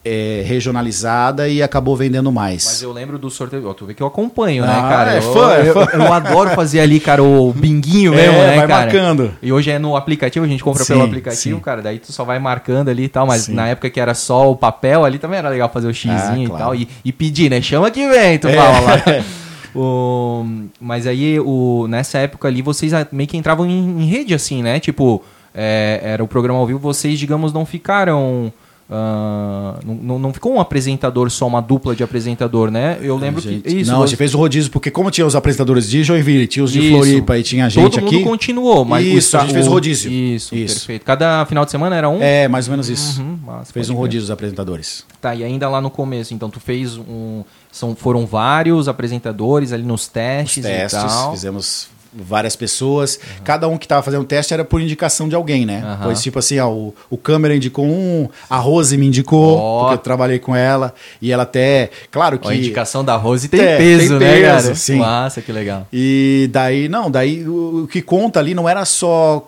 [0.03, 2.63] é, regionalizada e acabou vendendo mais.
[2.65, 3.67] Mas eu lembro do sorteio.
[3.67, 5.13] Ó, tu vê que eu acompanho, né, Ah, cara?
[5.15, 5.87] é eu, fã, é eu, fã.
[5.93, 8.83] eu adoro fazer ali, cara, o binguinho É, mesmo, né, vai cara?
[8.85, 9.33] marcando.
[9.41, 11.61] E hoje é no aplicativo, a gente compra Sim, pelo aplicativo, sim.
[11.61, 11.81] cara.
[11.81, 13.27] Daí tu só vai marcando ali e tal.
[13.27, 13.53] Mas Sim.
[13.53, 16.37] na época que era só o papel, ali também era legal fazer o xizinho Ah,
[16.43, 16.63] e claro.
[16.63, 16.75] tal.
[16.75, 17.61] E, e pedir, né?
[17.61, 18.53] Chama que vem, tu É.
[18.55, 18.95] fala lá.
[19.75, 20.45] O,
[20.81, 24.79] mas aí, o, nessa época ali, vocês meio que entravam em, em rede, assim, né?
[24.79, 25.23] Tipo,
[25.53, 28.51] é, era o programa ao vivo, vocês, digamos, não ficaram.
[28.91, 32.97] Ah, não, não, ficou um apresentador só, uma dupla de apresentador, né?
[33.01, 33.77] Eu lembro Gente, que.
[33.81, 36.47] Isso, não, a você- gente fez o rodízio, porque como tinha os apresentadores de Joinville,
[36.47, 36.89] tinha os de Isso.
[36.95, 38.23] Floripa e tinha gente Todo mundo aqui.
[38.23, 40.11] continuou, mas o Isso, a gente fez o o- rodízio.
[40.11, 40.75] Isso, Isso.
[40.77, 41.05] perfeito.
[41.05, 42.21] Cada final de semana era um?
[42.21, 43.21] É, mais ou menos isso.
[43.21, 45.05] Uhum, massa, Fez um rodízio dos apresentadores.
[45.21, 47.43] Tá, e ainda lá no começo, então tu fez um.
[47.71, 51.31] São, foram vários apresentadores ali nos Os testes, testes, e tal.
[51.31, 53.19] fizemos várias pessoas.
[53.43, 55.81] Cada um que estava fazendo o teste era por indicação de alguém, né?
[55.85, 55.99] Aham.
[56.03, 59.79] Pois tipo assim, ó, o, o câmera indicou um, a Rose me indicou, Ó.
[59.81, 60.93] porque eu trabalhei com ela.
[61.21, 62.47] E ela até, claro que...
[62.47, 64.75] A indicação da Rose tem É, peso, tem né, peso, cara?
[64.75, 64.97] sim.
[64.97, 65.87] Massa, que legal.
[65.93, 69.45] E daí, não, daí o, o que conta ali não era só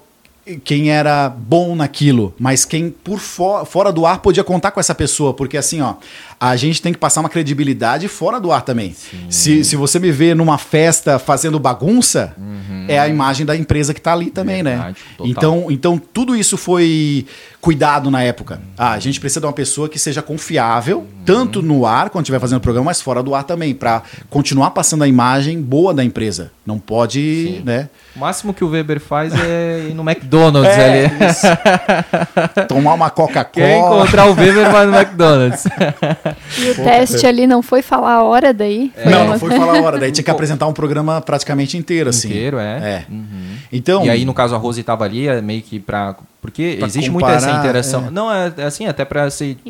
[0.63, 4.93] quem era bom naquilo, mas quem por fo- fora do ar podia contar com essa
[4.95, 5.93] pessoa, porque assim, ó,
[6.41, 8.95] a gente tem que passar uma credibilidade fora do ar também.
[9.29, 12.35] Se, se você me vê numa festa fazendo bagunça,
[12.87, 14.95] é a imagem da empresa que tá ali também, Verdade, né?
[15.17, 15.27] total.
[15.29, 17.27] Então, então tudo isso foi
[17.61, 18.59] cuidado na época.
[18.75, 22.39] Ah, a gente precisa de uma pessoa que seja confiável, tanto no ar, quando estiver
[22.39, 26.03] fazendo o programa, mas fora do ar também, para continuar passando a imagem boa da
[26.03, 26.51] empresa.
[26.65, 27.61] Não pode, Sim.
[27.63, 27.87] né?
[28.15, 32.67] O máximo que o Weber faz é ir no McDonald's É, ali.
[32.67, 33.67] Tomar uma Quer Coca-Cola.
[33.69, 35.63] encontrar o Weber, vai no McDonald's.
[36.57, 38.91] E o teste ali não foi falar a hora daí?
[38.95, 39.09] É.
[39.09, 39.99] Não, não foi falar a hora.
[39.99, 42.29] Daí tinha que apresentar um programa praticamente inteiro, assim.
[42.29, 42.77] Inteiro, é.
[42.77, 43.05] É.
[43.11, 43.55] Uhum.
[43.71, 46.15] Então, E aí, no caso, a Rose tava ali, é meio que pra.
[46.41, 48.07] Porque Pra existe muita essa comparar, interação.
[48.07, 48.09] é.
[48.09, 49.69] Não, é é assim, até pra ser Interagir.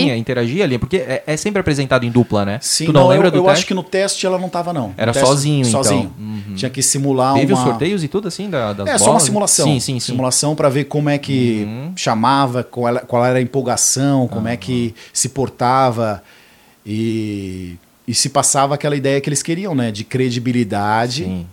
[0.00, 0.76] escadinha, interagir ali.
[0.76, 2.58] Porque é, é sempre apresentado em dupla, né?
[2.60, 3.58] sim, tu não, lembra eu, do eu teste?
[3.58, 4.92] acho que no teste ela não tava, não.
[4.98, 5.82] Era teste, sozinho, então.
[5.82, 6.12] Sozinho.
[6.18, 6.54] Uhum.
[6.56, 7.62] Tinha que simular Teve uma...
[7.62, 9.02] os sorteios e tudo assim da, das É, bolas?
[9.02, 9.64] só uma simulação.
[9.66, 10.12] Sim, sim, sim.
[10.12, 11.92] Simulação para ver como é que Uhum.
[11.96, 16.22] chamava, qual era, qual era a empolgação, como é que se portava
[16.84, 19.90] e, e se passava aquela ideia que eles queriam, né?
[19.90, 21.46] De credibilidade Sim.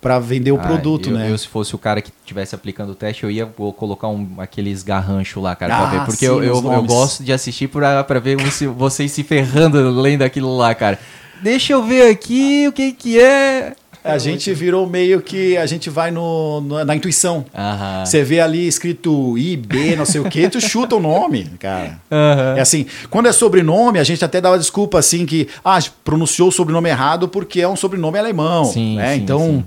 [0.00, 1.30] Para vender o Ah, produto, eu, né?
[1.30, 4.28] Eu, se fosse o cara que estivesse aplicando o teste, eu ia vou colocar um,
[4.38, 6.04] aqueles garranchos lá, cara, pra Ah, ver.
[6.06, 8.36] Porque sim, eu, eu, eu gosto de assistir pra, pra ver
[8.76, 10.98] vocês se ferrando lendo aquilo lá, cara.
[11.42, 13.74] Deixa eu ver aqui o que que é.
[14.02, 17.44] A gente virou meio que a gente vai no, no- na intuição.
[17.54, 18.04] Aham.
[18.06, 22.00] Você vê ali escrito IB, não sei o quê, tu chuta o nome, cara.
[22.10, 22.54] Aham.
[22.56, 26.48] É assim, quando é sobrenome, a gente até dá uma desculpa assim que, ah, pronunciou
[26.48, 29.14] o sobrenome errado porque é um sobrenome alemão, Sim, né?
[29.16, 29.64] sim, então, sim.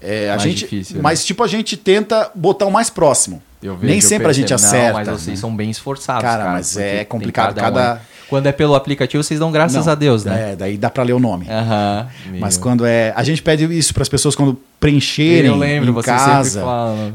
[0.00, 1.02] é, a Mais gente, difícil, né?
[1.02, 3.42] mas tipo a gente tenta botar o mais próximo.
[3.80, 4.66] Nem sempre a gente percebo.
[4.68, 4.86] acerta.
[4.88, 5.40] Não, mas vocês né?
[5.40, 6.52] são bem esforçados, Cara, cara.
[6.52, 8.00] mas é complicado, um, cada- né?
[8.28, 10.52] Quando é pelo aplicativo, vocês dão graças Não, a Deus, né?
[10.52, 11.46] É, daí dá pra ler o nome.
[11.48, 12.08] Aham.
[12.40, 16.02] Mas quando é, a gente pede isso para as pessoas quando preencherem Eu lembro, em
[16.02, 16.64] casa,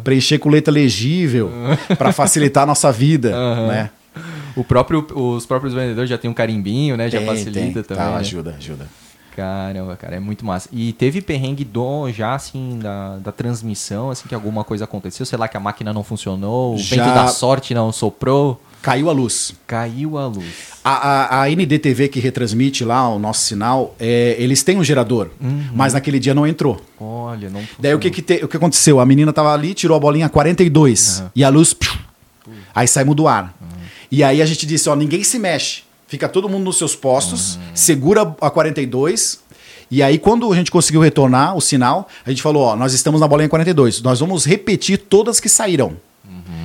[0.03, 1.51] preencher com letra legível
[1.97, 3.67] para facilitar a nossa vida, Aham.
[3.67, 3.89] né?
[4.55, 7.09] O próprio, os próprios vendedores já tem um carimbinho, né?
[7.09, 7.83] Já Tem, facilita tem.
[7.83, 8.03] também.
[8.03, 8.17] Tá, né?
[8.17, 8.87] ajuda, ajuda.
[9.39, 10.67] Caramba, cara, é muito massa.
[10.71, 15.25] E teve perrengue do, já, assim, da, da transmissão, assim, que alguma coisa aconteceu?
[15.25, 19.09] Sei lá, que a máquina não funcionou, o Já- vento da sorte não soprou, Caiu
[19.09, 19.53] a luz.
[19.67, 20.45] caiu a luz.
[20.83, 20.91] A,
[21.39, 25.29] a, a NDTV que retransmite lá o nosso sinal, é, eles têm um gerador,
[25.73, 26.81] mas naquele dia não entrou.
[26.99, 28.11] Olha, não Daí o que, funcionou.
[28.11, 28.99] que, te- o que aconteceu?
[28.99, 31.73] A menina tava ali, tirou a bolinha 42 e a luz.
[31.73, 31.91] piu,
[32.73, 33.53] aí saímos do ar.
[34.11, 35.83] E aí a gente disse: ó, ninguém se mexe.
[36.09, 39.41] Fica todo mundo nos seus postos, segura a 42.
[39.91, 43.21] E aí, quando a gente conseguiu retornar o sinal, a gente falou: ó, nós estamos
[43.21, 44.01] na bolinha 42.
[44.01, 45.97] Nós vamos repetir todas que saíram.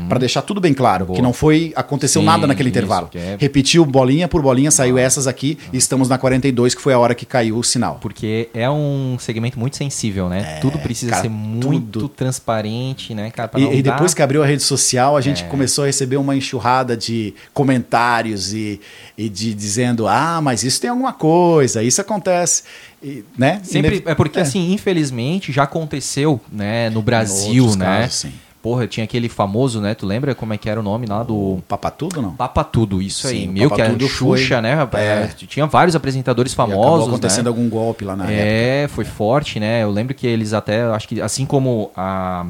[0.08, 1.16] Pra deixar tudo bem claro, Boa.
[1.16, 3.08] que não foi aconteceu Sim, nada naquele intervalo.
[3.14, 6.98] é- Repetiu bolinha por bolinha, saiu essas aqui e estamos na 42, que foi a
[6.98, 7.98] hora que caiu o sinal.
[8.00, 10.58] Porque é um segmento muito sensível, né?
[10.60, 12.08] tudo precisa cara, ser muito tudo.
[12.08, 13.50] transparente, né, cara?
[13.56, 15.46] E, e dar- depois que abriu a rede social, a gente É.
[15.46, 18.80] começou a receber uma enxurrada de comentários e,
[19.16, 22.62] e de dizendo: ah, mas isso tem alguma coisa, isso acontece.
[23.02, 23.60] E, né?
[23.62, 24.42] Sempre, é porque, É.
[24.42, 28.02] assim, infelizmente, já aconteceu, né, no Brasil, né?
[28.02, 28.32] casos, sim.
[28.64, 29.94] Porra, tinha aquele famoso, né?
[29.94, 31.58] Tu lembra como é que era o nome lá do...
[31.68, 32.34] Papatudo não?
[32.34, 33.40] Papa Tudo, isso aí.
[33.42, 34.72] Sim, Meu, que era Papatudo Xuxa, foi- né?
[34.72, 35.04] rapaz?
[35.04, 35.26] É.
[35.46, 37.48] Tinha vários apresentadores E acabou famosos, acontecendo né?
[37.50, 38.38] algum golpe lá na época.
[38.40, 39.82] É, foi forte, né?
[39.82, 42.46] Eu lembro que eles até, acho que assim como a,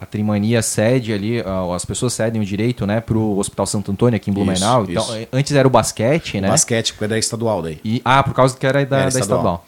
[0.00, 4.30] a Trimania cede ali, as pessoas cedem o direito, né, pro Hospital Santo Antônio aqui
[4.30, 4.84] em Blumenau.
[4.84, 5.14] Isso, então, isso.
[5.14, 6.48] eh, antes era o basquete, né?
[6.48, 7.78] Basquete, porque era estadual daí.
[7.84, 9.38] E, ah, por causa que era da, Era da estadual.
[9.40, 9.64] estadual.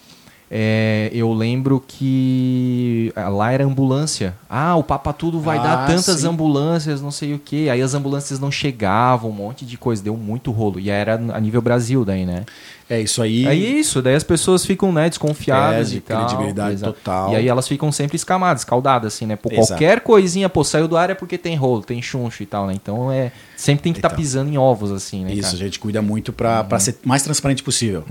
[0.52, 4.34] É, eu lembro que lá era ambulância.
[4.48, 6.26] Ah, o Papa Tudo vai Ah, dar tantas sim.
[6.26, 7.68] ambulâncias, não sei o quê.
[7.70, 10.02] Aí as ambulâncias não chegavam, um monte de coisa.
[10.02, 10.80] Deu muito rolo.
[10.80, 12.44] E era a nível Brasil daí, né?
[12.90, 13.46] É isso aí.
[13.46, 16.26] É isso, daí as pessoas ficam, né, desconfiadas É, e tal.
[16.26, 16.92] credibilidade Exato.
[16.94, 17.32] total.
[17.32, 19.36] E aí elas ficam sempre escamadas, escaldadas, assim, né?
[19.36, 19.68] Pô, Exato.
[19.68, 22.74] qualquer coisinha, pô, saiu do ar é porque tem rolo, tem chuncho e tal, né?
[22.74, 23.30] Então é.
[23.56, 24.16] Sempre tem que estar Então.
[24.18, 25.32] pisando em ovos, assim, né?
[25.34, 25.54] Isso, cara?
[25.54, 26.80] a gente cuida muito para Uhum.
[26.80, 28.04] ser mais transparente possível.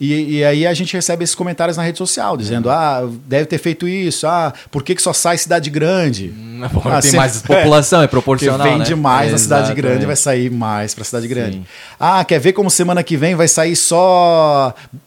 [0.00, 2.74] E, e aí a gente recebe esses comentários na rede social, dizendo: Uhum.
[2.74, 6.34] ah, deve ter feito isso, ah, por que, que só sai cidade grande?
[6.72, 8.66] Pô, Ah, tem sempre- mais população, é Porque proporcional.
[8.66, 8.96] vende né?
[9.00, 11.58] mais na cidade grande, vai sair mais para cidade grande.
[11.58, 11.64] Sim.
[11.98, 14.01] Ah, quer ver como semana que vem vai sair só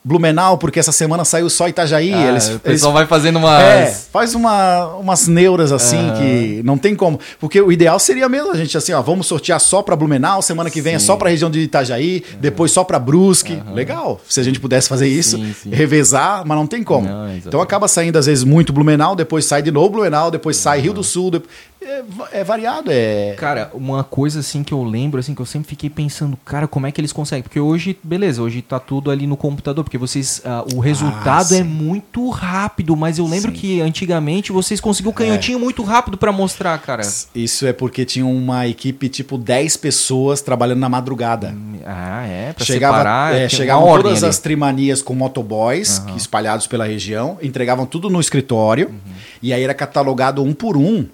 [0.04, 2.14] Blumenau, porque essa semana saiu só Itajaí?
[2.14, 3.62] Ah, eles, o pessoal vai fazendo umas.
[3.62, 7.20] é, faz uma, umas neuras assim que não tem como.
[7.40, 10.70] Porque o ideal seria mesmo a gente assim, ó, vamos sortear só para Blumenau, semana
[10.70, 11.06] que vem é Sim.
[11.08, 13.62] só para região de Itajaí, depois só para Brusque.
[13.74, 15.70] Legal, se a gente pudesse fazer isso, Sim, sim.
[15.70, 17.08] revezar, mas não tem como.
[17.08, 20.80] Não, então acaba saindo às vezes muito Blumenau, depois sai de novo Blumenau, depois sai
[20.82, 21.32] Rio do Sul.
[21.32, 21.50] depois-
[21.86, 22.04] É,
[22.40, 23.36] é variado, é.
[23.38, 26.88] Cara, uma coisa assim que eu lembro, assim, que eu sempre fiquei pensando, cara, como
[26.88, 27.44] é que eles conseguem?
[27.44, 30.42] Porque hoje, beleza, hoje tá tudo ali no computador, porque vocês.
[30.44, 31.60] ah, o resultado sim.
[31.60, 33.58] é muito rápido, mas eu lembro Sim.
[33.58, 37.04] que antigamente vocês conseguiam o canhotinho muito rápido pra mostrar, cara.
[37.36, 41.56] Isso é porque tinha uma equipe tipo 10 pessoas trabalhando na madrugada.
[41.86, 42.54] Ah, é?
[42.54, 43.36] Pra Chegava, separar.
[43.36, 44.30] é, chegavam todas ali.
[44.30, 48.96] as trimanias com motoboys que espalhados pela região, entregavam tudo no escritório Uhum.
[49.42, 51.06] e aí era catalogado um por um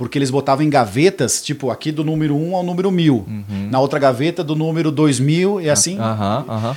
[0.00, 3.16] porque eles botavam em gavetas, tipo, aqui do número 1 ao número 1000.
[3.16, 3.44] Uhum.
[3.70, 5.98] Na outra gaveta do número 2000 e assim.
[5.98, 6.76] Aham, aham.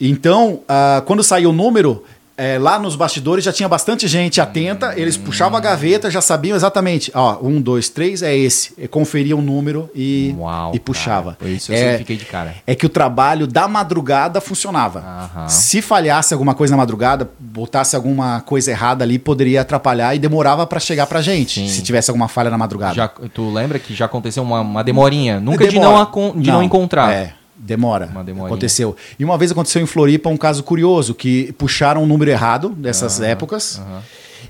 [0.00, 2.02] Então, ah, quando saiu o número,
[2.36, 6.54] é, lá nos bastidores já tinha bastante gente atenta, eles puxavam a gaveta, já sabiam
[6.56, 8.74] exatamente, ó, um, dois, três é esse.
[8.76, 10.72] E conferiam o número e, Uau.
[10.74, 11.36] e puxava.
[11.38, 12.54] Cara, isso eu é, fiquei de cara.
[12.66, 14.98] é que o trabalho da madrugada funcionava.
[15.00, 15.48] Aham.
[15.48, 20.66] Se falhasse alguma coisa na madrugada, botasse alguma coisa errada ali, poderia atrapalhar e demorava
[20.66, 21.68] pra chegar pra gente, Sim.
[21.68, 22.94] se tivesse alguma falha na madrugada.
[22.94, 25.40] Já, tu lembra que já aconteceu uma, uma demorinha?
[25.40, 25.90] Nunca de, Demora.
[25.90, 27.12] não, acon- de não, encontrar.
[27.12, 28.10] É, demora.
[28.46, 28.96] Aconteceu.
[29.18, 33.20] E uma vez aconteceu em Floripa um caso curioso, que puxaram um número errado dessas
[33.20, 33.80] épocas.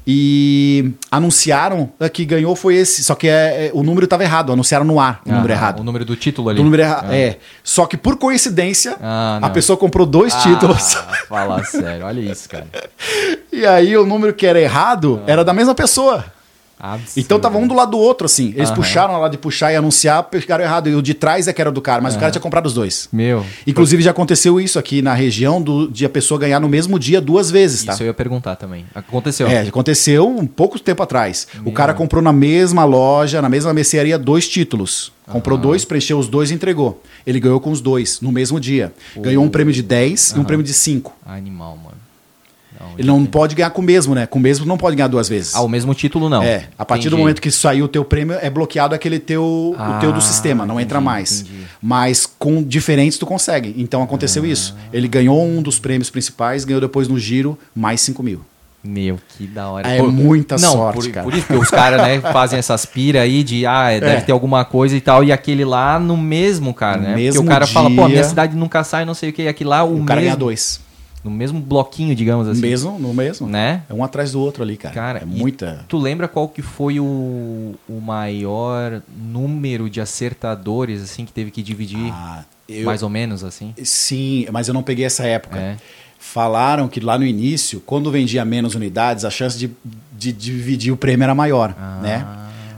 [0.08, 4.52] E anunciaram é, que ganhou foi esse, só que é, é, o número estava errado,
[4.52, 5.80] anunciaram no ar o número errado.
[5.80, 6.60] O número do título ali.
[6.60, 7.16] O número errado, Ah.
[7.16, 7.38] é.
[7.64, 10.94] Só que por coincidência, Ah, a pessoa comprou dois títulos.
[10.96, 12.66] Ah, fala sério, olha isso, cara.
[13.52, 16.24] E aí o número que era errado era da mesma pessoa.
[16.78, 17.20] Absurdo.
[17.20, 18.52] Então tava um do lado do outro, assim.
[18.54, 18.76] Eles Aham.
[18.76, 20.88] puxaram hora de puxar e anunciar, pegaram errado.
[20.88, 22.74] E o de trás é que era do cara, mas o cara tinha comprado os
[22.74, 23.08] dois.
[23.12, 26.98] Meu, Inclusive já aconteceu isso aqui na região do, de a pessoa ganhar no mesmo
[26.98, 27.92] dia duas vezes, tá?
[27.94, 28.84] isso eu ia perguntar também.
[28.94, 29.46] Aconteceu.
[29.46, 31.46] É, aconteceu um pouco tempo atrás.
[31.64, 35.12] O cara comprou na mesma loja, na mesma mercearia, dois títulos.
[35.26, 37.02] Comprou dois, preencheu os dois e entregou.
[37.26, 38.92] Ele ganhou com os dois no mesmo dia.
[39.16, 41.12] Ganhou um prêmio de 10 e um prêmio de 5.
[41.26, 41.95] Animal, mano.
[42.80, 44.26] Não, Ele não pode ganhar com o mesmo, né?
[44.26, 45.54] Com o mesmo não pode ganhar duas vezes.
[45.54, 46.42] Ah, o mesmo título não.
[46.42, 47.20] É, a partir do Entendi.
[47.22, 50.64] momento que sair o teu prêmio, é bloqueado aquele teu, o teu Ah, do sistema,
[50.66, 51.40] não entra entendi, mais.
[51.42, 51.60] entendi.
[51.82, 53.74] Mas com diferentes tu consegue.
[53.78, 54.48] Então aconteceu Ah.
[54.48, 54.74] isso.
[54.92, 58.40] Ele ganhou um dos prêmios principais, ganhou depois no giro mais 5 mil.
[58.84, 59.88] Meu, que da hora.
[59.88, 61.24] É muita não, sorte, por, cara.
[61.24, 64.20] Por isso que os caras, né, fazem essas pira aí de, ah, deve É.
[64.20, 67.14] ter alguma coisa e tal, e aquele lá no mesmo, cara, né?
[67.16, 68.08] mesmo Porque o cara fala, pô, dia.
[68.10, 70.30] minha cidade nunca sai, não sei o que, e aquele lá, o, O, cara ganha
[70.34, 70.80] mesmo, dois.
[71.26, 72.60] No mesmo bloquinho, digamos assim.
[72.60, 73.46] mesmo, no mesmo.
[73.46, 73.82] Né?
[73.90, 74.94] É um atrás do outro ali, cara.
[74.94, 75.84] Cara, é muita.
[75.88, 81.62] Tu lembra qual que foi o, o maior número de acertadores, assim, que teve que
[81.62, 83.74] dividir, Ah, eu- mais ou menos, assim?
[83.82, 85.58] Sim, mas eu não peguei essa época.
[85.58, 85.76] É.
[86.18, 89.70] Falaram que lá no início, quando vendia menos unidades, a chance de,
[90.16, 92.00] de dividir o prêmio era maior, Ah.
[92.02, 92.26] né?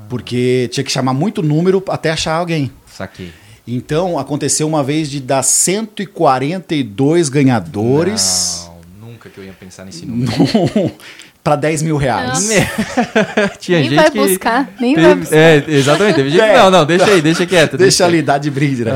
[0.09, 2.70] Porque tinha que chamar muito número até achar alguém.
[2.87, 3.31] Saquei.
[3.70, 8.70] Então, aconteceu uma vez de dar 142 ganhadores
[9.01, 10.32] Não, nunca que eu ia pensar nesse número.
[11.45, 12.49] para 10 mil reais.
[13.59, 15.36] Tinha Nem gente vai que buscar, nem teve- vai buscar.
[15.36, 16.15] É, exatamente.
[16.16, 16.57] Teve gente, É.
[16.59, 17.77] Não, não, deixa aí, deixa quieto.
[17.78, 18.93] Deixa ali, dá de brinde, né?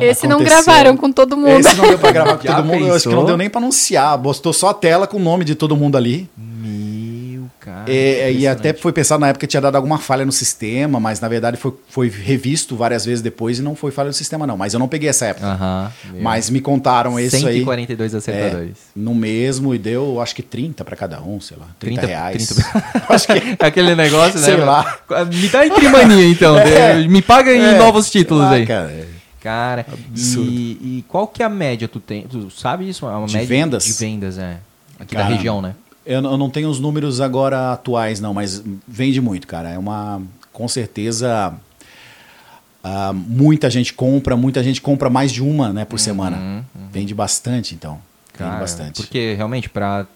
[0.00, 0.62] Esse não Aconteceu.
[0.64, 1.48] gravaram com todo mundo.
[1.58, 2.86] Esse não deu pra gravar com todo mundo.
[2.86, 3.12] Eu acho que pensou?
[3.14, 4.16] não deu nem pra anunciar.
[4.18, 6.28] Postou só a tela com o nome de todo mundo ali.
[6.36, 6.55] Meu,
[7.84, 7.92] cara.
[7.92, 7.94] É,
[8.30, 8.46] e impressionante.
[8.48, 11.56] até foi pensado na época que tinha dado alguma falha no sistema, mas na verdade
[11.56, 14.56] foi, foi revisto várias vezes depois e não foi falha no sistema, não.
[14.56, 15.46] Mas eu não peguei essa época.
[15.46, 15.92] Aham.
[16.12, 16.22] meu.
[16.22, 17.58] Mas me contaram isso aí.
[17.58, 18.76] 142 acertadores.
[18.94, 21.66] No mesmo e deu, acho que 30 pra cada um, sei lá.
[21.78, 22.46] 30, 30 reais.
[22.48, 23.04] 30.
[23.14, 23.56] acho que.
[23.64, 24.44] Aquele negócio, né?
[24.44, 24.98] Sei lá.
[25.32, 26.56] Me dá em trimania, então.
[26.66, 27.06] É.
[27.06, 28.66] Me paga em É, novos títulos sei lá, aí.
[28.66, 29.04] Cara, é.
[29.40, 30.50] Cara, Absurdo.
[30.50, 32.22] e, e qual que é a média tu tem?
[32.22, 33.06] Tu sabe isso?
[33.06, 33.84] É Uma De média vendas?
[33.84, 34.56] De vendas, é.
[34.98, 35.74] Aqui Cara, da região, né?
[36.06, 39.70] Eu, não- eu não tenho os números agora atuais, não, mas vende muito, cara.
[39.70, 40.22] É uma.
[40.52, 41.52] Com certeza.
[42.82, 46.64] ah, muita gente compra, muita gente compra mais de uma né, por semana.
[46.90, 47.98] Vende bastante, então.
[48.38, 49.00] Vende Cara, bastante.
[49.02, 50.06] Porque realmente, para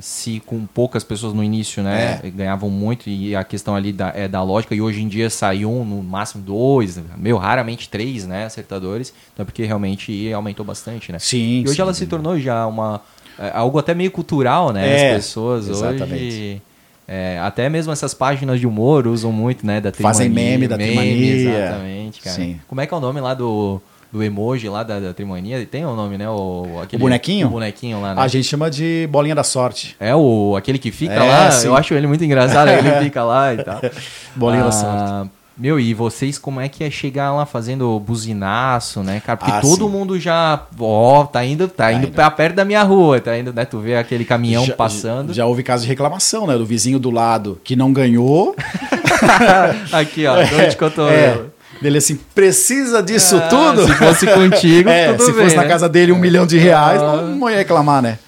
[0.00, 2.30] se com poucas pessoas no início, né, É.
[2.30, 5.70] ganhavam muito, e a questão ali da, é da lógica, e hoje em dia saiu
[5.72, 11.10] um, no máximo dois, meu, raramente três, né, acertadores, então é porque realmente aumentou bastante,
[11.12, 11.18] né?
[11.18, 11.60] Sim.
[11.60, 11.82] E hoje sim.
[11.82, 13.00] ela se tornou já uma
[13.38, 14.88] é, algo até meio cultural, né?
[14.88, 16.12] É, As pessoas exatamente.
[16.14, 16.62] hoje.
[17.08, 19.80] é, até mesmo essas páginas de humor usam muito, né?
[19.80, 21.34] Da Fazem Trimania, meme da Trimania.
[21.34, 22.36] Exatamente, cara.
[22.36, 22.60] Sim.
[22.68, 23.80] Como é que é o nome lá do,
[24.12, 25.64] do emoji lá da, da Trimania?
[25.66, 26.28] Tem o nome, né?
[26.28, 27.46] O, aquele, O bonequinho?
[27.48, 28.20] O bonequinho lá, né?
[28.22, 29.96] A gente chama de bolinha da sorte.
[29.98, 31.66] É o, aquele que fica É, lá, sim.
[31.66, 33.80] eu acho ele muito engraçado, ele fica lá e tal.
[34.36, 35.30] Bolinha da Ah, sorte.
[35.56, 39.36] Meu, e vocês como é que é chegar lá fazendo buzinaço, né, cara?
[39.36, 39.90] Porque Ah, todo sim.
[39.90, 42.12] mundo já, ó, tá indo, tá indo indo.
[42.14, 43.64] pra perto da minha rua, tá indo, né?
[43.66, 45.32] Tu vê aquele caminhão Já- passando.
[45.34, 46.56] Já houve caso de reclamação, né?
[46.56, 48.56] Do vizinho do lado que não ganhou.
[49.92, 51.50] Aqui, ó, dor de cotovelo.
[51.82, 51.86] É.
[51.86, 53.86] Ele assim, precisa disso Ah, tudo?
[53.86, 55.68] Se fosse contigo, É, tudo se bem, fosse na né?
[55.68, 57.16] casa dele um milhão de reais, Ah.
[57.16, 58.18] não, não ia reclamar, né?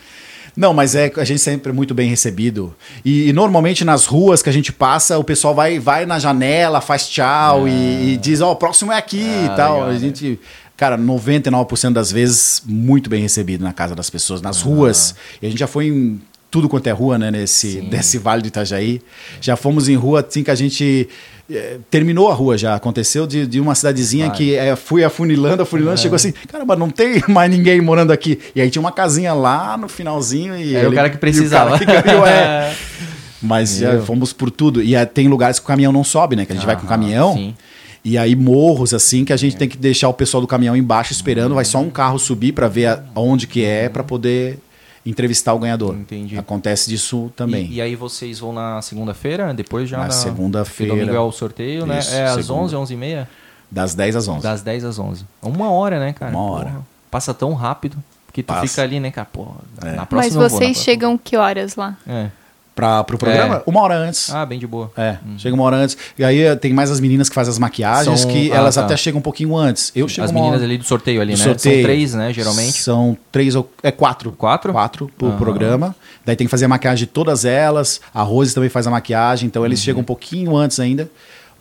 [0.57, 2.75] Não, mas é a gente sempre é muito bem recebido.
[3.05, 6.81] E, e normalmente nas ruas que a gente passa, o pessoal vai, vai na janela,
[6.81, 9.75] faz tchau e, e diz, ó, o próximo é aqui Ah, e tal.
[9.75, 9.99] legal, a né?
[9.99, 10.39] gente,
[10.77, 15.15] cara, 99% das vezes, muito bem recebido na casa das pessoas, nas ruas.
[15.43, 16.21] E a gente já foi em
[16.51, 17.89] tudo quanto é rua, né, nesse, Sim.
[17.91, 19.03] nesse Vale do Itajaí.
[19.41, 21.09] Já fomos em rua assim que a gente.
[21.51, 22.75] Eh, terminou a rua já.
[22.75, 24.37] Aconteceu de, de uma cidadezinha Vai.
[24.37, 28.39] que eh, fui afunilando, afunilando, chegou assim, caramba, não tem mais ninguém morando aqui.
[28.55, 30.75] E aí tinha uma casinha lá no finalzinho e.
[30.75, 31.79] Era o ele- cara que o precisava.
[31.79, 32.75] cara que ganhou, é.
[33.43, 34.83] Mas é, fomos por tudo.
[34.83, 36.47] E é, tem lugares que o caminhão não sobe, né?
[36.47, 37.35] Que a gente vai com o Aham, caminhão.
[37.35, 37.55] sim.
[38.03, 41.11] E aí morros assim que a gente tem que deixar o pessoal do caminhão embaixo
[41.13, 44.59] esperando, vai só um carro subir para ver a- onde que é para poder
[45.05, 45.95] entrevistar o ganhador.
[45.95, 46.39] Entendi.
[46.39, 47.67] Acontece disso também.
[47.67, 50.95] E, e aí vocês vão na segunda-feira, depois já Na da- segunda-feira.
[50.95, 51.99] Domingo é o sorteio, né?
[51.99, 52.63] Isso, É às segunda.
[52.63, 53.29] 11, 11 e meia?
[53.71, 54.43] Das 10 às 11.
[54.43, 55.25] Das 10 às 11.
[55.43, 56.31] Uma hora, né, cara?
[56.31, 56.71] Uma hora.
[56.71, 57.97] Porra, passa tão rápido.
[58.27, 58.67] Porque tu Passa.
[58.67, 59.29] fica ali, né, cara?
[59.33, 59.47] Pô,
[59.83, 59.93] É.
[59.93, 60.85] na Mas próxima vou, na vocês próxima.
[60.85, 61.97] chegam que horas lá?
[62.07, 62.31] É.
[62.75, 63.57] Para pro programa?
[63.59, 63.63] É.
[63.71, 64.29] Uma hora antes.
[64.35, 64.91] Ah, bem de boa.
[64.97, 65.97] É, chega uma hora antes.
[66.19, 68.75] E aí eh, tem mais as meninas que fazem as maquiagens, São- que ah, elas
[68.75, 68.83] tá.
[68.85, 69.93] até chegam um pouquinho antes.
[69.95, 71.45] Eu chego As meninas hora- ali do sorteio ali, do né?
[71.45, 71.77] sorteio.
[71.77, 72.83] São três, né, geralmente.
[72.83, 73.71] São três ou.
[73.81, 74.33] É quatro.
[74.33, 74.73] Quatro?
[74.73, 75.37] Quatro por Aham.
[75.39, 75.97] programa.
[76.25, 78.01] Daí tem que fazer a maquiagem de todas elas.
[78.13, 81.09] A Rose também faz a maquiagem, então eles chegam um pouquinho antes ainda.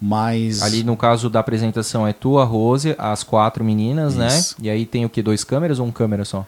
[0.02, 0.60] Mas.
[0.62, 0.66] Uhum.
[0.66, 4.20] Ali no caso da apresentação é tu, a Rose, as quatro meninas, Isso.
[4.20, 4.64] né?
[4.64, 5.22] E aí tem o que?
[5.22, 6.46] Dois câmeras ou um câmera só?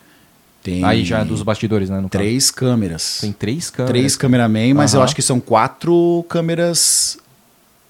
[0.65, 1.97] Tem Aí já é dos bastidores, né?
[1.97, 2.09] Caso.
[2.09, 3.19] três câmeras.
[3.21, 3.91] Tem três câmeras.
[3.91, 5.05] Três cameraman, mas eu Aham.
[5.05, 7.17] acho que são quatro câmeras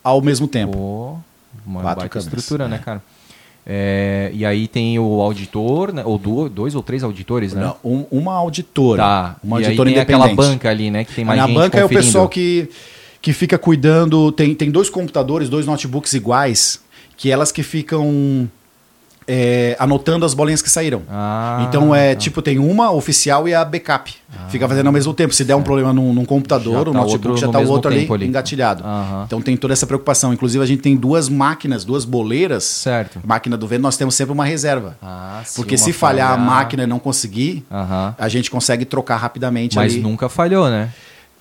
[0.03, 0.73] ao mesmo tempo.
[0.73, 1.17] Pô,
[1.65, 2.79] uma Quatro baita câmeras, estrutura, né, é.
[2.79, 3.01] cara?
[3.65, 6.03] É, e aí tem o auditor, né?
[6.05, 7.61] Ou do- dois ou três auditores, né?
[7.63, 9.01] Não, um- uma auditora.
[9.01, 9.35] Tá.
[9.43, 10.51] Uma e aí auditora tem aquela independente.
[10.53, 11.03] banca ali, né?
[11.05, 12.05] Que tem mais Na gente banca é o conferindo.
[12.05, 12.69] pessoal que,
[13.21, 14.31] que fica cuidando.
[14.33, 16.79] Tem, tem dois computadores, dois notebooks iguais,
[17.17, 18.47] que elas que ficam
[19.27, 21.01] é, anotando as bolinhas que saíram.
[21.09, 22.19] Ah, então é tá.
[22.21, 24.13] tipo, tem uma oficial e a backup.
[24.49, 25.33] Fica fazendo ao mesmo tempo.
[25.33, 27.59] Se der um problema num, num computador, Já o tá notebook outro já no tá
[27.59, 28.27] o outro ali, ali.
[28.27, 28.83] engatilhado.
[28.83, 29.23] Aham.
[29.25, 30.33] Então tem toda essa preocupação.
[30.33, 32.63] Inclusive, a gente tem duas máquinas, duas boleiras.
[32.63, 33.19] Certo.
[33.25, 34.97] Máquina do vento, nós temos sempre uma reserva.
[35.01, 38.13] Ah, sim, Porque se falhar a máquina e não conseguir, Aham.
[38.17, 40.01] a gente consegue trocar rapidamente Mas ali.
[40.01, 40.89] nunca falhou, né?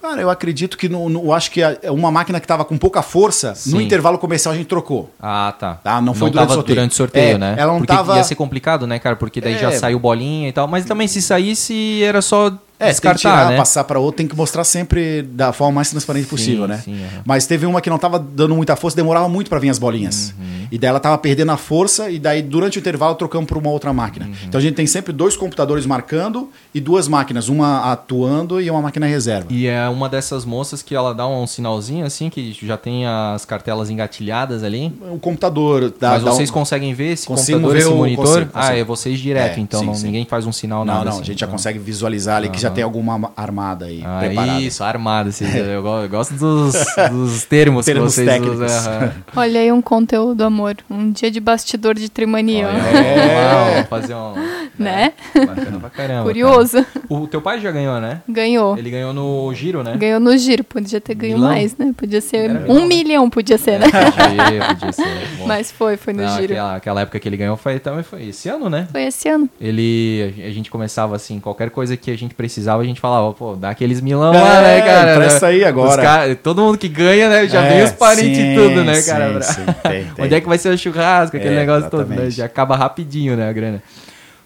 [0.04, 3.00] Cara, eu acredito que no, no- acho que a- uma máquina que estava com pouca
[3.00, 3.82] força, no Sim.
[3.82, 5.08] intervalo comercial a gente trocou.
[5.18, 5.76] Ah, tá.
[5.82, 6.76] Tá, não foi durante tava o sorteio.
[6.76, 7.54] durante o sorteio, É, né?
[7.56, 9.16] ela não Porque tava- ia ser complicado, né, cara?
[9.16, 9.78] Porque daí já É.
[9.78, 10.68] saiu bolinha e tal.
[10.68, 12.52] Mas também se saísse, era só
[12.84, 13.56] É, tem que descartar, tirar, né?
[13.56, 16.80] passar para outra, tem que mostrar sempre da forma mais transparente possível, né?
[16.84, 17.22] sim, aham.
[17.24, 20.34] Mas teve uma que não tava dando muita força, demorava muito para vir as bolinhas.
[20.38, 20.66] Uhum.
[20.70, 23.70] E daí ela tava perdendo a força e daí durante o intervalo trocamos por uma
[23.70, 24.26] outra máquina.
[24.26, 24.32] Uhum.
[24.48, 28.80] Então a gente tem sempre dois computadores marcando e duas máquinas, uma atuando e uma
[28.82, 29.46] máquina reserva.
[29.50, 33.44] E é uma dessas moças que ela dá um sinalzinho assim, que já tem as
[33.44, 34.92] cartelas engatilhadas ali.
[35.12, 37.96] O computador dá, mas dá um- vocês conseguem ver esse Consigo computador, ver esse o-
[37.96, 38.24] monitor?
[38.26, 38.78] consigo, Ah, consigo.
[38.78, 40.06] é vocês direto, É, então sim, não- sim.
[40.06, 41.56] ninguém faz um sinal Não, nada não, assim, a gente já então.
[41.56, 42.68] consegue visualizar ali que já.
[42.74, 44.60] Tem alguma armada aí Ah, preparada.
[44.60, 45.30] isso, armada.
[45.32, 46.74] Vocês, eu, go- eu gosto dos,
[47.10, 48.60] dos termos, Termos que vocês técnicos.
[48.60, 48.92] usam.
[48.92, 49.12] aham.
[49.36, 50.76] Olha aí um conteúdo, amor.
[50.90, 53.72] Um dia de bastidor de trimania, É.
[53.74, 54.34] vamos fazer um...
[54.78, 55.12] né?
[55.34, 56.24] Bacana pra caramba.
[56.24, 56.84] Curioso.
[56.84, 57.04] cara.
[57.08, 58.20] O teu pai já ganhou, né?
[58.28, 58.76] Ganhou.
[58.76, 59.96] Ele ganhou no giro, né?
[59.96, 60.64] Ganhou no giro.
[60.64, 61.50] Podia ter ganho Milão?
[61.50, 61.92] mais, né?
[61.96, 62.86] Podia ser Era um né?
[62.86, 63.86] milhão, podia ser, né?
[63.86, 65.04] Podia, podia ser.
[65.38, 65.46] Bom.
[65.46, 66.52] Mas foi, foi no Não, giro.
[66.52, 68.88] aquela, aquela época que ele ganhou foi, também foi esse ano, né?
[68.90, 69.48] Foi esse ano.
[69.60, 73.54] Ele, a gente começava assim, qualquer coisa que a gente precisava, a gente falava, pô,
[73.56, 75.14] dá aqueles milão É, lá, né, cara?
[75.16, 76.02] empresta aí Os agora.
[76.02, 78.94] cara- todo mundo que ganha, né, já É, vem os parentes sim, e tudo, né,
[79.00, 79.42] sim, cara?
[79.42, 80.24] sim, tem, tem.
[80.24, 82.06] Onde é que vai ser o churrasco, aquele É, negócio todo, né?
[82.14, 82.36] exatamente.
[82.36, 83.82] Já acaba rapidinho, né, a grana.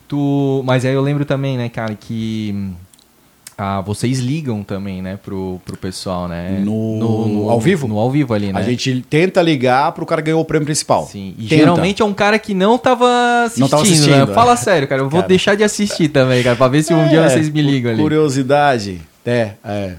[0.07, 2.73] Tu, mas aí eu lembro também, né, cara, que
[3.61, 6.63] ah, vocês ligam também, né, pro, pro pessoal, né?
[6.65, 7.89] No- ao vivo?
[7.89, 8.61] No ao vivo ali, né?
[8.61, 11.05] A gente tenta ligar pro cara que ganhou o prêmio principal.
[11.07, 11.57] Sim, e Tenta.
[11.57, 13.07] geralmente é um cara que não tava
[13.45, 13.89] assistindo, Não tava né?
[13.91, 14.57] assistindo, Fala é.
[14.57, 15.29] sério, cara, eu vou Cara.
[15.29, 18.01] deixar de assistir também, cara, pra ver se um dia É, vocês me ligam ali.
[18.01, 19.01] Curiosidade.
[19.27, 19.93] É, é.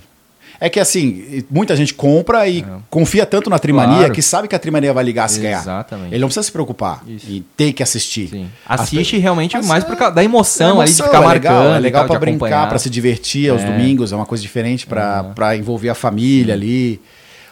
[0.61, 2.65] É que assim, muita gente compra e É.
[2.90, 4.14] confia tanto na Trimania Claro.
[4.14, 5.60] que sabe que a Trimania vai ligar se ganhar.
[5.61, 6.10] Exatamente.
[6.14, 7.26] Ele não precisa se preocupar Isso.
[7.31, 8.27] em ter que assistir.
[8.30, 8.49] Sim.
[8.68, 11.06] As Assiste pe- realmente Mas mais é- por causa da emoção, É ali de emoção,
[11.07, 11.53] ficar é marcando.
[11.53, 13.65] legal, é e legal de brincar, pra se divertir aos É.
[13.65, 16.99] domingos, é uma coisa diferente pra pra envolver a família ali.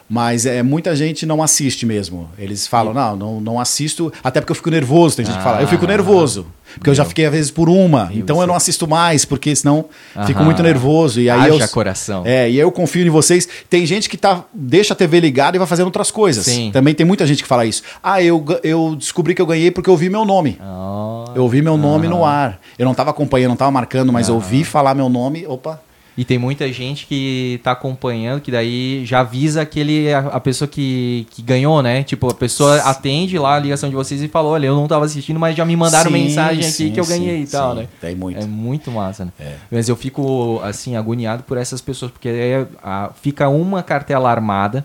[0.09, 2.29] Mas é, muita gente não assiste mesmo.
[2.39, 5.17] Eles falam, não, não, não assisto, até porque eu fico nervoso.
[5.17, 5.87] Tem gente que fala, eu fico Ah.
[5.89, 6.47] nervoso.
[6.75, 8.05] Porque eu já fiquei, às vezes, por uma.
[8.05, 9.85] Meu, então eu você- não assisto mais, porque senão
[10.25, 10.45] fico Aham.
[10.45, 11.19] muito nervoso.
[11.19, 12.23] E aí Haja eu, coração.
[12.25, 13.47] É, e eu confio em vocês.
[13.69, 16.45] Tem gente que tá, deixa a TV ligada e vai fazendo outras coisas.
[16.45, 16.69] Sim.
[16.71, 17.83] Também tem muita gente que fala isso.
[18.03, 20.57] Ah, eu, eu descobri que eu ganhei porque eu ouvi meu nome.
[20.61, 22.31] Ah, Eu ouvi meu nome no aham.
[22.33, 22.59] ar.
[22.79, 25.45] Eu não estava acompanhando, não estava marcando, mas eu ouvi falar meu nome.
[25.47, 25.81] Opa.
[26.17, 30.67] E tem muita gente que tá acompanhando, que daí já avisa aquele, a, a pessoa
[30.67, 32.01] que, que ganhou, né?
[32.03, 35.05] Tipo, a pessoa atende lá a ligação de vocês e falou, olha, eu não tava
[35.05, 37.73] assistindo, mas já me mandaram Sim, mensagem aqui sim, que eu sim, ganhei e tal,
[37.75, 37.81] sim.
[37.81, 37.87] né?
[38.01, 38.39] Tem muito.
[38.41, 39.31] É muito massa, né?
[39.39, 39.53] É.
[39.69, 44.83] Mas eu fico, assim, agoniado por essas pessoas, porque aí, a- fica uma cartela armada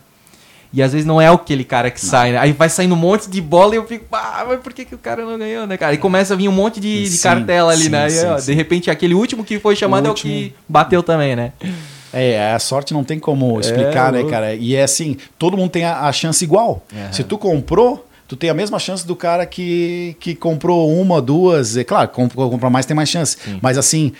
[0.72, 2.38] e às vezes não é aquele cara que sai, né?
[2.38, 4.94] Aí vai saindo um monte de bola e eu fico, ah, mas por que, que
[4.94, 5.92] o cara não ganhou, né, cara?
[5.94, 8.06] E começa a vir um monte de, de Sim, cartela ali, sim, né?
[8.06, 8.46] E, sim, ó, sim.
[8.52, 11.52] De repente aquele último que foi chamado O é o que bateu também, né?
[12.12, 14.30] É, a sorte não tem como explicar, né, louco.
[14.30, 14.54] cara?
[14.54, 16.84] E é assim, todo mundo tem a, a chance igual.
[16.94, 17.12] Aham.
[17.12, 21.76] Se tu comprou, tu tem a mesma chance do cara que, que comprou uma, duas.
[21.76, 23.36] É claro, comp- comprar mais tem mais chance.
[23.62, 24.12] Mas assim,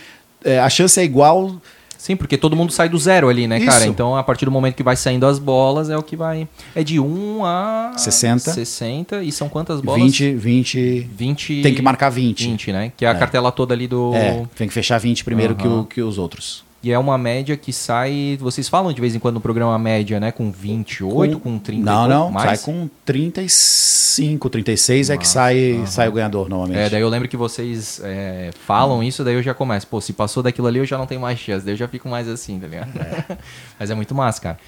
[0.45, 1.55] é, a chance é igual
[2.03, 3.83] Sim, porque todo mundo sai do zero ali, né, cara?
[3.83, 3.89] Isso.
[3.89, 6.49] Então, a partir do momento que vai saindo as bolas, é o que vai.
[6.75, 8.51] É de 1 a 60.
[8.51, 9.23] 60.
[9.23, 10.03] E são quantas bolas?
[10.03, 11.09] 20, 20.
[11.15, 11.63] 20.
[11.63, 12.45] Tem que marcar 20.
[12.45, 12.93] 20, né?
[12.97, 13.15] Que é a É.
[13.15, 14.13] cartela toda ali do.
[14.17, 15.83] É, tem que fechar 20 primeiro que, Aham.
[15.83, 16.65] o, que os outros.
[16.83, 18.37] E é uma média que sai.
[18.41, 20.33] Vocês falam de vez em quando no programa média, né?
[20.33, 22.61] Com 28, com, 30 Não, não, mais?
[22.61, 26.79] sai com 35, 36 é que sai, sai o ganhador normalmente.
[26.79, 29.87] É, daí eu lembro que vocês é, falam isso, daí eu já começo.
[29.87, 31.65] Pô, se passou daquilo ali, eu já não tenho mais chance.
[31.65, 32.91] Daí eu já fico mais assim, tá ligado?
[33.79, 34.59] Mas é muito massa, cara.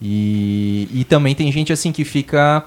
[0.00, 2.64] E, e também tem gente assim que fica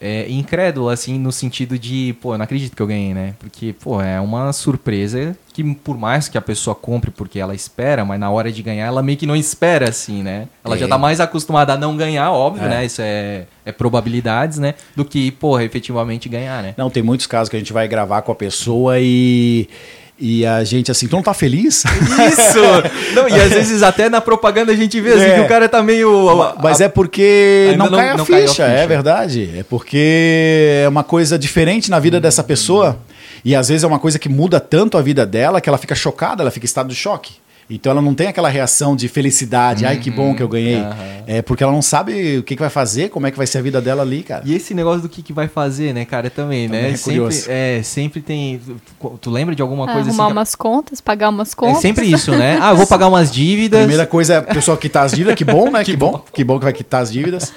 [0.00, 3.34] é, incrédula, assim, no sentido de, pô, eu não acredito que eu ganhei, né?
[3.38, 8.04] Porque, pô, é uma surpresa que por mais que a pessoa compre porque ela espera,
[8.04, 10.46] mas na hora de ganhar ela meio que não espera, assim, né?
[10.64, 10.88] Ela já É.
[10.88, 12.68] tá mais acostumada a não ganhar, óbvio, É.
[12.68, 12.84] né?
[12.86, 14.74] Isso é, é probabilidades, né?
[14.94, 16.74] Do que, porra, efetivamente ganhar, né?
[16.76, 19.68] Não, tem muitos casos que a gente vai gravar com a pessoa e,
[20.20, 21.84] e a gente assim, tu não tá feliz?
[22.32, 23.14] Isso!
[23.14, 25.34] Não, e às vezes até na propaganda a gente vê assim, É.
[25.36, 26.28] que o cara tá meio.
[26.62, 28.64] Mas é porque não, não- cai a não caiu a ficha, ficha.
[28.64, 29.50] é verdade.
[29.58, 32.98] É porque é uma coisa diferente na vida dessa pessoa.
[33.44, 35.94] E às vezes é uma coisa que muda tanto a vida dela que ela fica
[35.94, 37.34] chocada, ela fica em estado de choque.
[37.70, 40.76] Então ela não tem aquela reação de felicidade, ai que bom que eu ganhei.
[40.76, 40.94] Aham.
[41.26, 43.58] É porque ela não sabe o que, que vai fazer, como é que vai ser
[43.58, 44.42] a vida dela ali, cara.
[44.46, 46.90] E esse negócio do que, que vai fazer, né, cara, também, Também né?
[46.92, 47.44] é sempre, curioso.
[47.48, 48.58] é, sempre tem.
[49.20, 50.32] Tu, lembra de alguma coisa Arrumar assim?
[50.32, 51.82] que- umas contas, pagar umas É contas.
[51.82, 52.58] sempre isso, né?
[52.60, 53.80] Ah, eu vou pagar umas dívidas.
[53.80, 55.84] Primeira coisa é a pessoa quitar as dívidas, que bom, né?
[55.84, 56.24] que, bom.
[56.32, 57.52] Que bom que vai quitar as dívidas.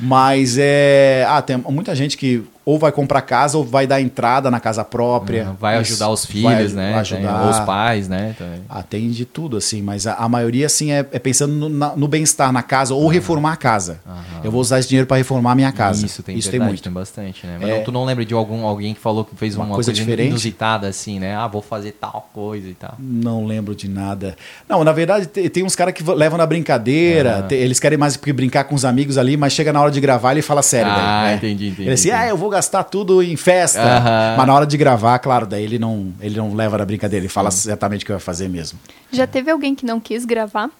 [0.00, 1.24] Mas é.
[1.28, 4.84] Ah, tem muita gente que ou vai comprar casa ou vai dar entrada na casa
[4.84, 5.48] própria.
[5.50, 6.92] Ah, Vai ajudar os vai- filhos, né?
[6.92, 7.20] Vai ajudar.
[7.40, 8.36] Tem- ou os pais, né?
[8.38, 8.60] também.
[8.68, 12.06] Ah, tem de tudo, assim, mas a, a maioria, assim, é, é pensando no, no
[12.06, 14.00] bem-estar na casa ou reformar a casa.
[14.44, 16.06] Eu vou usar esse dinheiro para reformar a minha casa.
[16.06, 16.82] Isso tem, Isso tem verdade, muito.
[16.84, 17.58] tem bastante, né?
[17.60, 17.76] Mas É.
[17.78, 20.00] não- tu não lembra de algum alguém que falou que fez uma, Uma coisa, coisa
[20.00, 20.28] diferente?
[20.28, 21.34] inusitada assim, né?
[21.34, 22.94] Ah, vou fazer tal coisa e tal.
[22.96, 24.36] Não lembro de nada.
[24.68, 28.64] Não, na verdade, te- tem, uns caras que levam na brincadeira, eles querem mais brincar
[28.64, 30.90] com os amigos ali, mas chega na hora de gravar ele fala sério.
[30.90, 31.36] Ah, daí, né?
[31.36, 32.24] entendi, entendi, Ele assim, entendi.
[32.24, 33.80] ah, eu vou gastar tudo em festa.
[33.82, 34.34] Aham.
[34.36, 37.28] Mas na hora de gravar, claro, daí ele não, ele não leva na brincadeira, ele
[37.28, 38.78] fala exatamente o que vai fazer mesmo.
[39.10, 40.70] Já teve alguém que não quis gravar?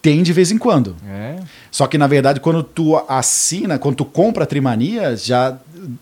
[0.00, 0.96] Tem de vez em quando.
[1.08, 1.36] É.
[1.70, 5.56] Só que, na verdade, quando tu assina, quando tu compra a Trimania, já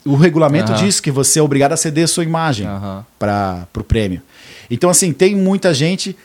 [0.06, 3.04] o regulamento diz que você é obrigado a ceder sua imagem Aham.
[3.18, 4.22] para o prêmio.
[4.70, 6.16] Então, assim, tem muita gente,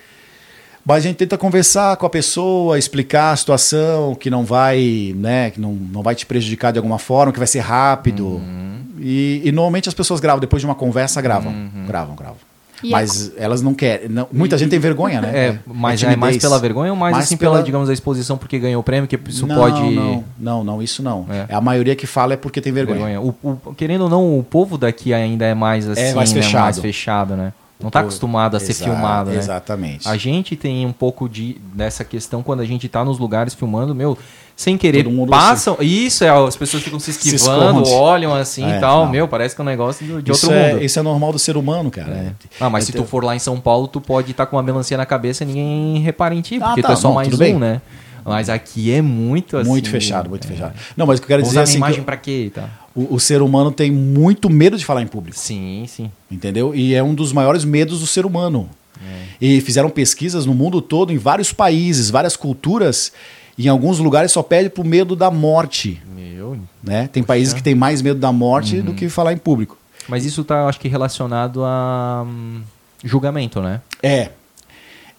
[0.86, 5.50] mas a gente tenta conversar com a pessoa, explicar a situação, que não vai, né,
[5.52, 8.26] que não, não vai te prejudicar de alguma forma, que vai ser rápido.
[8.26, 8.76] Uhum.
[9.00, 11.52] E, e normalmente as pessoas gravam, depois de uma conversa, gravam.
[11.52, 11.86] Uhum.
[11.88, 12.38] Gravam, gravam.
[12.84, 14.10] E mas elas não querem.
[14.10, 15.32] não- muita gente tem vergonha, né?
[15.34, 18.38] É, mas é, mais pela vergonha ou mais, Mais assim pela, pela- digamos, a exposição
[18.38, 19.82] porque ganhou o prêmio, que isso não, pode.
[19.82, 21.26] Não, não, não, isso não.
[21.30, 21.54] É.
[21.56, 23.06] A maioria que fala é porque tem vergonha.
[23.20, 23.22] vergonha.
[23.22, 23.36] O,
[23.66, 26.64] o- querendo ou não, o povo daqui ainda é mais assim, mais né, fechado.
[26.64, 27.54] mais fechado, né?
[27.80, 29.38] Não tá Pô, acostumado a ser filmado, né?
[29.38, 30.08] Exatamente.
[30.08, 33.94] A gente tem um pouco de dessa questão quando a gente tá nos lugares filmando,
[33.94, 34.18] meu,
[34.56, 35.76] sem querer, passam.
[35.82, 37.92] Isso, é, as pessoas ficam se Se esquivando, esconde.
[38.02, 39.04] olham assim É, e tal.
[39.06, 39.12] não.
[39.12, 40.84] Meu, parece que é um negócio de, outro é, mundo.
[40.86, 42.34] isso é normal do ser humano, cara.
[42.62, 44.64] Ah, mas se Então- tu for lá em São Paulo, tu pode estar com uma
[44.64, 47.34] melancia na cabeça e ninguém repara em ti, Ah, porque tá, tu é só mais
[47.34, 47.56] um, bem.
[47.56, 47.82] né?
[48.26, 49.70] Mas aqui é muito assim.
[49.70, 50.74] Muito fechado, muito fechado.
[50.98, 52.68] Não, mas o que eu quero dizer é assim, imagem que pra quê tal.
[52.96, 56.12] o, o ser humano tem muito medo de falar em público, Sim, sim.
[56.30, 56.74] entendeu?
[56.74, 58.68] E é um dos maiores medos do ser humano.
[59.00, 59.24] É.
[59.40, 63.12] E fizeram pesquisas no mundo todo, em vários países, várias culturas,
[63.58, 66.58] e em alguns lugares só pede pro medo da morte, Meu.
[66.84, 67.08] né?
[67.12, 68.86] Tem países que têm mais medo da morte Uhum.
[68.86, 69.78] do que falar em público.
[70.08, 72.62] Mas isso tá, acho que, relacionado a hum,
[73.04, 73.82] julgamento, né?
[74.02, 74.30] É.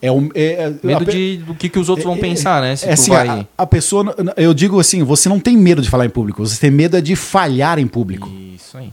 [0.01, 2.21] É um, é, é- Medo a de, do que, que os outros vão É, é,
[2.21, 2.75] pensar, né?
[2.75, 3.27] Se é tu assim, vai...
[3.27, 6.59] a, a pessoa, eu digo assim, você não tem medo de falar em público, você
[6.59, 8.29] tem medo é de falhar em público.
[8.55, 8.91] Isso aí.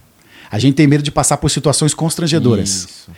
[0.50, 2.68] A gente tem medo de passar por situações constrangedoras.
[2.68, 3.10] Isso.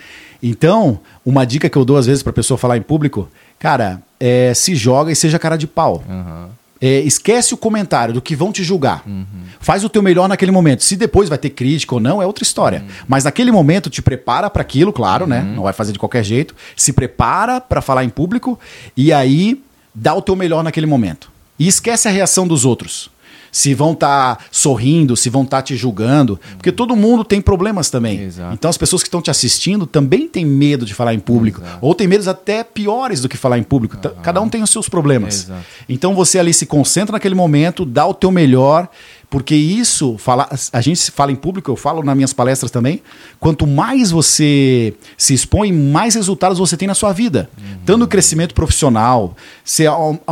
[0.42, 4.52] Então, uma dica que eu dou às vezes para pessoa falar em público, cara, é,
[4.54, 6.02] se joga e seja cara de pau.
[6.08, 6.48] Aham.
[6.80, 9.02] É, esquece o comentário do que vão te julgar.
[9.06, 9.24] Uhum.
[9.60, 10.84] Faz o teu melhor naquele momento.
[10.84, 12.80] Se depois vai ter crítica ou não, é outra história.
[12.80, 13.04] Uhum.
[13.08, 15.42] Mas naquele momento te prepara para aquilo, claro, né?
[15.42, 16.54] Não vai fazer de qualquer jeito.
[16.76, 18.58] Se prepara para falar em público
[18.96, 19.62] e aí
[19.94, 21.30] dá o teu melhor naquele momento.
[21.58, 23.10] E esquece a reação dos outros.
[23.56, 28.20] Se vão estar sorrindo, se vão estar te julgando, porque todo mundo tem problemas também.
[28.20, 28.52] Exato.
[28.52, 31.78] Então as pessoas que estão te assistindo também têm medo de falar em público, Exato.
[31.80, 33.96] ou têm medos até piores do que falar em público.
[33.96, 35.44] T- Cada um tem os seus problemas.
[35.44, 35.64] Exato.
[35.88, 38.88] Então você ali se concentra naquele momento, dá o teu melhor,
[39.28, 43.02] porque isso, fala, a gente fala em público, eu falo nas minhas palestras também,
[43.40, 47.50] quanto mais você se expõe, mais resultados você tem na sua vida.
[47.84, 49.84] Tanto no crescimento profissional, você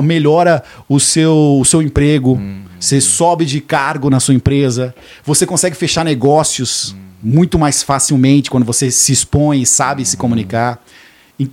[0.02, 2.40] melhora o seu, o seu emprego,
[2.78, 4.94] você sobe de cargo na sua empresa,
[5.24, 10.80] você consegue fechar negócios muito mais facilmente quando você se expõe e sabe se comunicar.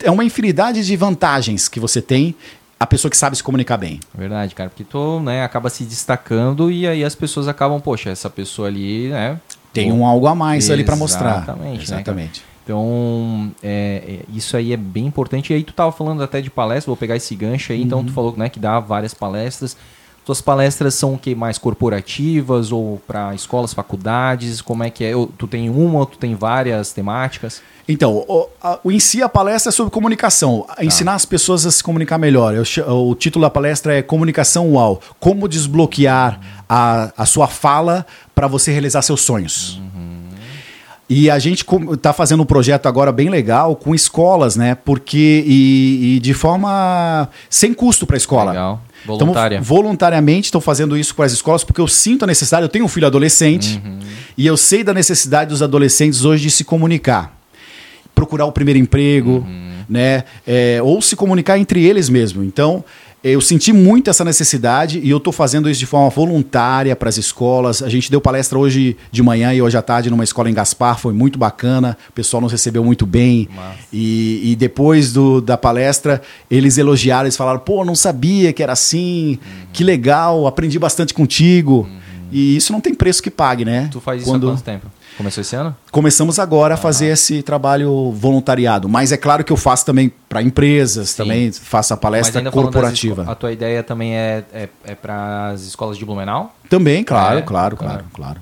[0.03, 2.35] É uma infinidade de vantagens que você tem
[2.81, 3.99] a pessoa que sabe se comunicar bem.
[4.11, 8.27] Verdade, cara, porque tu né, acaba se destacando e aí as pessoas acabam, poxa, essa
[8.27, 9.39] pessoa ali, né?
[9.71, 11.43] Tem um algo a mais ali para mostrar.
[11.43, 11.83] Exatamente.
[11.83, 12.39] Exatamente.
[12.39, 15.53] Né, então, é, é, isso aí é bem importante.
[15.53, 17.81] E aí tu tava falando até de palestra, vou pegar esse gancho aí.
[17.81, 17.85] Uhum.
[17.85, 19.77] Então tu falou né, que dá várias palestras.
[20.31, 24.61] Tuas palestras são o que mais corporativas ou para escolas, faculdades?
[24.61, 25.11] Como é que é?
[25.37, 27.61] Tu tem uma ou tu tem várias temáticas?
[27.85, 30.85] Então, o, a, o, em si a palestra é sobre comunicação, tá.
[30.85, 32.55] ensinar as pessoas a se comunicar melhor.
[32.55, 32.63] Eu,
[33.09, 36.39] o título da palestra é Comunicação UAU, como desbloquear
[36.69, 39.79] a, a sua fala para você realizar seus sonhos.
[39.79, 40.29] Uhum.
[41.09, 44.75] E a gente está fazendo um projeto agora bem legal com escolas, né?
[44.75, 48.51] Porque e, e de forma sem custo para a escola.
[48.51, 48.81] Legal.
[49.05, 49.55] Voluntária.
[49.55, 52.63] Então, voluntariamente estou fazendo isso com as escolas porque eu sinto a necessidade.
[52.63, 53.99] Eu tenho um filho adolescente uhum.
[54.37, 57.37] e eu sei da necessidade dos adolescentes hoje de se comunicar,
[58.13, 59.83] procurar o primeiro emprego, uhum.
[59.89, 60.23] né?
[60.45, 62.43] É, ou se comunicar entre eles mesmo.
[62.43, 62.83] Então
[63.23, 67.17] eu senti muito essa necessidade e eu estou fazendo isso de forma voluntária para as
[67.17, 67.83] escolas.
[67.83, 70.97] A gente deu palestra hoje de manhã e hoje à tarde numa escola em Gaspar,
[70.97, 71.95] foi muito bacana.
[72.09, 73.47] O pessoal nos recebeu muito bem.
[73.93, 76.19] E, e, depois do, da palestra,
[76.49, 79.67] eles elogiaram, eles falaram: pô, não sabia que era assim, uhum.
[79.71, 81.81] que legal, aprendi bastante contigo.
[81.81, 81.99] Uhum.
[82.31, 83.87] E isso não tem preço que pague, né?
[83.91, 84.47] Tu faz isso Quando...
[84.47, 84.87] há quanto tempo?
[85.17, 85.75] Começou esse ano?
[85.91, 88.87] Começamos agora a fazer esse trabalho voluntariado.
[88.87, 91.17] Mas é claro que eu faço também para empresas, Sim.
[91.17, 93.29] também faço a palestra corporativa.
[93.29, 96.55] A tua ideia também é, é, é para as escolas de Blumenau?
[96.69, 98.41] Também, claro, é, claro, claro, claro.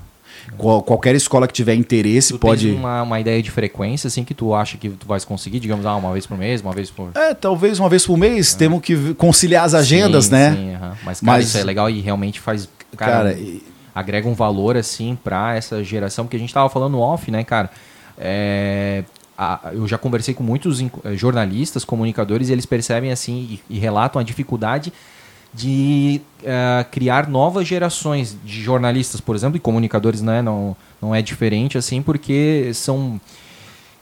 [0.56, 2.68] Qual, qualquer escola que tiver interesse tu pode.
[2.68, 5.86] Tem uma, uma ideia de frequência, assim, que tu acha que tu vais conseguir, digamos,
[5.86, 7.10] ah, uma vez por mês, uma vez por.
[7.14, 8.54] É, talvez uma vez por mês.
[8.54, 8.58] É.
[8.58, 10.52] Temos que conciliar as agendas, sim, né?
[10.52, 12.68] Sim, Mas, cara, Mas, isso é legal e realmente faz.
[12.96, 13.36] Cara, cara
[13.94, 17.70] agrega um valor assim para essa geração, porque a gente estava falando off, né, cara?
[18.18, 19.04] É,
[19.36, 23.78] a, eu já conversei com muitos eh, jornalistas, comunicadores, e eles percebem assim e, e
[23.78, 24.92] relatam a dificuldade
[25.52, 30.42] de uh, criar novas gerações de jornalistas, por exemplo, e comunicadores, né?
[30.42, 33.20] Não, não é diferente assim, porque são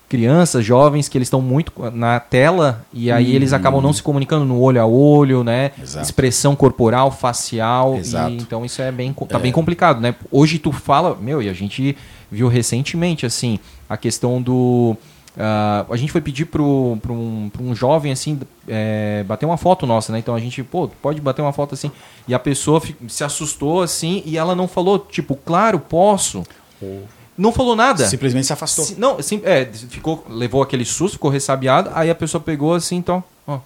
[0.09, 3.35] crianças, jovens, que eles estão muito na tela e aí hum.
[3.35, 5.72] eles acabam não se comunicando no olho a olho, né?
[5.80, 6.05] Exato.
[6.05, 7.97] Expressão corporal, facial.
[7.97, 8.32] Exato.
[8.32, 9.40] E, então isso é bem, tá é.
[9.40, 10.14] bem complicado, né?
[10.32, 11.97] Hoje tu fala, meu, e a gente
[12.30, 13.59] viu recentemente, assim,
[13.89, 14.97] a questão do.
[15.36, 20.12] Uh, a gente foi pedir para um, um jovem assim é, bater uma foto nossa,
[20.12, 20.18] né?
[20.18, 21.93] Então a gente, pô, pode bater uma foto assim.
[22.26, 26.43] E a pessoa se assustou assim e ela não falou, tipo, claro, posso.
[26.82, 28.06] Oh não falou nada.
[28.06, 28.85] Simplesmente se afastou.
[28.85, 32.97] Se, não, sim, é, ficou, levou aquele susto, ficou ressabiado, aí a pessoa pegou assim,
[32.97, 33.60] então, ó,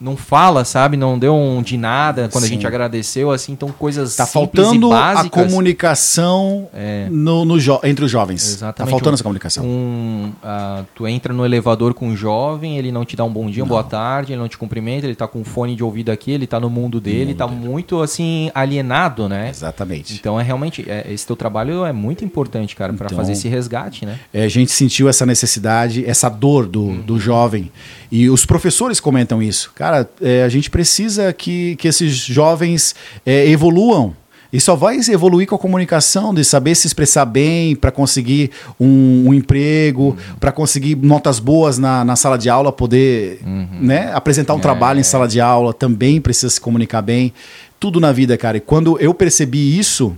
[0.00, 0.96] não fala, sabe?
[0.96, 2.50] Não deu um de nada quando Sim.
[2.50, 7.06] a gente agradeceu, assim, então coisas tá faltando a comunicação é.
[7.10, 8.42] no, no entre os jovens.
[8.42, 8.76] Tá Exatamente.
[8.76, 9.64] Tá faltando um, essa comunicação.
[9.64, 13.50] Um, uh, tu entra no elevador com um jovem, ele não te dá um bom
[13.50, 16.10] dia, uma boa tarde, ele não te cumprimenta, ele tá com um fone de ouvido
[16.10, 17.60] aqui, ele tá no mundo dele, mundo tá dele.
[17.60, 19.50] muito assim alienado, né?
[19.50, 20.14] Exatamente.
[20.14, 23.48] Então é realmente é, esse teu trabalho é muito importante, cara, para então, fazer esse
[23.48, 24.18] resgate, né?
[24.32, 27.00] É, a gente sentiu essa necessidade, essa dor do, uhum.
[27.02, 27.70] do jovem
[28.10, 29.70] e os professores comentam isso.
[29.74, 29.89] Cara,
[30.20, 32.94] é, a gente precisa que, que esses jovens
[33.24, 34.14] é, evoluam.
[34.52, 38.50] E só vai evoluir com a comunicação, de saber se expressar bem, para conseguir
[38.80, 40.36] um, um emprego, uhum.
[40.40, 43.68] para conseguir notas boas na, na sala de aula, poder uhum.
[43.80, 47.32] né, apresentar um é, trabalho em sala de aula, também precisa se comunicar bem.
[47.78, 48.56] Tudo na vida, cara.
[48.56, 50.16] E quando eu percebi isso,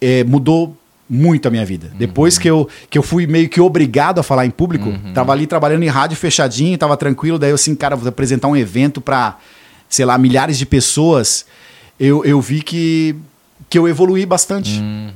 [0.00, 0.76] é, mudou
[1.14, 1.88] muito a minha vida.
[1.92, 1.98] Uhum.
[1.98, 5.12] Depois que eu, que eu fui meio que obrigado a falar em público, uhum.
[5.12, 8.56] tava ali trabalhando em rádio fechadinho, tava tranquilo, daí eu assim, cara, vou apresentar um
[8.56, 9.36] evento para,
[9.90, 11.44] sei lá, milhares de pessoas.
[12.00, 13.14] Eu, eu vi que,
[13.68, 14.80] que eu evoluí bastante.
[14.80, 15.10] Uhum.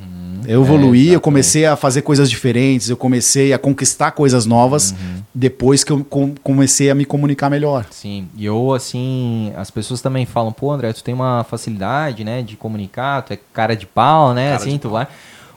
[0.47, 4.93] Eu evoluí, é, eu comecei a fazer coisas diferentes, eu comecei a conquistar coisas novas
[4.93, 5.23] uhum.
[5.35, 7.86] depois que eu com, comecei a me comunicar melhor.
[7.90, 12.43] Sim, e eu, assim, as pessoas também falam, pô, André, tu tem uma facilidade, né,
[12.43, 15.09] de comunicar, tu é cara de pau, né, cara assim, tu vai...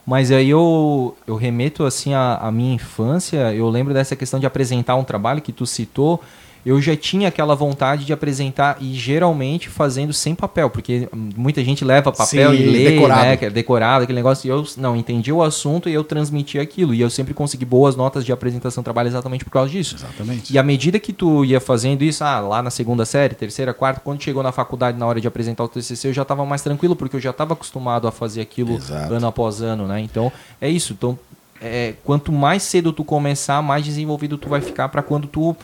[0.10, 4.96] Mas aí eu, eu remeto assim a minha infância, eu lembro dessa questão de apresentar
[4.96, 6.20] um trabalho que tu citou,
[6.66, 11.86] eu já tinha aquela vontade de apresentar e geralmente fazendo sem papel, porque muita gente
[11.86, 13.22] leva papel Sim, e lê, decorado.
[13.22, 16.94] né, é decorado, aquele negócio, e eu não entendi o assunto e eu transmiti aquilo,
[16.94, 19.96] e eu sempre consegui boas notas de apresentação trabalho exatamente por causa disso.
[19.96, 20.54] Exatamente.
[20.54, 24.02] E à medida que tu ia fazendo isso, ah, lá na segunda série, terceira, quarta,
[24.04, 26.96] quando chegou na faculdade na hora de apresentar o TCC, eu já estava mais tranquilo,
[26.96, 29.14] porque eu já estava acostumado a fazer aquilo Exato.
[29.14, 30.00] ano após ano, né?
[30.02, 30.94] Então, é isso.
[30.94, 31.18] Então,
[31.62, 35.56] é, quanto mais cedo tu começar, mais desenvolvido tu vai ficar para quando tu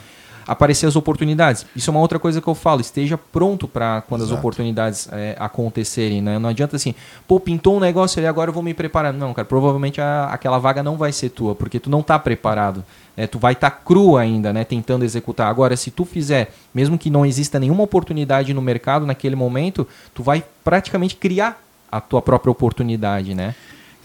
[0.47, 1.65] aparecer as oportunidades.
[1.75, 4.33] Isso é uma outra coisa que eu falo, esteja pronto para quando Exato.
[4.33, 6.37] as oportunidades é, acontecerem, né?
[6.39, 6.93] Não adianta assim,
[7.27, 9.11] pô, pintou um negócio ali, agora eu vou me preparar.
[9.13, 12.83] Não, cara, provavelmente a- aquela vaga não vai ser tua, porque tu não tá preparado.
[13.17, 13.27] né?
[13.27, 14.63] Tu vai estar cru ainda, né?
[14.65, 15.47] Tentando executar.
[15.49, 20.21] Agora, se tu fizer, mesmo que não exista nenhuma oportunidade no mercado naquele momento, tu
[20.21, 23.55] vai praticamente criar a tua própria oportunidade, né?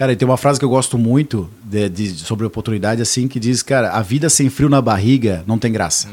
[0.01, 3.39] Cara, e tem uma frase que eu gosto muito de- de- sobre oportunidade, assim, que
[3.39, 6.07] diz, cara, a vida sem frio na barriga não tem graça.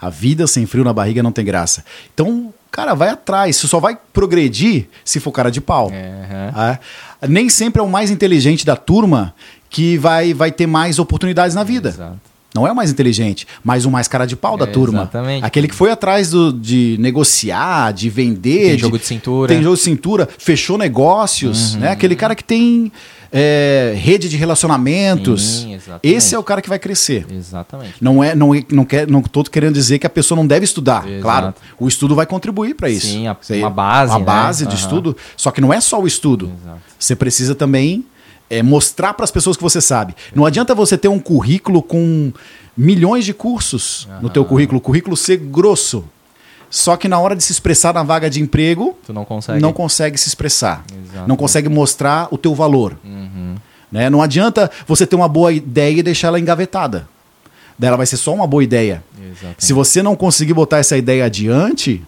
[0.00, 1.84] A vida sem frio na barriga não tem graça.
[2.14, 3.56] Então, cara, vai atrás.
[3.56, 5.90] Você só vai progredir se for cara de pau.
[5.92, 6.78] É,
[7.20, 7.26] É.
[7.26, 9.34] Nem sempre é o mais inteligente da turma
[9.68, 11.88] que vai, vai ter mais oportunidades na vida.
[11.88, 12.20] Exato.
[12.54, 15.02] Não é o mais inteligente, mas o mais cara de pau da É, turma.
[15.02, 15.44] exatamente.
[15.44, 18.70] Aquele que foi atrás do- de negociar, de vender.
[18.70, 19.48] Tem jogo de cintura.
[19.48, 21.90] Tem jogo de cintura, fechou negócios, né?
[21.90, 22.92] Aquele cara que tem
[23.34, 25.42] é, rede de relacionamentos.
[25.62, 26.00] Sim, exatamente.
[26.06, 27.24] Esse é o cara que vai crescer.
[27.30, 27.94] Exatamente.
[27.98, 31.08] Não é, não, não quer, não tô querendo dizer que a pessoa não deve estudar.
[31.08, 31.22] Exato.
[31.22, 33.06] Claro, o estudo vai contribuir para isso.
[33.06, 34.24] Sim, a- uma base, Uma né?
[34.26, 34.82] base de Aham.
[34.82, 35.16] estudo.
[35.34, 36.52] Só que não é só o estudo.
[36.62, 36.78] Exato.
[36.98, 38.04] Você precisa também
[38.52, 40.14] é, mostrar para as pessoas que você sabe.
[40.34, 42.30] Não adianta você ter um currículo com
[42.76, 46.04] milhões de cursos no teu currículo, o currículo ser grosso.
[46.68, 49.58] Só que na hora de se expressar na vaga de emprego, Tu não consegue.
[49.60, 50.84] não consegue se expressar.
[51.10, 51.28] Exato.
[51.28, 52.96] Não consegue mostrar o teu valor.
[53.02, 53.54] Uhum.
[53.90, 54.10] Né?
[54.10, 57.08] Não adianta você ter uma boa ideia e deixar ela engavetada.
[57.78, 59.02] Daí ela vai ser só uma boa ideia.
[59.18, 59.64] Exatamente.
[59.64, 62.02] Se você não conseguir botar essa ideia adiante,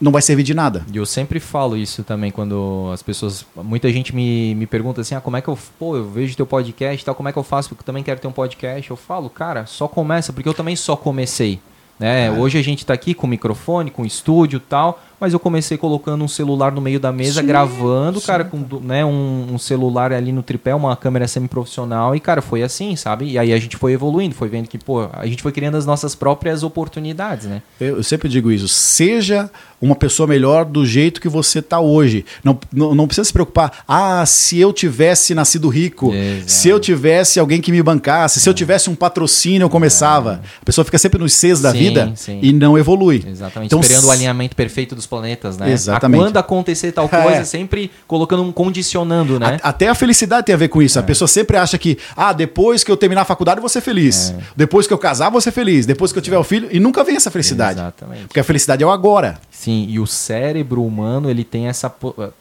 [0.00, 0.84] não vai servir de nada.
[0.92, 3.44] E eu sempre falo isso também quando as pessoas.
[3.56, 5.58] Muita gente me, me pergunta assim: ah, como é que eu.
[5.78, 7.68] Pô, eu vejo teu podcast e tal, como é que eu faço?
[7.68, 8.90] Porque eu também quero ter um podcast.
[8.90, 11.60] Eu falo, cara, só começa, porque eu também só comecei.
[11.98, 12.30] Né?
[12.30, 16.22] Hoje a gente tá aqui com microfone, com estúdio e tal, mas eu comecei colocando
[16.24, 18.26] um celular no meio da mesa, Sim, gravando, sim.
[18.26, 22.62] cara, com né, um, um celular ali no tripé, uma câmera semi-profissional, e, cara, foi
[22.62, 23.26] assim, sabe?
[23.30, 25.86] E aí a gente foi evoluindo, foi vendo que, pô, a gente foi criando as
[25.86, 27.62] nossas próprias oportunidades, né?
[27.80, 28.68] Eu, eu sempre digo isso.
[28.68, 29.50] Seja
[29.80, 32.24] uma pessoa melhor do jeito que você está hoje.
[32.42, 33.84] Não, não, não precisa se preocupar.
[33.86, 36.50] Ah, se eu tivesse nascido rico, Exato.
[36.50, 40.40] se eu tivesse alguém que me bancasse, se eu tivesse um patrocínio, eu começava.
[40.60, 42.38] A pessoa fica sempre nos Cs da Sim, vida sim.
[42.42, 43.24] e não evolui.
[43.26, 45.72] Exatamente, Então, esperando o alinhamento perfeito dos planetas, né?
[45.72, 46.20] Exatamente.
[46.20, 47.22] A quando acontecer tal É.
[47.22, 49.58] coisa, sempre colocando um condicionando, né?
[49.62, 50.84] A- Até a felicidade tem a ver com É.
[50.84, 50.98] isso.
[50.98, 53.80] A pessoa sempre acha que, ah, depois que eu terminar a faculdade, eu vou ser
[53.80, 54.30] feliz.
[54.30, 54.42] É.
[54.54, 55.86] Depois que eu casar, vou ser feliz.
[55.86, 56.68] Depois que eu tiver o filho.
[56.70, 57.80] E nunca vem essa felicidade.
[57.80, 58.26] Exatamente.
[58.26, 59.38] Porque a felicidade é o agora.
[59.50, 61.92] Sim, e o cérebro humano, ele tem essa.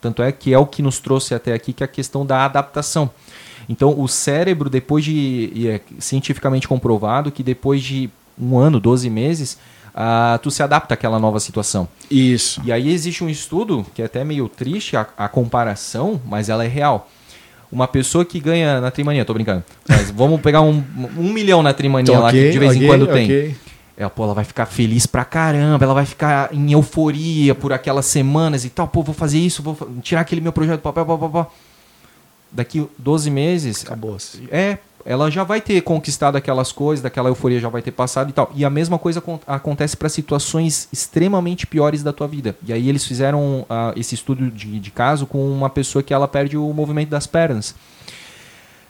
[0.01, 2.43] Tanto é que é o que nos trouxe até aqui, que é a questão da
[2.45, 3.09] adaptação.
[3.69, 5.51] Então, o cérebro, depois de.
[5.53, 9.57] E é cientificamente comprovado que depois de um ano, 12 meses,
[9.99, 11.87] ah, tu se adapta àquela nova situação.
[12.11, 12.61] Isso.
[12.63, 16.63] E aí existe um estudo, que é até meio triste a, a comparação, mas ela
[16.63, 17.09] é real.
[17.71, 19.63] Uma pessoa que ganha na trimania, tô brincando.
[19.89, 20.83] Mas vamos pegar um,
[21.17, 23.25] um milhão na trimania lá, que de vez em ok, quando tem.
[23.25, 23.55] ok.
[23.97, 28.05] Ela, pô, ela vai ficar feliz pra caramba, ela vai ficar em euforia por aquelas
[28.05, 28.87] semanas e tal.
[28.87, 31.47] Pô, vou fazer isso, vou tirar aquele meu projeto do papel, pá, pá.
[32.51, 34.47] Daqui 12 meses, Acabou-se.
[34.51, 34.77] é,
[35.09, 38.51] ela já vai ter conquistado aquelas coisas, daquela euforia já vai ter passado e tal.
[38.53, 42.57] E a mesma coisa acon- acontece para situações extremamente piores da tua vida.
[42.67, 46.27] E aí eles fizeram ah, esse estudo de, de caso com uma pessoa que ela
[46.27, 47.73] perde o movimento das pernas.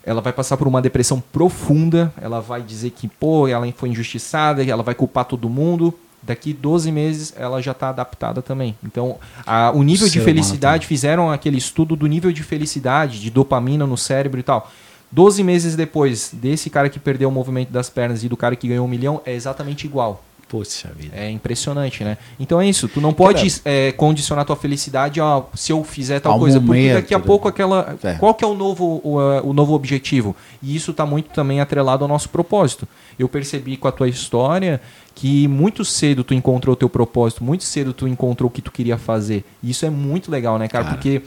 [0.04, 4.64] Ela vai passar por uma depressão profunda, ela vai dizer que, pô, ela foi injustiçada,
[4.66, 5.94] ela vai culpar todo mundo.
[6.24, 8.76] Daqui 12 meses ela já está adaptada também.
[8.84, 13.86] Então, a- o nível de felicidade, fizeram aquele estudo do nível de felicidade, de dopamina
[13.86, 14.72] no cérebro e tal.
[15.12, 18.68] 12 meses depois desse cara que perdeu o movimento das pernas e do cara que
[18.68, 20.24] ganhou um milhão, é exatamente igual.
[20.50, 21.16] Poxa vida.
[21.16, 22.18] É impressionante, né?
[22.40, 22.88] Então é isso.
[22.88, 26.60] Tu não pode é, condicionar tua felicidade ó, se eu fizer tal Ao coisa.
[26.60, 27.24] Porque momento, daqui a né?
[27.26, 27.98] pouco aquela.
[28.02, 28.14] É.
[28.14, 30.34] Qual que é o novo, o, eh, o novo objetivo?
[30.64, 32.88] E isso está muito também atrelado ao nosso propósito.
[33.20, 34.80] Eu percebi com a tua história
[35.14, 38.72] que muito cedo tu encontrou o teu propósito, muito cedo tu encontrou o que tu
[38.72, 39.44] queria fazer.
[39.62, 40.86] E isso é muito legal, né, cara?
[40.86, 40.96] Cara.
[40.96, 41.24] Porque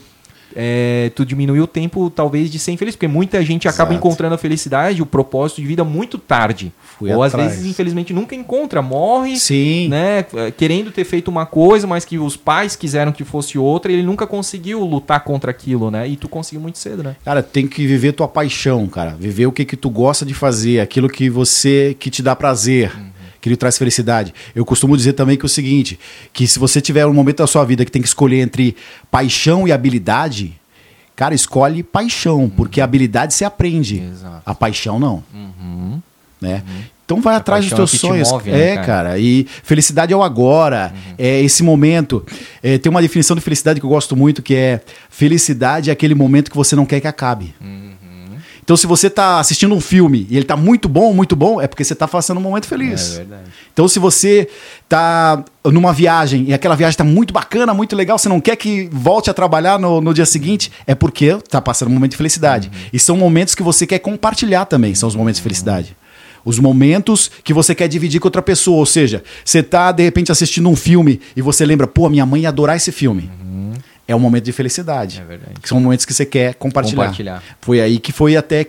[0.54, 2.94] é, tu diminuiu o tempo, talvez, de ser infeliz.
[2.94, 4.06] Porque muita gente acaba Exato.
[4.06, 6.72] encontrando a felicidade, o propósito de vida muito tarde.
[6.98, 7.52] Fui Ou às atrás.
[7.52, 9.88] vezes, infelizmente, nunca encontra, morre Sim.
[9.88, 10.24] né,
[10.56, 14.02] querendo ter feito uma coisa, mas que os pais quiseram que fosse outra, e ele
[14.02, 16.08] nunca conseguiu lutar contra aquilo, né?
[16.08, 17.16] E tu conseguiu muito cedo, né?
[17.24, 19.16] Cara, tem que viver tua paixão, cara.
[19.18, 22.92] Viver o que que tu gosta de fazer, aquilo que você que te dá prazer,
[23.40, 24.34] que lhe traz felicidade.
[24.54, 25.98] Eu costumo dizer também que é o seguinte,
[26.32, 28.76] que se você tiver um momento da sua vida que tem que escolher entre
[29.10, 30.52] paixão e habilidade,
[31.16, 34.00] cara, escolhe paixão, porque a habilidade você aprende.
[34.00, 34.42] Exato.
[34.44, 36.00] A paixão não, Uhum.
[36.40, 36.62] né?
[37.04, 38.30] Então vai atrás dos é teus te sonhos.
[38.30, 38.86] move, né, é, cara?
[38.86, 39.18] cara?
[39.18, 42.24] E felicidade é o agora, é esse momento.
[42.62, 46.14] É, tem uma definição de felicidade que eu gosto muito, que é felicidade é aquele
[46.14, 47.52] momento que você não quer que acabe.
[47.60, 47.99] Então
[48.70, 51.66] Então, se você está assistindo um filme e ele está muito bom, muito bom, é
[51.66, 53.14] porque você está passando um momento feliz.
[53.14, 53.42] É verdade.
[53.72, 54.48] Então, se você
[54.84, 58.88] está numa viagem e aquela viagem está muito bacana, muito legal, você não quer que
[58.92, 62.68] volte a trabalhar no, no dia seguinte, é porque está passando um momento de felicidade.
[62.68, 62.80] Uhum.
[62.92, 65.96] E são momentos que você quer compartilhar também, são os momentos de felicidade.
[66.44, 68.78] Os momentos que você quer dividir com outra pessoa.
[68.78, 72.42] Ou seja, você tá, de repente, assistindo um filme e você lembra, pô, minha mãe
[72.42, 73.28] ia adorar esse filme.
[74.10, 75.20] É um momento de felicidade.
[75.20, 75.52] É verdade.
[75.62, 77.04] Que são momentos que você quer compartilhar.
[77.04, 77.42] Compartilhar.
[77.60, 78.66] Foi aí que foi até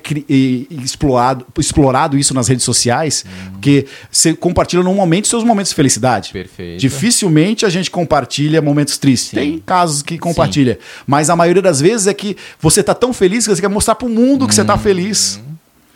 [0.70, 6.32] explorado, explorado isso nas redes sociais, porque você compartilha num momento seus momentos de felicidade.
[6.32, 6.80] Perfeito.
[6.80, 9.32] Dificilmente a gente compartilha momentos tristes.
[9.32, 9.36] Sim.
[9.36, 10.78] Tem casos que compartilha,
[11.08, 13.96] mas a maioria das vezes é que você tá tão feliz que você quer mostrar
[13.96, 15.40] pro mundo que você tá feliz.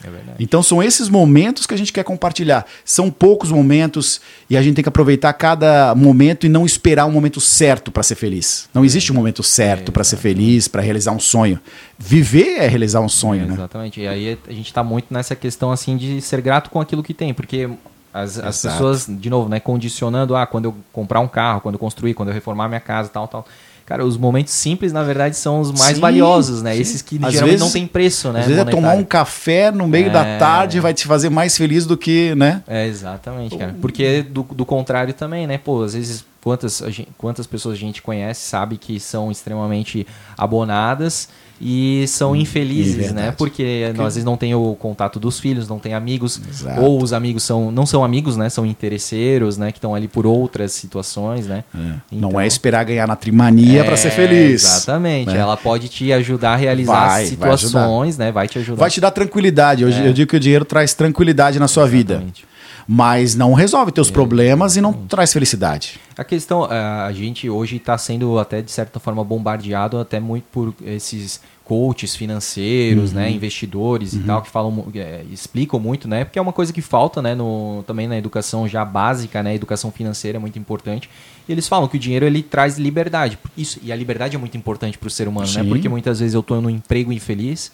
[0.06, 0.38] É verdade.
[0.40, 2.66] Então são esses momentos que a gente quer compartilhar.
[2.84, 7.12] São poucos momentos e a gente tem que aproveitar cada momento e não esperar um
[7.12, 8.70] momento certo para ser feliz.
[8.74, 11.60] Não existe um momento certo para ser feliz, para realizar um sonho.
[11.98, 13.54] Viver é realizar um sonho, né?
[13.54, 14.02] Exatamente.
[14.02, 17.14] E aí a gente tá muito nessa questão assim de ser grato com aquilo que
[17.14, 17.68] tem, porque
[18.14, 21.80] as, as pessoas, de novo, né, condicionando, ah, quando eu comprar um carro, quando eu
[21.80, 23.46] construir, quando eu reformar minha casa, tal, tal.
[23.86, 26.74] Cara, os momentos simples, na verdade, são os mais Sim, valiosos, né?
[26.74, 26.82] sim.
[26.82, 28.40] Esses que Às geralmente vezes- não tem preço, né?
[28.40, 30.10] Às vezes é tomar um café no meio É.
[30.10, 32.64] da tarde vai te fazer mais feliz do que, né?
[32.68, 33.76] É, exatamente, cara.
[33.80, 35.60] Porque do, do contrário também, né?
[35.60, 41.30] Pô, às vezes, quantas, gente- quantas pessoas a gente conhece, sabe que são extremamente abonadas
[41.62, 43.04] e são infelizes, né?
[43.04, 43.36] Hum, verdade.
[43.38, 46.82] Porque não, às vezes não tem o contato dos filhos, não tem amigos, Exato.
[46.82, 48.50] ou os amigos são não são amigos, né?
[48.50, 49.72] São interesseiros, né?
[49.72, 51.64] Que estão ali por outras situações, né?
[52.12, 54.64] não Então- é esperar ganhar na trimania para ser É, feliz.
[54.64, 55.32] Exatamente.
[55.32, 55.38] né?
[55.40, 58.32] Ela pode te ajudar a realizar Vai, vai situações, né?
[58.32, 58.80] Vai te ajudar.
[58.80, 59.84] Vai te dar tranquilidade.
[59.84, 60.08] Eu, É.
[60.08, 62.14] eu digo que o dinheiro traz tranquilidade na sua vida.
[62.16, 62.44] Exatamente.
[62.52, 62.55] É.
[62.88, 66.00] Mas não resolve teus problemas e não traz felicidade.
[66.18, 70.74] A questão, a gente hoje está sendo até de certa forma bombardeado até muito por
[70.86, 73.34] esses coaches financeiros, né, Uhum.
[73.36, 77.24] investidores e tal que falam, é, explicam muito, né, porque é uma coisa que falta,
[77.24, 81.10] né, no, também na educação já básica, né, educação financeira é muito importante.
[81.50, 83.40] E eles falam que o dinheiro ele traz liberdade.
[83.58, 85.68] Isso e a liberdade é muito importante para o ser humano, né, Sim.
[85.70, 87.72] porque muitas vezes eu estou num emprego infeliz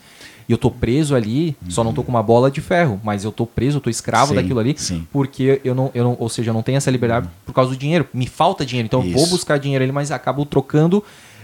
[0.52, 3.32] e eu tô preso ali, só não tô com uma bola de ferro, mas eu
[3.32, 5.08] tô preso, eu tô escravo Sim, daquilo ali, sim.
[5.10, 7.78] porque eu não, eu não, ou seja, eu não tenho essa liberdade por causa do
[7.78, 8.06] dinheiro.
[8.14, 9.32] Me falta dinheiro, então eu vou Isso.
[9.32, 11.02] buscar dinheiro ali, mas acabo trocando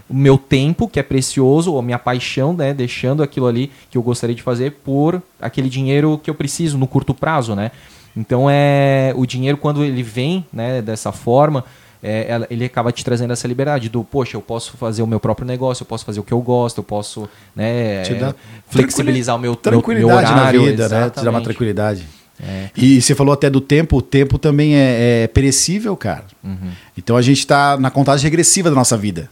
[0.10, 3.98] o meu tempo, que é precioso, ou a minha paixão, né, deixando aquilo ali que
[3.98, 7.72] eu gostaria de fazer por aquele dinheiro que eu preciso no curto prazo, né?
[8.14, 11.64] Então é o dinheiro quando ele vem, né, dessa forma,
[12.02, 15.20] é, ela- ele acaba te trazendo essa liberdade do, poxa, eu posso fazer o meu
[15.20, 18.34] próprio negócio, eu posso fazer o que eu gosto, eu posso, né, é,
[18.70, 21.10] flexibilizar o meu, meu, meu tranquilidade horário, na vida, né?
[21.10, 22.06] Te dá uma tranquilidade.
[22.40, 22.70] É.
[22.78, 26.26] E você falou até do tempo, o tempo também é, é perecível, cara.
[26.44, 26.70] Uhum.
[26.96, 29.28] Então a gente está na contagem regressiva da nossa vida.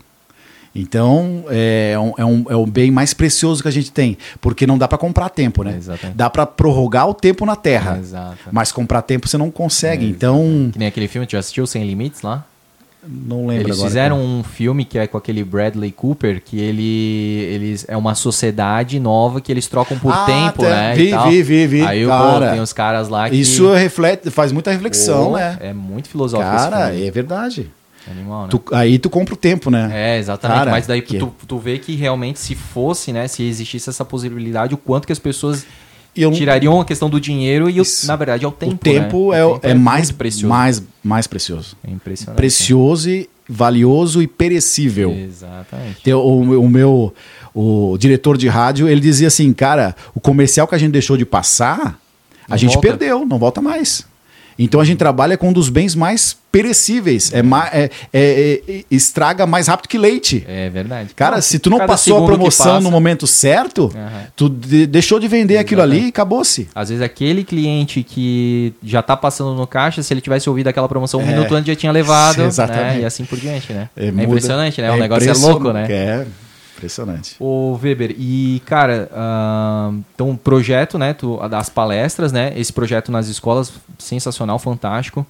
[0.78, 4.68] Então é um, é, um, é o bem mais precioso que a gente tem, porque
[4.68, 5.80] não dá para comprar tempo, né?
[6.14, 8.02] Dá para prorrogar o tempo na Terra,
[8.52, 10.06] mas comprar tempo você não consegue.
[10.06, 12.46] É, então Que nem aquele filme, tu já assistiu Sem Limites lá?
[13.08, 13.90] Não lembro Eles agora.
[13.90, 16.84] fizeram um filme que é com aquele Bradley Cooper, que ele
[17.54, 20.70] eles é uma sociedade nova que eles trocam por Ah, tempo, tá.
[20.70, 20.94] né?
[20.96, 21.30] Vi, tal.
[21.30, 21.82] vi, vi, vi.
[21.82, 25.58] Aí pô, Cara, tem os caras lá que Isso reflete, faz muita reflexão, Pô, né?
[25.62, 27.70] É muito filosófico Cara, é verdade.
[28.10, 28.50] Animal, né?
[28.52, 29.90] Tu- aí tu compra o tempo, né?
[29.92, 30.58] É, exatamente.
[30.60, 33.28] Cara, Mas daí que- tu, tu vê que realmente se fosse, né?
[33.28, 35.66] Se existisse essa possibilidade, o quanto que as pessoas
[36.16, 38.08] eu tirariam a questão do dinheiro e, Isso.
[38.08, 39.40] na verdade, é o tempo, o tempo né?
[39.40, 40.48] é, O tempo é, mais, muito precioso.
[40.48, 41.76] mais, mais precioso.
[41.86, 42.38] É impressionante.
[42.38, 45.12] Precioso e valioso e perecível.
[45.12, 46.12] Exatamente.
[46.14, 47.14] O, o meu
[47.54, 51.26] o diretor de rádio, ele dizia assim, cara, o comercial que a gente deixou de
[51.26, 51.98] passar,
[52.48, 52.88] a Não gente volta.
[52.90, 54.06] perdeu, não volta mais.
[54.58, 57.34] Então a gente trabalha com um dos bens mais perecíveis.
[57.34, 57.40] É,
[57.74, 60.46] é- é- é- estraga mais rápido que leite.
[60.48, 61.10] É verdade.
[61.14, 63.92] Cara, se tu não cada passou a promoção no momento certo,
[64.36, 66.70] tu de- deixou de vender aquilo ali e acabou-se.
[66.74, 70.88] Às vezes aquele cliente que já tá passando no caixa, se ele tivesse ouvido aquela
[70.88, 71.28] promoção um É.
[71.28, 72.96] minuto antes já tinha levado, Exatamente.
[72.96, 73.02] né?
[73.02, 73.90] E assim por diante, né?
[73.98, 74.90] É, muda- impressionante, né?
[74.92, 75.86] o é negócio é louco, né?
[75.90, 76.26] É
[76.86, 77.36] impressionante.
[77.40, 83.12] Ô Weber, e cara, ah, então o projeto, né, tu, das palestras, né, esse projeto
[83.12, 85.26] nas escolas, sensacional, fantástico.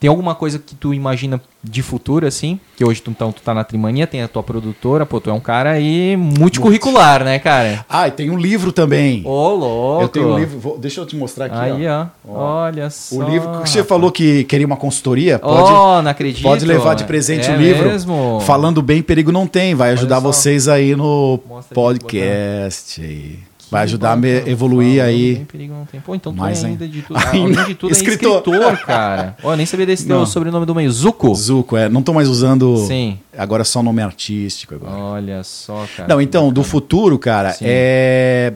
[0.00, 2.58] Tem alguma coisa que tu imagina de futuro, assim?
[2.74, 5.32] Que hoje tu, então, tu tá na Trimania, tem a tua produtora, pô, tu é
[5.32, 7.84] um cara aí multicurricular, né, cara?
[7.86, 9.22] Ah, e tem um livro também.
[9.26, 10.02] Ô, louco!
[10.02, 11.56] eu tenho um livro, vou- deixa eu te mostrar aqui.
[11.56, 12.06] Aí, ó.
[12.26, 12.64] ó.
[12.64, 13.16] Olha só.
[13.16, 16.42] O livro que você falou que queria uma consultoria, pode, oh, não acredito.
[16.42, 17.86] pode levar de presente é o livro.
[17.88, 18.40] Mesmo?
[18.40, 19.74] Falando bem, perigo não tem.
[19.74, 23.02] Vai ajudar vocês aí no Mostra podcast.
[23.02, 23.49] aí.
[23.70, 24.50] Vai ajudar a me bacana.
[24.50, 25.34] evoluir Falando aí.
[25.36, 26.00] bem, perigo não tem.
[26.00, 26.88] Pô, então tu é ainda.
[26.88, 27.18] de tudo.
[27.30, 27.64] Ainda.
[27.64, 28.32] De tudo, Escritor.
[28.32, 29.36] é escritor, cara.
[29.44, 30.90] Ó, eu nem sabia desse teu sobrenome do meio.
[30.90, 31.34] Zuko?
[31.34, 31.88] Zuco, é.
[31.88, 32.76] Não tô mais usando.
[32.86, 33.18] Sim.
[33.36, 34.74] Agora é só nome artístico.
[34.74, 34.92] Agora.
[34.92, 36.08] Olha só, cara.
[36.08, 37.64] Não, então, do futuro, cara, Sim.
[37.68, 38.54] é,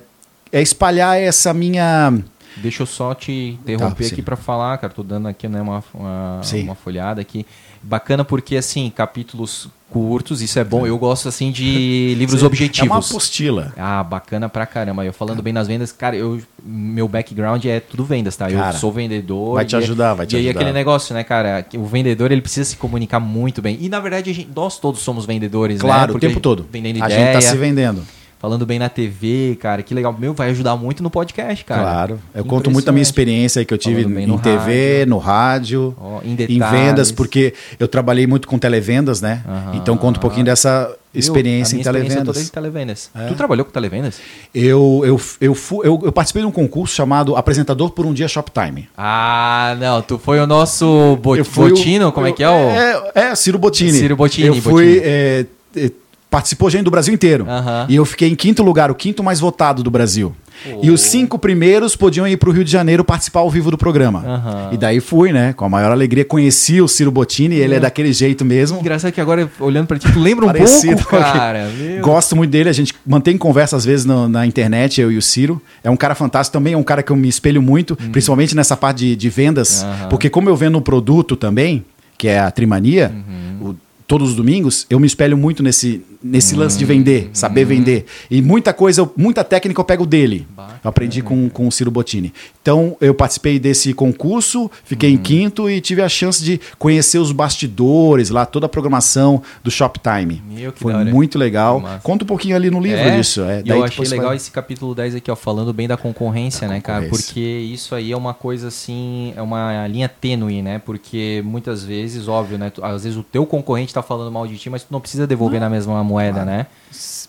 [0.50, 2.12] é espalhar essa minha
[2.56, 4.92] Deixa eu só te interromper Tá, aqui para falar, cara.
[4.92, 7.44] Tô dando aqui né, uma, uma, uma folhada aqui.
[7.82, 10.84] Bacana porque, assim, capítulos curtos, isso é bom.
[10.84, 13.10] Eu gosto, assim, de livros É uma objetivos.
[13.10, 13.72] apostila.
[13.76, 15.04] Ah, bacana pra caramba.
[15.04, 18.50] Eu falando bem nas vendas, cara, eu, meu background é tudo vendas, tá?
[18.50, 19.54] Eu Cara, sou vendedor.
[19.54, 20.58] vai te e- ajudar, vai te E aí ajudar.
[20.60, 21.62] aquele negócio, né, cara?
[21.62, 23.78] que O vendedor, ele precisa se comunicar muito bem.
[23.80, 25.88] E, na verdade, a gente- nós todos somos vendedores, né?
[25.88, 26.66] Claro, o tempo todo.
[26.72, 28.02] Vendendo a ideia, gente tá se vendendo.
[28.44, 29.82] Falando bem na TV, cara.
[29.82, 30.14] Que legal.
[30.18, 31.80] Meu, vai ajudar muito no podcast, cara.
[31.80, 32.20] Claro.
[32.34, 35.06] Eu conto muito da minha experiência que eu tive em no TV, rádio.
[35.08, 39.42] no rádio, Ó, em em vendas, porque eu trabalhei muito com televendas, né?
[39.48, 39.76] Aham.
[39.76, 42.50] Então conto um pouquinho dessa experiência A em minha experiência televendas.
[42.50, 43.10] televendas.
[43.14, 43.28] É.
[43.28, 44.20] Tu trabalhou com televendas?
[44.54, 48.90] Eu, eu, eu, eu, eu participei de um concurso chamado Apresentador por um Dia Shoptime.
[48.94, 50.02] Ah, não.
[50.02, 52.12] Tu foi o nosso Bot fui Botino?
[52.12, 52.52] Como é que é o...
[52.52, 53.92] É, é, Ciro Bottini.
[53.92, 54.96] Ciro Bottini, Eu fui.
[54.96, 55.00] Bottini.
[55.02, 55.46] é,
[55.76, 55.90] é,
[56.34, 57.46] participou gente do Brasil inteiro.
[57.48, 57.86] Aham.
[57.88, 60.34] E eu fiquei em quinto lugar, o quinto mais votado do Brasil.
[60.82, 60.94] E Oh.
[60.94, 64.20] os cinco primeiros podiam ir para o Rio de Janeiro participar ao vivo do programa.
[64.26, 64.68] Aham.
[64.72, 65.52] E daí fui, né?
[65.52, 68.80] Com a maior alegria, conheci o Ciro Bottini, ele é daquele jeito mesmo.
[68.80, 71.68] Engraçado que agora, olhando pra ti, tu lembra um Parecido pouco, cara.
[71.78, 72.00] Meu.
[72.02, 75.22] Gosto muito dele, a gente mantém conversa às vezes no- na internet, eu e o
[75.22, 75.60] Ciro.
[75.84, 78.76] É um cara fantástico também, é um cara que eu me espelho muito, principalmente nessa
[78.76, 80.08] parte de, de vendas, Uhum.
[80.08, 81.84] Porque como eu vendo um produto também,
[82.16, 83.70] que é a Trimania, Uhum.
[83.70, 88.04] o- todos os domingos, eu me espelho muito nesse, nesse lance de vender, saber vender.
[88.30, 90.46] E muita coisa, eu- muita técnica eu pego dele.
[90.54, 90.80] Bacana.
[90.84, 92.32] Eu aprendi com, com o Ciro Bottini.
[92.60, 95.14] Então, eu participei desse concurso, fiquei Uhum.
[95.16, 99.70] em quinto e tive a chance de conhecer os bastidores lá, toda a programação do
[99.70, 100.42] Shoptime.
[100.50, 101.80] Meu, que Foi muito legal.
[101.80, 102.00] Massa.
[102.02, 103.40] Conta um pouquinho ali no livro É, disso.
[103.42, 106.74] É, eu achei legal vai- esse capítulo 10 aqui, ó, falando bem da concorrência, Da
[106.74, 107.02] né, cara?
[107.04, 107.26] concorrência.
[107.26, 110.78] Porque isso aí é uma coisa assim, é uma linha tênue, né?
[110.78, 112.70] Porque muitas vezes, óbvio, né?
[112.82, 115.60] Às vezes o teu concorrente tá falando mal de ti, mas tu não precisa devolver
[115.60, 116.66] na mesma moeda, né?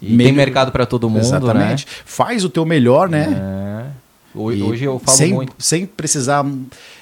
[0.01, 1.87] E tem Melhor- mercado pra todo mundo, Exatamente.
[2.05, 3.27] Faz o teu melhor, né?
[3.27, 3.91] né?
[4.01, 4.05] É.
[4.37, 5.53] Hoje, hoje eu falo sem, muito.
[5.57, 6.45] Sem precisar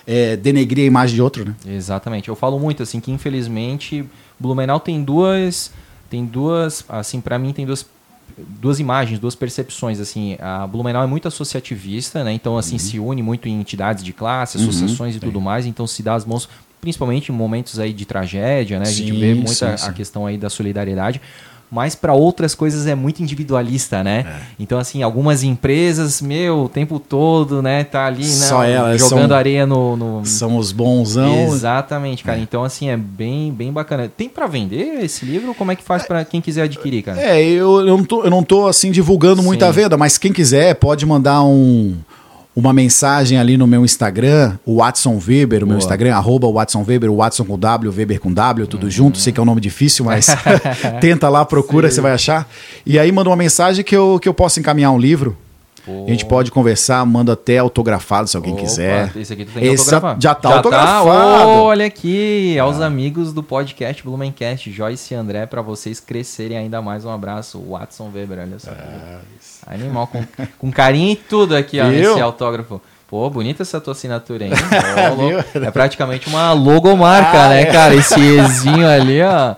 [0.05, 1.55] é, denegrir a imagem de outro, né?
[1.65, 2.29] Exatamente.
[2.29, 4.05] Eu falo muito assim que infelizmente
[4.39, 5.71] Blumenau tem duas
[6.11, 7.85] tem duas, assim, para mim tem duas
[8.37, 10.37] duas imagens, duas percepções assim.
[10.39, 12.31] A Blumenau é muito associativista, né?
[12.33, 14.69] Então assim se une muito em entidades de classe, Uhum.
[14.69, 16.47] associações e tudo mais, então se dá as mãos
[16.83, 18.83] principalmente em momentos aí de tragédia, né?
[18.85, 19.89] A gente Sim, vê muito sim, a, sim.
[19.89, 21.21] a questão aí da solidariedade.
[21.71, 24.25] Mas para outras coisas é muito individualista, né?
[24.27, 24.41] É.
[24.59, 29.29] Então, assim, algumas empresas, meu, o tempo todo, né, tá ali, né, Só elas jogando
[29.29, 31.47] são- areia no, no, São os bonzão.
[31.47, 32.37] Exatamente, cara.
[32.37, 34.07] Então, assim, é bem, bem bacana.
[34.07, 35.55] Tem pra vender esse livro?
[35.55, 37.19] Como é que faz pra quem quiser adquirir, cara?
[37.19, 39.71] É, eu, eu, não tô, eu não tô assim divulgando muita Sim.
[39.71, 41.95] venda, mas quem quiser pode mandar um,
[42.55, 45.77] uma mensagem ali no meu Instagram, o Watson Weber, o meu Boa.
[45.79, 48.69] Instagram, arroba Watson Weber, o Watson com W, Weber com W, Uhum.
[48.69, 49.17] tudo junto.
[49.17, 50.27] Sei que é um nome difícil, mas
[51.01, 51.95] tenta lá, procura, Sim.
[51.95, 52.47] você vai achar.
[52.85, 55.35] E aí manda uma mensagem que eu, que eu posso encaminhar um livro.
[55.85, 56.05] Pô.
[56.07, 59.11] A gente pode conversar, manda até autografado se alguém Opa, quiser.
[59.17, 60.17] Esse aqui tu tem que Esse autografar.
[60.21, 61.09] já tá autografado.
[61.09, 67.03] Olha aqui, aos amigos do podcast Blumencast, Joyce e André, pra vocês crescerem ainda mais.
[67.03, 68.71] Um abraço, Watson Weber, olha só.
[69.67, 70.23] Animal, com,
[70.57, 72.09] com carinho e tudo aqui, ó, Viu?
[72.09, 72.81] nesse autógrafo.
[73.07, 74.51] Pô, bonita essa tua assinatura, hein?
[75.53, 77.65] É praticamente uma logomarca, Ah, né, é.
[77.65, 77.93] cara?
[77.93, 79.55] Esse Ezinho ali, ó.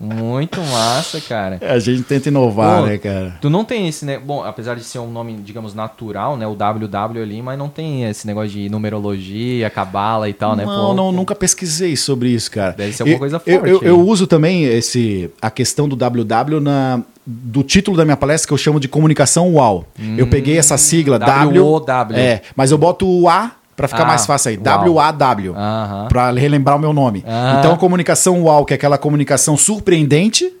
[0.00, 1.58] Muito massa, cara.
[1.60, 3.36] É, a gente tenta inovar, Pô, né, cara?
[3.40, 4.16] Tu não tem esse, né?
[4.18, 6.46] Bom, apesar de ser um nome, digamos, natural, né?
[6.46, 10.64] O WW ali, mas não tem esse negócio de numerologia, cabala e tal, né?
[10.64, 12.72] Não, Pô, não, nunca pesquisei sobre isso, cara.
[12.72, 13.86] Deve ser alguma Eu- coisa eu, forte Eu, aí.
[13.88, 18.54] eu uso também esse, a questão do WW na, do título da minha palestra que
[18.54, 19.84] eu chamo de comunicação UAU.
[20.16, 21.60] eu peguei essa sigla W.
[21.64, 21.84] WOW.
[22.14, 24.56] É, mas eu boto o A para ficar Ah, mais fácil aí.
[24.56, 25.54] W-A-W.
[25.56, 26.08] Aham.
[26.08, 27.22] Para relembrar o meu nome.
[27.24, 27.58] Ah.
[27.60, 30.52] Então, a comunicação UAU, que é aquela comunicação surpreendente,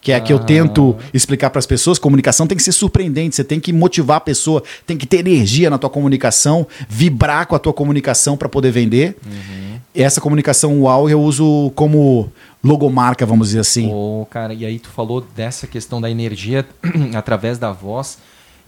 [0.00, 3.34] que é a que eu tento explicar para as pessoas, comunicação tem que ser surpreendente,
[3.34, 7.56] você tem que motivar a pessoa, tem que ter energia na tua comunicação, vibrar com
[7.56, 9.16] a tua comunicação para poder vender.
[9.26, 9.80] Uhum.
[9.92, 12.32] Essa comunicação UAU eu uso como
[12.62, 13.88] logomarca, vamos dizer assim.
[13.88, 16.64] Pô, cara, e aí tu falou dessa questão da energia
[17.16, 18.16] através da voz.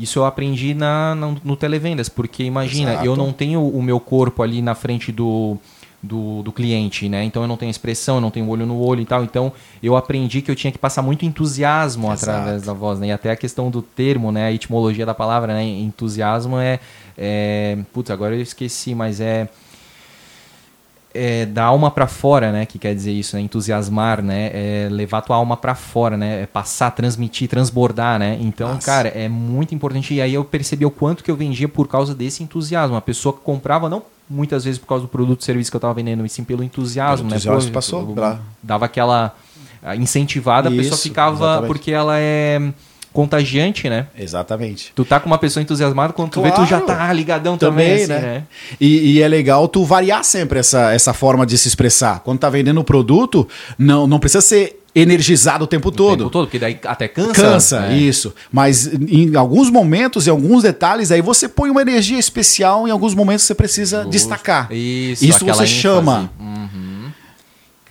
[0.02, 3.06] Isso eu aprendi na, no, no televendas, porque imagina, Exato.
[3.06, 5.56] eu não tenho o meu corpo ali na frente do,
[6.02, 7.22] do, do cliente, né?
[7.22, 9.22] Então eu não tenho expressão, eu não tenho olho no olho e tal.
[9.22, 12.30] Então eu aprendi que eu tinha que passar muito entusiasmo Exato.
[12.30, 13.06] através da voz, né?
[13.06, 14.46] E até a questão do termo, né?
[14.46, 15.64] A etimologia da palavra, né?
[15.64, 16.80] Entusiasmo é.
[17.16, 19.48] é putz, agora eu esqueci, mas é
[21.14, 22.66] é, da alma para fora, né?
[22.66, 23.42] Que quer dizer isso, né?
[23.42, 24.50] Entusiasmar, né?
[24.52, 26.42] É levar tua alma para fora, né?
[26.42, 28.38] É passar, transmitir, transbordar, né?
[28.40, 28.86] Então, Nossa.
[28.86, 30.14] cara, é muito importante.
[30.14, 32.96] E aí eu percebi o quanto que eu vendia por causa desse entusiasmo.
[32.96, 35.92] A pessoa que comprava não muitas vezes por causa do produto, serviço que eu tava
[35.94, 37.36] vendendo, e sim pelo entusiasmo, Pelo né?
[37.36, 38.38] entusiasmo, Pô, passou, eu- claro.
[38.62, 39.34] Dava aquela
[39.98, 41.66] incentivada, a pessoa Isso, ficava exatamente.
[41.66, 42.72] porque ela é
[43.12, 44.06] contagiante, né?
[44.18, 44.92] Exatamente.
[44.94, 46.64] Tu tá com uma pessoa entusiasmada, quando tu vê, Claro.
[46.64, 48.32] tu já tá ligadão também, Também, assim, né?
[48.34, 48.42] né?
[48.80, 52.20] E, e é legal tu variar sempre essa, essa forma de se expressar.
[52.20, 53.46] Quando tá vendendo o produto,
[53.78, 56.18] não, não precisa ser energizado o tempo O todo.
[56.18, 57.32] tempo todo, porque daí até cansa.
[57.32, 57.96] Cansa, né?
[57.96, 58.34] isso.
[58.52, 63.14] Mas em alguns momentos, em alguns detalhes, aí você põe uma energia especial, em alguns
[63.14, 64.70] momentos você precisa destacar.
[64.70, 65.66] Isso, Isso você ênfase.
[65.66, 66.30] chama.
[66.38, 66.91] Uhum.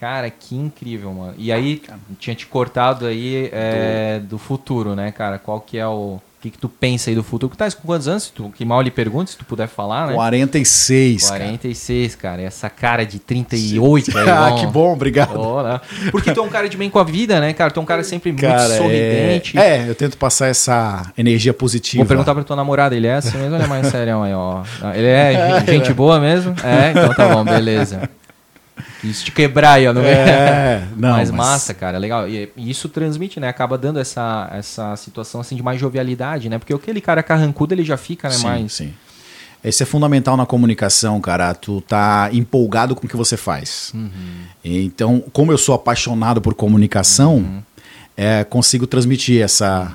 [0.01, 1.35] Cara, que incrível, mano.
[1.37, 1.79] E aí,
[2.17, 5.37] tinha te cortado aí é, do futuro, né, cara?
[5.37, 6.19] Qual que é o...
[6.19, 7.53] O que, que tu pensa aí do futuro?
[7.53, 8.23] Tu tá com quantos anos?
[8.23, 10.15] Se tu, que mal lhe pergunta, se tu puder falar, né?
[10.15, 11.39] 46, cara.
[11.43, 12.41] 46, cara.
[12.41, 14.55] Essa cara de 38 aí, ah, bom.
[14.55, 15.39] que bom, obrigado.
[15.39, 15.79] Ó, né?
[16.09, 17.69] Porque tu é um cara de bem com a vida, né, cara?
[17.69, 19.55] Tu é um cara sempre muito Cara, sorridente.
[19.55, 22.01] É, é, eu tento passar essa energia positiva.
[22.03, 24.33] Vou perguntar pra tua namorada, ele é assim mesmo ou ele é mais sério aí,
[24.33, 24.63] ó?
[24.95, 26.55] Ele é gen- gente boa mesmo?
[26.63, 28.09] É, então tá bom, beleza.
[29.03, 30.13] Isso te quebrar aí, ó, no meio.
[30.13, 32.27] É, não, mas, mas- massa, cara, legal.
[32.29, 33.47] E, e isso transmite, né?
[33.49, 36.57] Acaba dando essa, essa situação assim de mais jovialidade, né?
[36.59, 38.73] Porque aquele cara carrancudo, ele já fica, né, sim, mais...
[38.73, 38.93] sim.
[39.63, 41.53] Esse é fundamental na comunicação, cara.
[41.53, 43.91] Tu tá empolgado com o que você faz.
[43.93, 44.09] Uhum.
[44.63, 47.61] Então, como eu sou apaixonado por comunicação, Uhum.
[48.17, 49.91] é, consigo transmitir essa,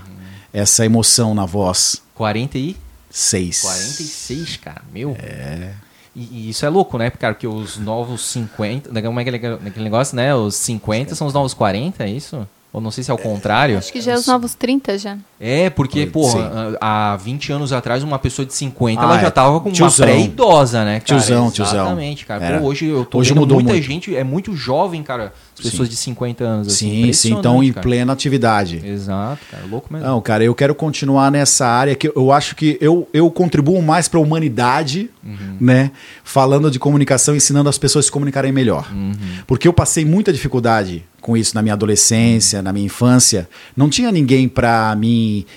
[0.52, 2.00] essa emoção na voz.
[2.14, 2.76] 40 e...
[3.10, 3.62] Seis.
[3.62, 5.16] 46, cara, meu.
[5.18, 5.70] É.
[6.16, 7.10] E, e isso é louco, né?
[7.10, 9.02] Cara, porque os novos 50.
[9.02, 10.34] Como é aquele, aquele negócio, né?
[10.34, 12.48] Os 50 são os novos 40, é isso?
[12.72, 13.76] Ou não sei se é o contrário.
[13.76, 15.18] Acho que já é os novos 30 já.
[15.38, 19.26] É, porque, porra, há há 20 anos atrás, uma pessoa de 50, Ah, ela já
[19.26, 19.30] é.
[19.30, 20.06] tava com Tiozão.
[20.06, 21.04] uma pré-idosa, né, cara?
[21.20, 21.74] Tiozão, tiozão.
[21.80, 22.44] Exatamente, cara.
[22.44, 22.58] Era.
[22.58, 23.84] Pô, hoje eu tô Hoje mudou muita muito.
[23.84, 25.94] gente, é muito jovem, cara, as pessoas Sim.
[25.94, 26.68] de 50 anos.
[26.68, 27.32] assim, Sim, sim.
[27.34, 27.82] Então, em cara.
[27.82, 28.80] plena atividade.
[28.82, 30.06] Exato, cara, louco mesmo.
[30.08, 34.08] Não, cara, eu quero continuar nessa área que eu acho que eu, eu contribuo mais
[34.08, 35.56] para a humanidade, Uhum.
[35.60, 35.90] né?
[36.24, 38.88] Falando de comunicação, ensinando as pessoas a se comunicarem melhor.
[38.92, 39.12] Uhum.
[39.46, 43.48] Porque eu passei muita dificuldade com isso na minha adolescência, na minha infância.
[43.76, 44.94] Não tinha ninguém para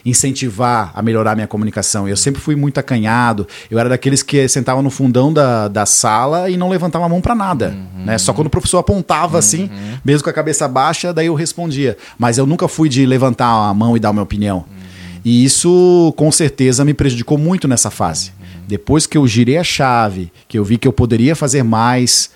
[0.05, 2.07] incentivar a melhorar a minha comunicação.
[2.07, 3.47] Eu sempre fui muito acanhado.
[3.69, 7.21] Eu era daqueles que sentavam no fundão da, da sala e não levantava a mão
[7.21, 7.69] para nada.
[7.69, 8.05] Uhum.
[8.05, 8.17] Né?
[8.17, 9.69] Só quando o professor apontava assim,
[10.03, 11.97] mesmo com a cabeça baixa, daí eu respondia.
[12.17, 14.65] Mas eu nunca fui de levantar a mão e dar uma opinião.
[15.23, 18.31] E isso, com certeza, me prejudicou muito nessa fase.
[18.67, 22.29] Depois que eu girei a chave, que eu vi que eu poderia fazer mais,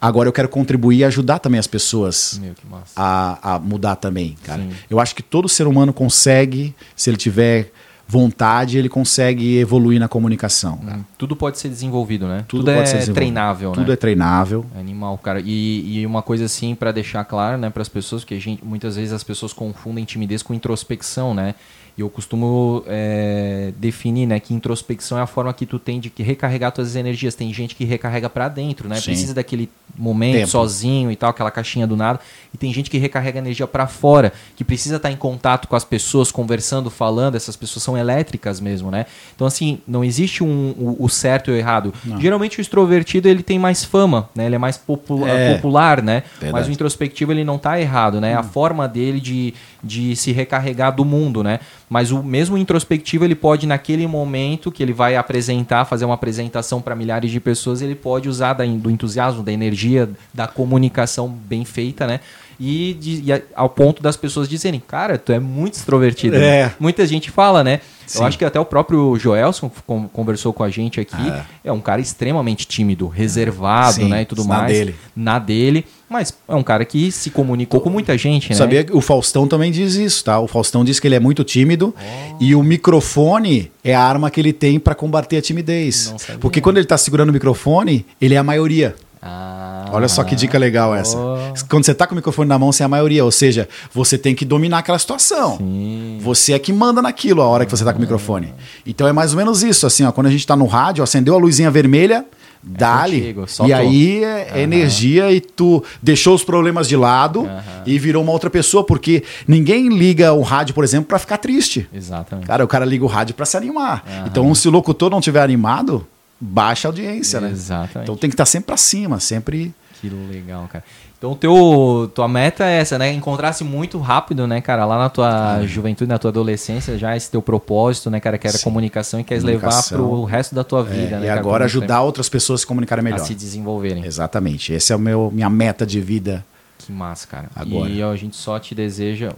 [0.00, 2.54] agora eu quero contribuir e ajudar também as pessoas Meu,
[2.96, 4.62] a, a mudar também, cara.
[4.62, 4.70] Sim.
[4.88, 7.72] Eu acho que todo ser humano consegue, se ele tiver
[8.10, 10.80] vontade, ele consegue evoluir na comunicação.
[10.82, 12.44] Hum, Tudo pode ser desenvolvido, né?
[12.48, 13.92] Tudo Tudo, é treinável, Tudo né?
[13.92, 14.66] é treinável.
[14.76, 15.40] Animal, cara.
[15.44, 18.64] E, e uma coisa assim, pra deixar claro, né, para as pessoas, porque a gente,
[18.64, 21.54] muitas vezes as pessoas confundem timidez com introspecção, né?
[21.96, 26.12] E eu costumo é, definir, né, que introspecção é a forma que tu tem de
[26.18, 27.34] recarregar tuas energias.
[27.34, 28.96] Tem gente que recarrega pra dentro, né?
[28.96, 29.06] Sim.
[29.06, 29.68] Precisa daquele
[29.98, 30.48] momento Tempo.
[30.48, 32.20] sozinho e tal, aquela caixinha do nada.
[32.54, 35.84] E tem gente que recarrega energia pra fora, que precisa estar em contato com as
[35.84, 37.34] pessoas, conversando, falando.
[37.34, 39.06] Essas pessoas são elétricas mesmo, né?
[39.34, 41.92] Então assim, não existe um, o, o certo e o errado.
[42.18, 44.46] Geralmente o extrovertido ele tem mais fama, né?
[44.46, 45.54] Ele é mais É.
[45.54, 46.22] popular, né?
[46.40, 46.52] Verdade.
[46.52, 48.34] Mas o introspectivo ele não tá errado, né?
[48.34, 51.60] A forma dele de, de se recarregar do mundo, né?
[51.88, 56.80] Mas o mesmo introspectivo ele pode naquele momento que ele vai apresentar, fazer uma apresentação
[56.80, 61.64] para milhares de pessoas, ele pode usar da, do entusiasmo, da energia, da comunicação bem
[61.64, 62.20] feita, né?
[62.62, 66.36] E, de- e a- ao ponto das pessoas dizerem, cara, tu é muito extrovertido.
[66.38, 66.72] né?" É.
[66.78, 67.80] Muita gente fala, né?
[68.06, 68.18] Sim.
[68.18, 69.70] Eu acho que até o próprio Joelson
[70.12, 71.14] conversou com a gente aqui.
[71.16, 71.44] Ah.
[71.64, 74.22] É um cara extremamente tímido, reservado, Sim, né?
[74.22, 74.72] E tudo na mais.
[74.72, 74.94] dele.
[75.14, 75.86] Na dele.
[76.08, 78.56] Mas é um cara que se comunicou com muita gente, né?
[78.56, 80.40] Sabia que o Faustão também diz isso, tá?
[80.40, 81.94] O Faustão diz que ele é muito tímido
[82.40, 86.12] e o microfone é a arma que ele tem para combater a timidez.
[86.40, 88.94] Porque quando ele tá segurando o microfone, ele é a maioria.
[89.22, 91.16] Ah, Olha só que dica legal essa.
[91.18, 91.36] Oh.
[91.68, 93.24] Quando você tá com o microfone na mão, você é a maioria.
[93.24, 95.58] Ou seja, você tem que dominar aquela situação.
[95.58, 96.18] Sim.
[96.22, 98.54] Você é que manda naquilo a hora que você tá com o microfone.
[98.86, 100.12] Então é mais ou menos isso, assim, ó.
[100.12, 102.24] Quando a gente tá no rádio, acendeu a luzinha vermelha,
[102.62, 103.34] dá-lhe.
[103.34, 107.48] contigo, e aí é é energia e tu deixou os problemas de lado
[107.84, 111.86] e virou uma outra pessoa, porque ninguém liga o rádio, por exemplo, pra ficar triste.
[111.92, 112.46] Exatamente.
[112.46, 114.02] Cara, o cara liga o rádio pra se animar.
[114.26, 116.06] Então, se o locutor não tiver animado,
[116.40, 117.50] baixa a audiência, né?
[117.50, 118.04] Exatamente.
[118.04, 119.74] Então tem que estar sempre pra cima, sempre.
[120.00, 120.82] Que legal, cara.
[121.20, 123.12] Então, teu, tua meta é essa, né?
[123.12, 124.86] Encontrasse muito rápido, né, cara?
[124.86, 128.38] Lá na tua juventude, na tua adolescência, já esse teu propósito, né, cara?
[128.38, 128.64] Que era Sim.
[128.64, 129.98] comunicação e queres levar Comunicação.
[129.98, 131.26] pro resto da tua é, vida, né?
[131.26, 131.38] e cara?
[131.38, 133.18] agora ajudar outras pessoas a se comunicarem a melhor.
[133.18, 134.02] se desenvolverem.
[134.06, 134.72] Exatamente.
[134.72, 136.42] Esse é o meu minha meta de vida.
[136.78, 137.50] Que massa, cara.
[137.54, 137.90] Agora.
[137.90, 139.34] E ó, a gente só te deseja.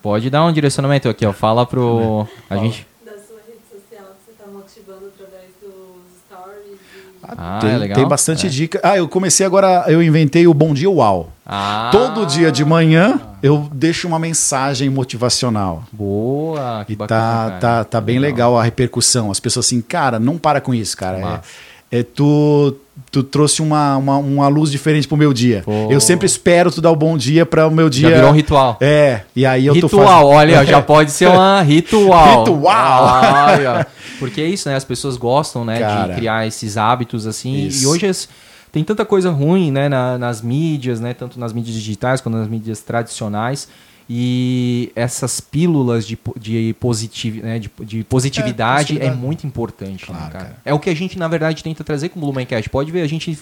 [0.00, 1.32] Pode dar um direcionamento aqui, ó.
[1.34, 2.26] Fala pro.
[2.48, 2.86] A gente.
[3.04, 7.12] da sua rede social que você está motivando através dos stories e...
[7.38, 7.96] Ah, tem, é legal.
[7.98, 8.50] tem bastante É.
[8.50, 8.80] dica.
[8.82, 11.30] Ah, eu comecei agora, eu inventei o Bom Dia Uau.
[11.44, 15.82] Ah, Todo dia de manhã eu deixo uma mensagem motivacional.
[15.92, 17.60] Boa, que E bacana, tá, cara.
[17.60, 19.30] tá, tá bem legal a repercussão.
[19.30, 21.18] As pessoas assim, cara, não para com isso, cara.
[21.18, 21.40] É,
[21.92, 22.74] é tu,
[23.10, 25.62] tu trouxe uma, uma, uma luz diferente pro meu dia.
[25.64, 25.88] Pô.
[25.90, 28.08] Eu sempre espero tu dar o bom dia para o meu dia.
[28.08, 28.78] Já virou um ritual.
[28.80, 32.40] É, e aí eu tô ritual, olha, já pode ser uma ritual.
[32.44, 33.86] Ritual.
[34.18, 34.76] Porque é isso, né?
[34.76, 36.08] As pessoas gostam, né, Cara.
[36.08, 37.66] de criar esses hábitos assim.
[37.66, 37.82] Isso.
[37.84, 38.28] E hoje as-
[38.70, 42.48] tem tanta coisa ruim, né, na- nas mídias, né, tanto nas mídias digitais quanto nas
[42.48, 43.68] mídias tradicionais.
[44.08, 49.16] E essas pílulas de, de, positiv, né, de, de positividade é, positividade.
[49.16, 50.44] muito importante, né, Claro, cara?
[50.44, 50.56] cara.
[50.64, 52.68] É o que a gente, na verdade, tenta trazer com o Blumencast.
[52.68, 53.38] Pode ver, a gente.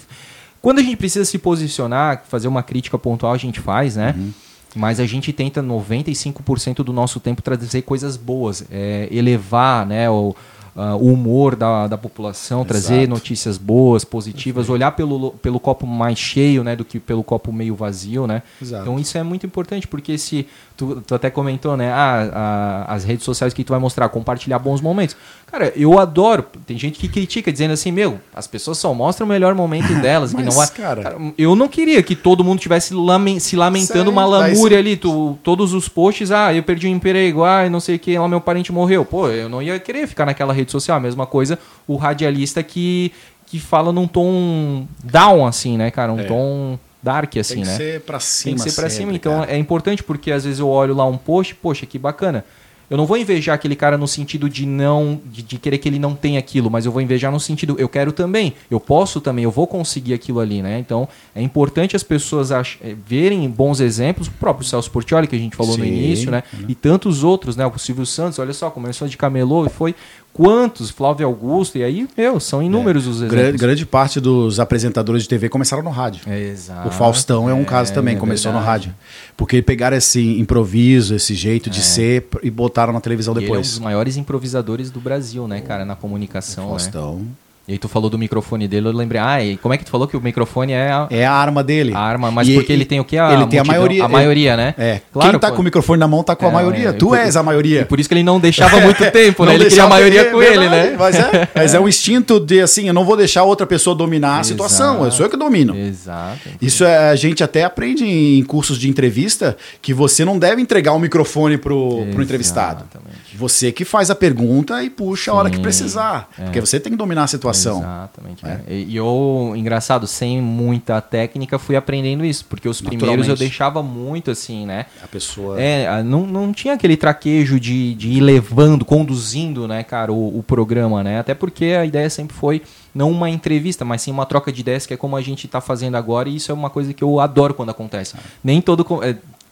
[0.60, 4.14] Quando a gente precisa se posicionar, fazer uma crítica pontual, a gente faz, né?
[4.16, 4.32] Uhum.
[4.76, 10.34] Mas a gente tenta 95% do nosso tempo trazer coisas boas, é, elevar né, o,
[10.76, 13.10] ah, o humor da, da população, trazer Exato.
[13.10, 17.74] notícias boas, positivas, olhar pelo, pelo copo mais cheio né, do que pelo copo meio
[17.74, 18.26] vazio.
[18.26, 18.42] Né?
[18.60, 18.82] Exato.
[18.82, 21.92] Então isso é muito importante, porque se tu, tu até comentou, né?
[21.92, 25.16] Ah, a- as redes sociais que tu vai mostrar, compartilhar bons momentos.
[25.50, 26.44] Cara, eu adoro.
[26.66, 30.30] Tem gente que critica dizendo assim, meu, as pessoas só mostram o melhor momento delas.
[30.30, 30.68] que Mas, não vai...
[30.68, 34.12] cara- eu não queria que todo mundo tivesse lamen- se lamentando Sério?
[34.12, 34.96] uma lamúria ali.
[34.96, 38.28] Tu, todos os posts, ah, eu perdi um emprego, ah, não sei o que, lá
[38.28, 39.04] meu parente morreu.
[39.04, 40.96] Pô, eu não ia querer ficar naquela rede social.
[40.96, 43.12] A mesma coisa o radialista que,
[43.46, 46.12] que fala num tom down, assim, né, cara?
[46.12, 46.24] Um É.
[46.24, 47.76] tom dark, assim, Tem que né?
[47.76, 48.56] ser pra cima.
[48.56, 49.16] Tem que ser pra sempre, cima.
[49.16, 49.50] Então cara.
[49.52, 52.44] é importante porque às vezes eu olho lá um post, poxa, que bacana.
[52.90, 55.98] Eu não vou invejar aquele cara no sentido de não de, de querer que ele
[55.98, 59.44] não tenha aquilo, mas eu vou invejar no sentido eu quero também, eu posso também,
[59.44, 60.78] eu vou conseguir aquilo ali, né?
[60.80, 65.38] Então é importante as pessoas eh, verem bons exemplos, o próprio Celso Portioli que a
[65.38, 66.42] gente falou no Sim, início, né?
[66.68, 67.64] E tantos outros, né?
[67.64, 69.94] O Silvio Santos, olha só, começou de camelô e foi
[70.32, 73.38] quantos, Flávio Augusto e aí, meu, são inúmeros os exemplos.
[73.38, 76.22] Grande, grande parte dos apresentadores de TV começaram no rádio.
[76.26, 76.88] É, exato.
[76.88, 78.88] O Faustão é um caso também, é começou no verdade.
[78.88, 78.94] rádio.
[79.36, 83.48] Porque pegaram esse improviso, esse jeito de ser e botaram na televisão E ele é
[83.48, 83.68] um depois.
[83.70, 86.70] dos maiores improvisadores do Brasil, né, cara, na comunicação, né?
[86.70, 87.26] Faustão.
[87.70, 89.92] E aí tu falou do microfone dele, eu lembrei, ah, e como é que tu
[89.92, 91.92] falou que o microfone é a, É a arma dele.
[91.94, 93.16] a arma, mas E- porque ele tem o que?
[93.16, 94.04] A ele tem a multidão- maioria.
[94.04, 94.74] A maioria, né?
[94.76, 95.00] É.
[95.12, 95.54] Claro, Quem tá pô.
[95.54, 96.88] com o microfone na mão tá com a É, maioria.
[96.88, 97.82] é, tu por- és a maioria.
[97.82, 99.54] E por isso que ele não deixava muito tempo, né?
[99.54, 100.96] Ele queria a maioria é com ele, verdade, né?
[100.98, 104.40] Mas é, mas é um instinto de assim, eu não vou deixar outra pessoa dominar
[104.40, 105.04] a situação, Exato.
[105.06, 105.76] eu sou eu que domino.
[105.76, 106.40] Exato.
[106.60, 110.92] Isso é, a gente até aprende em cursos de entrevista que você não deve entregar
[110.92, 112.84] o microfone pro, pro entrevistado.
[112.90, 113.29] Exatamente.
[113.40, 116.28] Você que faz a pergunta e puxa a hora que Sim, precisar.
[116.36, 117.78] Porque você tem que dominar a situação.
[117.78, 118.44] Exatamente.
[118.44, 118.48] É.
[118.48, 118.60] né?
[118.68, 122.44] E, eu, engraçado, sem muita técnica, fui aprendendo isso.
[122.44, 124.84] Porque os primeiros eu deixava muito assim, né?
[125.02, 125.58] A pessoa.
[125.58, 130.42] É, não, não tinha aquele traquejo de, de ir levando, conduzindo, né, cara, o, o
[130.42, 131.18] programa, né?
[131.18, 132.60] Até porque a ideia sempre foi
[132.94, 135.62] não uma entrevista, mas sim uma troca de ideias, que é como a gente tá
[135.62, 138.16] fazendo agora, e isso é uma coisa que eu adoro quando acontece.
[138.44, 138.86] Nem todo.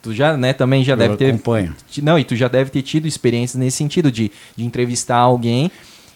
[0.02, 1.30] Tu já, né, também já eu deve ter.
[1.30, 1.74] acompanho.
[2.02, 5.70] Não, e tu já deve ter tido experiências nesse sentido de, de entrevistar alguém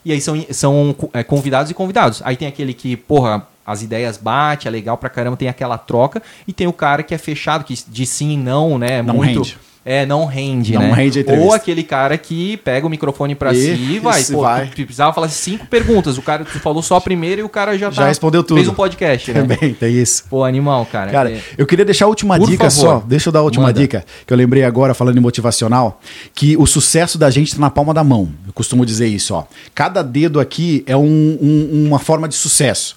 [0.05, 2.21] e aí são, são é, convidados e convidados.
[2.25, 6.23] Aí tem aquele que, porra, as ideias bate, é legal pra caramba, tem aquela troca,
[6.47, 9.03] e tem o cara que é fechado, que de sim e não, né?
[9.03, 9.43] Não muito.
[9.43, 9.59] rende.
[9.85, 10.93] É, não rende, Não né?
[10.93, 14.23] rende Ou aquele cara que pega o microfone pra E- si e vai.
[14.25, 14.67] Pô, vai.
[14.69, 16.17] tu precisava falar cinco perguntas.
[16.17, 18.59] O cara, tu falou só a primeira e o cara já, Já tá- respondeu tudo.
[18.59, 19.41] Fez um podcast, né?
[19.41, 20.23] Também, tem isso.
[20.31, 21.11] Pô, animal, cara.
[21.11, 23.01] Cara, É- eu queria deixar a última Por dica favor.
[23.01, 23.05] só.
[23.07, 23.81] Deixa eu dar a última Manda.
[23.81, 26.01] dica, que eu lembrei agora, falando em motivacional,
[26.33, 28.29] que o sucesso da gente está na palma da mão.
[28.47, 29.45] Eu costumo dizer isso, ó.
[29.75, 31.03] Cada dedo aqui é um-
[31.43, 32.97] um- uma forma de sucesso.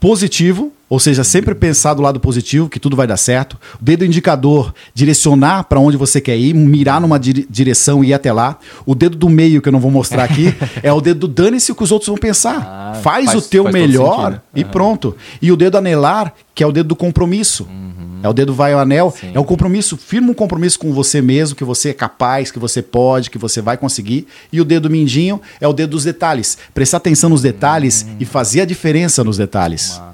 [0.00, 3.58] Positivo, ou seja, sempre pensar do lado positivo, que tudo vai dar certo.
[3.80, 8.14] O dedo indicador, direcionar para onde você quer ir, mirar numa dire- direção e ir
[8.14, 8.58] até lá.
[8.86, 11.70] O dedo do meio, que eu não vou mostrar aqui, é o dedo do dane-se
[11.70, 12.60] o que os outros vão pensar.
[12.94, 14.42] Ah, faz, faz- o teu faz melhor sentido.
[14.54, 14.70] e Aham.
[14.70, 15.16] pronto.
[15.42, 17.68] E o dedo anelar, que é o dedo do compromisso.
[18.20, 19.12] É o dedo vai ao anel, Uhum.
[19.12, 19.30] Sim.
[19.34, 19.96] é o compromisso.
[19.96, 23.60] Firma um compromisso com você mesmo, que você é capaz, que você pode, que você
[23.60, 24.26] vai conseguir.
[24.52, 26.58] E o dedo mindinho é o dedo dos detalhes.
[26.74, 28.16] Prestar atenção nos detalhes Hum.
[28.18, 29.90] e fazer a diferença nos detalhes.
[29.90, 30.08] Massa.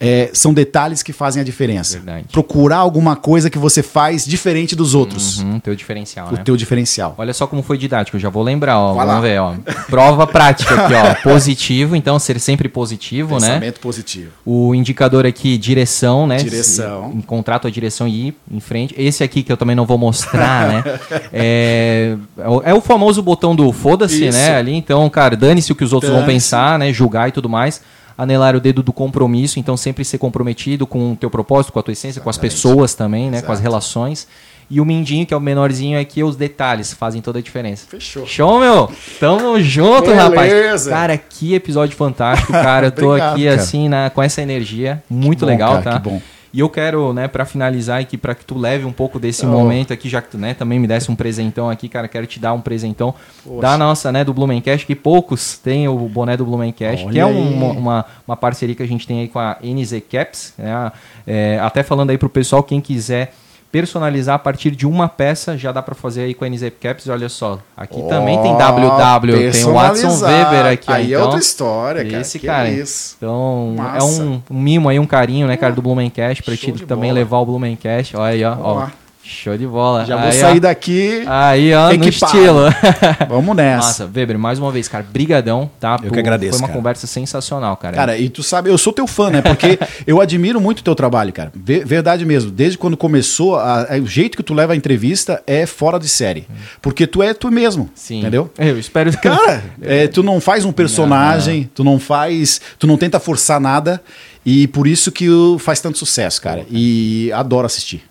[0.00, 1.96] É, são detalhes que fazem a diferença.
[1.96, 2.26] Verdade.
[2.32, 5.38] Procurar alguma coisa que você faz diferente dos outros.
[5.40, 6.42] Uhum, teu diferencial, O né?
[6.44, 7.14] teu diferencial.
[7.18, 8.94] Olha só como foi didático, eu já vou lembrar, ó.
[8.94, 9.14] Vai lá.
[9.14, 9.54] Vamos ver, ó.
[9.88, 11.14] Prova prática aqui, ó.
[11.28, 13.48] Positivo, então ser sempre positivo, né?
[13.48, 14.30] Pensamento positivo.
[14.44, 16.36] O indicador aqui, direção, né?
[16.36, 17.12] Direção.
[17.14, 18.94] Encontrar tua direção e ir em frente.
[18.96, 20.84] Esse aqui que eu também não vou mostrar, né?
[21.32, 24.56] É, é o- é o famoso botão do foda-se, né?
[24.56, 26.92] Ali, então, cara, dane-se o que os outros vão pensar, né?
[26.92, 27.80] Julgar e tudo mais.
[28.18, 31.82] Anelar o dedo do compromisso, então sempre ser comprometido com o teu propósito, com a
[31.84, 33.42] tua essência, com as pessoas também, né?
[33.42, 34.26] Com as relações.
[34.70, 37.86] E o mindinho, que é o menorzinho aqui, os detalhes fazem toda a diferença.
[37.88, 38.26] Fechou.
[38.26, 38.90] Show, meu!
[39.18, 40.22] Tamo junto, Beleza.
[40.22, 40.86] rapaz.
[40.88, 42.88] Cara, que episódio fantástico, cara.
[42.88, 43.56] Eu tô Obrigado, aqui cara.
[43.56, 45.02] assim, na, com essa energia.
[45.08, 45.92] Muito bom, legal, cara, tá?
[45.92, 46.20] que bom.
[46.52, 49.48] E eu quero, né, para finalizar aqui, para que tu leve um pouco desse Oh.
[49.50, 52.40] momento aqui, já que tu, né, também me desse um presentão aqui, cara, quero te
[52.40, 53.14] dar um presentão
[53.44, 53.60] Poxa.
[53.60, 57.78] da nossa, né, do Blumencast, que poucos têm o boné do Blumencast, que é um-
[57.78, 60.92] uma, uma parceria que a gente tem aí com a NZ Caps, né,
[61.26, 63.34] é, até falando aí pro pessoal, quem quiser
[63.70, 67.08] personalizar a partir de uma peça, já dá para fazer aí com a NZ Caps,
[67.08, 70.24] olha só, aqui também tem WW, tem o Watson.
[70.24, 72.20] Weber aqui, Aí é então, outra história, cara.
[72.20, 72.70] esse cara.
[72.70, 73.16] isso.
[73.18, 73.98] então, Massa.
[73.98, 77.10] é um, um mimo aí, um carinho, né, cara, do Blumencast, pra Show ti também
[77.10, 77.20] bola.
[77.20, 78.16] levar o Blumencast.
[78.16, 78.56] Olha aí, ó.
[78.58, 78.86] Ó.
[79.30, 80.06] Show de bola.
[80.06, 80.60] Já vou aí, sair ó.
[80.60, 81.22] daqui.
[81.26, 82.34] Aí, ó, no equipado.
[82.36, 82.60] estilo.
[83.28, 83.86] Vamos nessa.
[83.86, 85.98] Massa, Weber, mais uma vez, cara, brigadão, tá?
[86.02, 86.78] Eu que agradeço, Foi uma cara.
[86.78, 87.94] conversa sensacional, cara.
[87.94, 89.42] Cara, e tu sabe, eu sou teu fã, né?
[89.42, 91.52] Porque eu admiro muito o teu trabalho, cara.
[91.54, 92.50] Ve- Verdade mesmo.
[92.50, 96.08] Desde quando começou, a- a- o jeito que tu leva a entrevista é fora de
[96.08, 96.46] série.
[96.80, 97.90] Porque tu é tu mesmo.
[97.94, 98.20] Sim.
[98.20, 98.50] Entendeu?
[98.58, 99.18] Eu espero que...
[99.18, 102.60] Cara, é, tu não faz um personagem, tu não faz.
[102.78, 104.00] Tu não tenta forçar nada.
[104.46, 105.26] E por isso que
[105.58, 106.64] faz tanto sucesso, cara.
[106.70, 108.02] E adoro assistir.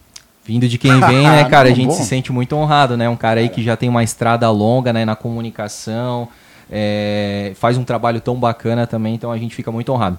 [0.47, 1.93] Vindo de quem vem, né, cara, a gente bom.
[1.93, 3.09] se sente muito honrado, né?
[3.09, 6.29] Um cara aí que já tem uma estrada longa, né, na comunicação,
[6.71, 10.17] é, faz um trabalho tão bacana também, então a gente fica muito honrado.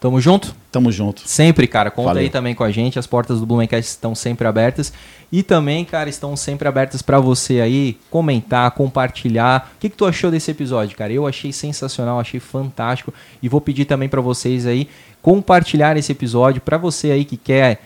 [0.00, 0.54] Tamo junto?
[0.72, 1.22] Tamo junto.
[1.26, 1.90] Sempre, cara.
[1.90, 2.22] Conta Valeu.
[2.22, 2.98] aí também com a gente.
[2.98, 4.94] As portas do Blumencast estão sempre abertas.
[5.30, 9.70] E também, cara, estão sempre abertas para você aí comentar, compartilhar.
[9.76, 11.12] O que, que tu achou desse episódio, cara?
[11.12, 13.12] Eu achei sensacional, achei fantástico.
[13.42, 14.88] E vou pedir também para vocês aí
[15.20, 17.82] compartilhar esse episódio para você aí que quer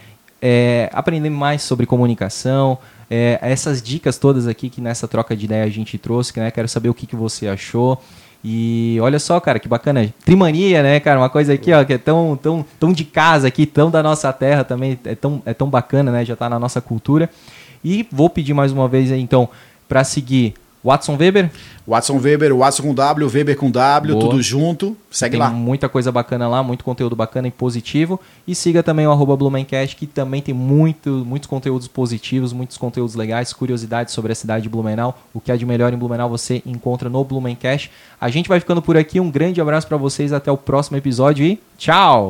[0.47, 2.79] é, aprender mais sobre comunicação.
[3.11, 6.51] é, essas dicas todas aqui que nessa troca de ideia a gente trouxe, né?
[6.51, 7.99] Quero saber o que, que você achou.
[8.45, 10.12] E olha só, cara, que bacana.
[10.23, 11.19] Trimania, né, cara?
[11.19, 14.31] Uma coisa aqui, ó, que é tão, tão, tão de casa aqui, tão da nossa
[14.35, 14.99] terra também.
[15.05, 16.25] É tão, é tão bacana, né?
[16.27, 17.31] Já tá na nossa cultura.
[17.83, 19.49] E vou pedir mais uma vez então,
[19.89, 20.55] para seguir
[20.85, 21.51] Watson Weber.
[21.86, 24.31] Watson Weber, Watson com W, Weber com W, Boa.
[24.31, 24.97] tudo junto.
[25.11, 25.51] Segue tem lá.
[25.51, 28.20] muita coisa bacana lá, muito conteúdo bacana e positivo.
[28.47, 33.15] E siga também o arroba Blumencast, que também tem muito, muitos conteúdos positivos, muitos conteúdos
[33.15, 35.19] legais, curiosidades sobre a cidade de Blumenau.
[35.32, 37.90] O que há de melhor em Blumenau você encontra no Blumencast.
[38.20, 39.20] A gente vai ficando por aqui.
[39.20, 40.32] Um grande abraço para vocês.
[40.32, 42.23] Até o próximo episódio e tchau!